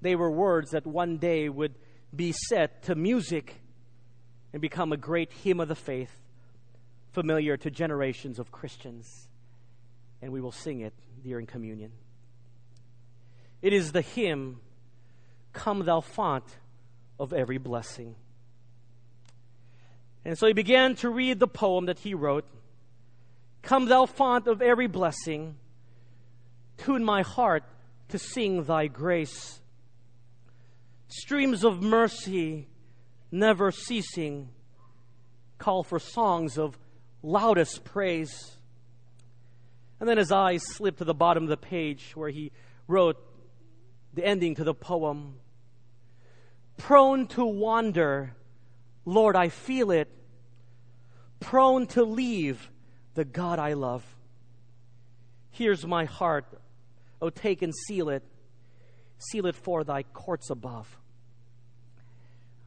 They 0.00 0.16
were 0.16 0.30
words 0.30 0.70
that 0.70 0.86
one 0.86 1.18
day 1.18 1.48
would 1.48 1.74
be 2.14 2.32
set 2.32 2.82
to 2.84 2.94
music 2.94 3.60
and 4.52 4.60
become 4.60 4.92
a 4.92 4.96
great 4.96 5.32
hymn 5.32 5.60
of 5.60 5.68
the 5.68 5.74
faith, 5.74 6.12
familiar 7.12 7.56
to 7.56 7.70
generations 7.70 8.38
of 8.38 8.50
Christians. 8.52 9.28
And 10.20 10.32
we 10.32 10.40
will 10.40 10.52
sing 10.52 10.80
it 10.80 10.94
during 11.22 11.46
communion. 11.46 11.92
It 13.62 13.72
is 13.72 13.92
the 13.92 14.02
hymn, 14.02 14.60
Come 15.52 15.84
Thou 15.84 16.00
Font 16.00 16.44
of 17.18 17.32
Every 17.32 17.58
Blessing. 17.58 18.16
And 20.24 20.36
so 20.36 20.46
he 20.46 20.52
began 20.52 20.94
to 20.96 21.08
read 21.08 21.38
the 21.38 21.48
poem 21.48 21.86
that 21.86 22.00
he 22.00 22.14
wrote 22.14 22.44
Come, 23.62 23.86
thou 23.86 24.06
font 24.06 24.46
of 24.48 24.60
every 24.60 24.88
blessing, 24.88 25.56
tune 26.76 27.04
my 27.04 27.22
heart 27.22 27.64
to 28.08 28.18
sing 28.18 28.64
thy 28.64 28.88
grace. 28.88 29.60
Streams 31.08 31.64
of 31.64 31.82
mercy, 31.82 32.68
never 33.30 33.70
ceasing, 33.70 34.48
call 35.58 35.82
for 35.82 35.98
songs 35.98 36.58
of 36.58 36.76
loudest 37.22 37.84
praise. 37.84 38.56
And 40.00 40.08
then 40.08 40.18
his 40.18 40.32
eyes 40.32 40.62
slipped 40.66 40.98
to 40.98 41.04
the 41.04 41.14
bottom 41.14 41.44
of 41.44 41.48
the 41.48 41.56
page 41.56 42.12
where 42.14 42.30
he 42.30 42.50
wrote 42.88 43.16
the 44.14 44.24
ending 44.24 44.56
to 44.56 44.64
the 44.64 44.74
poem 44.74 45.36
Prone 46.78 47.28
to 47.28 47.44
wander, 47.44 48.34
Lord, 49.04 49.36
I 49.36 49.48
feel 49.50 49.90
it. 49.90 50.08
Prone 51.38 51.86
to 51.88 52.02
leave, 52.02 52.70
the 53.14 53.24
God 53.24 53.58
I 53.58 53.74
love. 53.74 54.04
Here's 55.50 55.86
my 55.86 56.04
heart. 56.04 56.46
Oh, 57.20 57.30
take 57.30 57.62
and 57.62 57.74
seal 57.86 58.08
it. 58.08 58.22
Seal 59.18 59.46
it 59.46 59.54
for 59.54 59.84
thy 59.84 60.02
courts 60.02 60.50
above. 60.50 60.98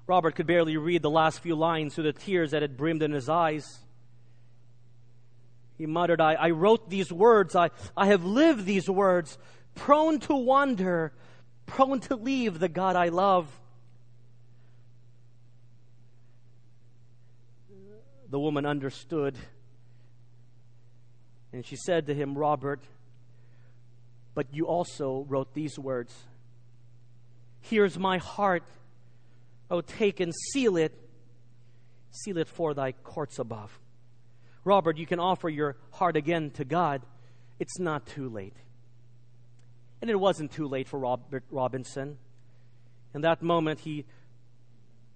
Robert 0.08 0.36
could 0.36 0.48
barely 0.48 0.78
read 0.78 1.02
the 1.02 1.10
last 1.10 1.40
few 1.40 1.56
lines 1.56 1.96
through 1.96 2.04
the 2.06 2.14
tears 2.14 2.52
that 2.52 2.62
had 2.62 2.78
brimmed 2.78 3.02
in 3.02 3.12
his 3.12 3.28
eyes. 3.28 3.80
He 5.78 5.86
muttered, 5.88 6.22
I, 6.22 6.36
I 6.36 6.50
wrote 6.52 6.90
these 6.90 7.12
words, 7.12 7.56
I, 7.56 7.72
I 7.98 8.06
have 8.08 8.24
lived 8.24 8.66
these 8.66 8.90
words, 8.90 9.38
prone 9.74 10.20
to 10.22 10.36
wander, 10.36 11.12
prone 11.66 12.00
to 12.02 12.16
leave 12.16 12.60
the 12.60 12.70
God 12.70 12.96
I 12.96 13.10
love. 13.10 13.50
The 18.30 18.40
woman 18.40 18.66
understood 18.66 19.36
and 21.56 21.66
she 21.66 21.78
said 21.78 22.08
to 22.08 22.14
him, 22.14 22.38
Robert, 22.38 22.82
but 24.34 24.54
you 24.54 24.68
also 24.68 25.26
wrote 25.30 25.54
these 25.54 25.80
words 25.80 26.14
Here's 27.62 27.98
my 27.98 28.18
heart. 28.18 28.64
Oh, 29.72 29.82
take 29.82 30.20
and 30.20 30.34
seal 30.52 30.76
it. 30.76 30.94
Seal 32.12 32.38
it 32.38 32.48
for 32.50 32.74
thy 32.74 32.92
courts 32.92 33.40
above. 33.40 33.80
Robert, 34.66 34.98
you 34.98 35.08
can 35.08 35.20
offer 35.20 35.50
your 35.50 35.78
heart 35.92 36.18
again 36.18 36.52
to 36.52 36.66
God. 36.66 37.02
It's 37.58 37.80
not 37.80 38.06
too 38.06 38.30
late. 38.30 38.56
And 40.02 40.12
it 40.12 40.20
wasn't 40.20 40.52
too 40.52 40.68
late 40.68 40.88
for 40.88 41.00
Robert 41.00 41.44
Robinson. 41.50 42.18
In 43.14 43.22
that 43.22 43.42
moment, 43.42 43.80
he 43.80 44.06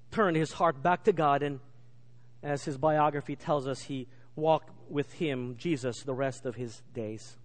turned 0.10 0.38
his 0.38 0.54
heart 0.54 0.82
back 0.82 1.04
to 1.04 1.12
God, 1.12 1.44
and 1.44 1.60
as 2.42 2.64
his 2.64 2.78
biography 2.78 3.36
tells 3.36 3.68
us, 3.68 3.82
he 3.82 4.08
walked 4.36 4.72
with 4.90 5.14
him, 5.14 5.56
Jesus, 5.58 6.04
the 6.04 6.14
rest 6.14 6.46
of 6.46 6.56
his 6.56 6.82
days. 6.94 7.38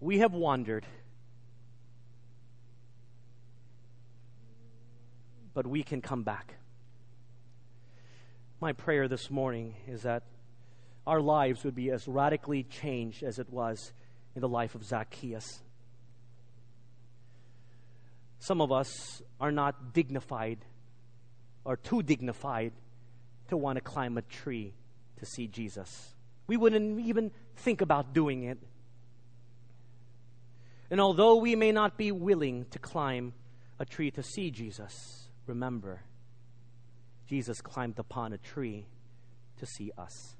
We 0.00 0.18
have 0.18 0.32
wandered, 0.32 0.84
but 5.54 5.66
we 5.66 5.82
can 5.82 6.00
come 6.00 6.22
back. 6.22 6.54
My 8.60 8.72
prayer 8.72 9.08
this 9.08 9.30
morning 9.30 9.74
is 9.86 10.02
that 10.02 10.24
our 11.06 11.20
lives 11.20 11.64
would 11.64 11.74
be 11.74 11.90
as 11.90 12.06
radically 12.06 12.62
changed 12.64 13.22
as 13.22 13.38
it 13.38 13.50
was 13.50 13.92
in 14.34 14.40
the 14.40 14.48
life 14.48 14.74
of 14.74 14.84
Zacchaeus. 14.84 15.62
Some 18.38 18.60
of 18.60 18.72
us 18.72 19.22
are 19.40 19.52
not 19.52 19.92
dignified 19.92 20.58
or 21.64 21.76
too 21.76 22.02
dignified 22.02 22.72
to 23.48 23.56
want 23.56 23.76
to 23.76 23.80
climb 23.80 24.18
a 24.18 24.22
tree 24.22 24.72
to 25.18 25.26
see 25.26 25.46
Jesus. 25.46 26.14
We 26.46 26.56
wouldn't 26.56 27.00
even 27.00 27.30
think 27.56 27.80
about 27.80 28.12
doing 28.12 28.44
it. 28.44 28.58
And 30.90 31.00
although 31.00 31.36
we 31.36 31.56
may 31.56 31.72
not 31.72 31.96
be 31.96 32.12
willing 32.12 32.66
to 32.70 32.78
climb 32.78 33.32
a 33.78 33.84
tree 33.84 34.10
to 34.10 34.22
see 34.22 34.50
Jesus, 34.50 35.28
remember, 35.46 36.02
Jesus 37.28 37.60
climbed 37.60 37.98
upon 37.98 38.32
a 38.32 38.38
tree 38.38 38.86
to 39.58 39.66
see 39.66 39.90
us. 39.96 40.36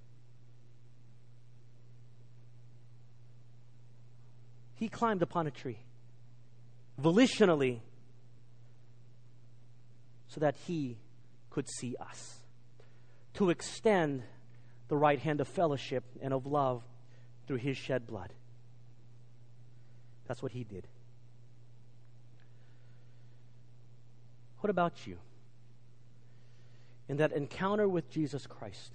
He 4.75 4.89
climbed 4.89 5.23
upon 5.23 5.47
a 5.47 5.51
tree 5.51 5.79
volitionally 7.01 7.81
so 10.29 10.41
that 10.41 10.57
he 10.67 10.97
could 11.53 11.69
see 11.69 11.95
us, 12.01 12.41
to 13.35 13.51
extend 13.51 14.23
the 14.89 14.97
right 14.97 15.19
hand 15.19 15.41
of 15.41 15.49
fellowship 15.49 16.05
and 16.23 16.33
of 16.33 16.47
love 16.47 16.83
through 17.47 17.59
his 17.59 17.77
shed 17.77 18.07
blood. 18.07 18.33
That's 20.27 20.43
what 20.43 20.53
he 20.53 20.65
did. 20.65 20.87
What 24.61 24.71
about 24.71 25.07
you? 25.07 25.19
In 27.09 27.19
that 27.19 27.33
encounter 27.33 27.87
with 27.87 28.11
Jesus 28.11 28.47
Christ, 28.47 28.93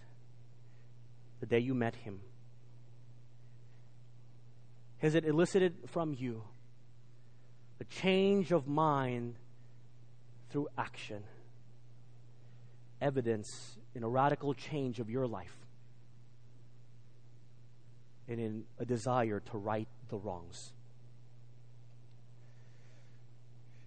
the 1.39 1.45
day 1.45 1.59
you 1.59 1.75
met 1.75 1.95
him, 1.95 2.21
has 4.99 5.13
it 5.13 5.25
elicited 5.25 5.75
from 5.85 6.15
you 6.17 6.43
a 7.79 7.83
change 7.83 8.51
of 8.51 8.67
mind 8.67 9.35
through 10.49 10.69
action? 10.75 11.23
Evidence 13.01 13.77
in 13.95 14.03
a 14.03 14.09
radical 14.09 14.53
change 14.53 14.99
of 14.99 15.09
your 15.09 15.27
life 15.27 15.55
and 18.27 18.39
in 18.39 18.63
a 18.79 18.85
desire 18.85 19.39
to 19.39 19.57
right 19.57 19.87
the 20.09 20.17
wrongs. 20.17 20.73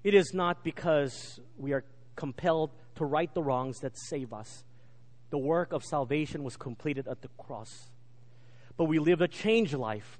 It 0.03 0.15
is 0.15 0.33
not 0.33 0.65
because 0.65 1.41
we 1.59 1.73
are 1.73 1.85
compelled 2.17 2.71
to 2.97 3.05
right 3.05 3.33
the 3.35 3.43
wrongs 3.43 3.81
that 3.81 3.99
save 3.99 4.33
us. 4.33 4.65
The 5.31 5.39
work 5.39 5.73
of 5.73 5.85
salvation 5.85 6.43
was 6.43 6.57
completed 6.57 7.07
at 7.07 7.21
the 7.21 7.29
cross. 7.39 7.91
But 8.77 8.85
we 8.85 8.99
live 8.99 9.21
a 9.21 9.29
changed 9.29 9.75
life 9.75 10.19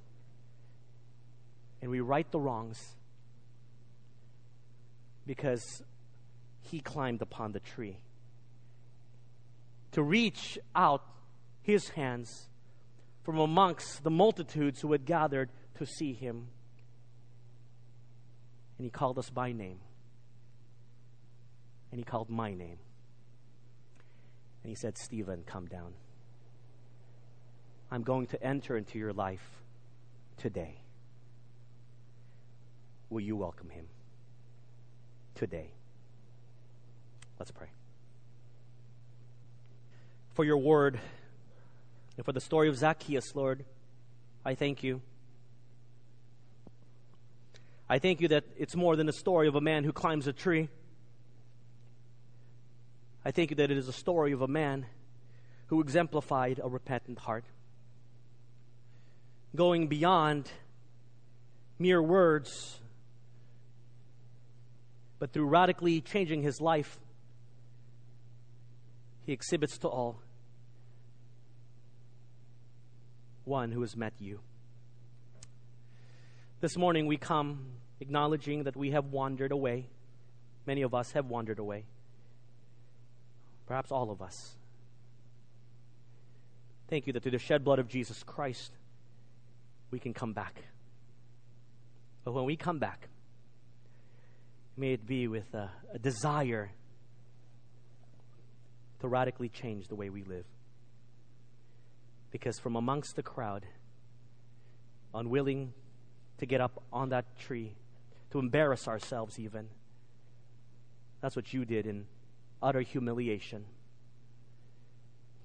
and 1.81 1.91
we 1.91 2.01
right 2.01 2.31
the 2.31 2.39
wrongs 2.39 2.97
because 5.27 5.83
he 6.61 6.81
climbed 6.81 7.23
upon 7.23 7.53
the 7.53 7.61
tree 7.61 7.99
to 9.93 10.03
reach 10.03 10.59
out 10.75 11.03
his 11.63 11.89
hands 11.91 12.49
from 13.23 13.39
amongst 13.39 14.03
the 14.03 14.11
multitudes 14.11 14.81
who 14.81 14.93
had 14.93 15.05
gathered 15.05 15.51
to 15.79 15.87
see 15.87 16.13
him. 16.13 16.49
And 18.79 18.85
he 18.85 18.91
called 18.91 19.19
us 19.19 19.31
by 19.31 19.53
name. 19.53 19.79
And 21.91 21.99
he 21.99 22.05
called 22.05 22.31
my 22.31 22.55
name. 22.55 22.79
And 24.63 24.71
he 24.71 24.75
said, 24.75 24.97
Stephen, 24.97 25.43
come 25.45 25.67
down. 25.67 25.93
I'm 27.91 28.03
going 28.03 28.27
to 28.29 28.43
enter 28.43 28.77
into 28.77 28.99
your 28.99 29.13
life 29.13 29.63
today. 30.37 30.81
Will 33.11 33.21
you 33.21 33.37
welcome 33.37 33.71
him 33.71 33.87
today? 35.35 35.73
Let's 37.39 37.51
pray 37.51 37.69
for 40.41 40.45
your 40.47 40.57
word 40.57 40.99
and 42.17 42.25
for 42.25 42.33
the 42.33 42.41
story 42.41 42.71
of 42.71 42.75
Zacchaeus, 42.75 43.37
Lord. 43.37 43.63
I 44.43 44.55
thank 44.55 44.83
you. 44.83 45.03
I 47.91 47.99
thank 47.99 48.23
you 48.23 48.29
that 48.29 48.45
it's 48.57 48.75
more 48.75 48.97
than 48.97 49.07
a 49.07 49.13
story 49.13 49.49
of 49.49 49.55
a 49.55 49.61
man 49.61 49.85
who 49.85 49.93
climbs 49.93 50.27
a 50.27 50.33
tree. 50.33 50.71
I 53.23 53.33
thank 53.33 53.51
you 53.51 53.57
that 53.57 53.71
it 53.71 53.77
is 53.77 53.87
a 53.87 53.93
story 53.93 54.33
of 54.33 54.41
a 54.41 54.49
man 54.49 54.87
who 55.67 55.83
exemplified 55.83 56.59
a 56.65 56.71
repentant 56.71 57.19
heart. 57.19 57.45
Going 59.55 59.89
beyond 59.89 60.51
mere 61.79 62.03
words, 62.03 62.81
but 65.19 65.35
through 65.35 65.49
radically 65.49 66.01
changing 66.01 66.41
his 66.41 66.63
life 66.63 66.99
he 69.27 69.35
exhibits 69.35 69.77
to 69.77 69.87
all 69.87 70.19
one 73.51 73.73
who 73.73 73.81
has 73.81 73.97
met 73.97 74.15
you. 74.21 74.39
This 76.61 76.77
morning 76.77 77.07
we 77.07 77.17
come 77.17 77.73
acknowledging 77.99 78.63
that 78.63 78.77
we 78.77 78.93
have 78.93 79.07
wandered 79.07 79.51
away. 79.51 79.89
Many 80.67 80.83
of 80.83 80.95
us 80.95 81.11
have 81.13 81.27
wandered 81.27 81.59
away. 81.59 81.85
Perhaps 83.67 83.91
all 83.91 84.13
of 84.13 84.23
us. 84.23 84.55
Thank 86.89 87.09
you 87.09 87.13
that 87.13 87.25
through 87.25 87.33
the 87.33 87.39
shed 87.39 87.65
blood 87.65 87.81
of 87.81 87.89
Jesus 87.89 88.23
Christ, 88.23 88.71
we 89.91 89.99
can 89.99 90.15
come 90.15 90.33
back. 90.33 90.63
But 92.25 92.35
when 92.35 92.45
we 92.45 92.57
come 92.57 92.79
back, 92.79 93.09
may 94.77 94.93
it 94.93 95.05
be 95.07 95.27
with 95.27 95.53
a, 95.55 95.71
a 95.93 95.99
desire 95.99 96.71
to 99.01 99.09
radically 99.09 99.49
change 99.49 99.89
the 99.89 99.97
way 99.97 100.09
we 100.09 100.23
live. 100.23 100.45
Because 102.31 102.59
from 102.59 102.77
amongst 102.77 103.17
the 103.17 103.23
crowd, 103.23 103.67
unwilling 105.15 105.73
to 106.39 106.47
get 106.47 106.61
up 106.61 106.83
on 106.93 107.09
that 107.11 107.39
tree, 107.39 107.73
to 108.31 108.39
embarrass 108.39 108.87
ourselves 108.87 109.39
even, 109.39 109.69
that's 111.21 111.37
what 111.37 111.53
you 111.53 111.65
did 111.65 111.87
in 111.87 112.07
utter 112.63 112.81
humiliation. 112.81 113.65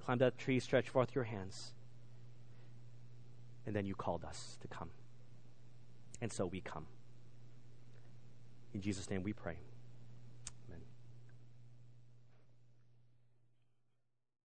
Climb 0.05 0.19
that 0.19 0.37
tree, 0.37 0.59
stretch 0.59 0.89
forth 0.89 1.15
your 1.15 1.23
hands, 1.23 1.71
and 3.65 3.75
then 3.75 3.85
you 3.85 3.95
called 3.95 4.23
us 4.23 4.57
to 4.61 4.67
come. 4.67 4.89
And 6.21 6.31
so 6.31 6.45
we 6.45 6.61
come. 6.61 6.85
In 8.73 8.81
Jesus' 8.81 9.09
name 9.09 9.23
we 9.23 9.33
pray. 9.33 9.57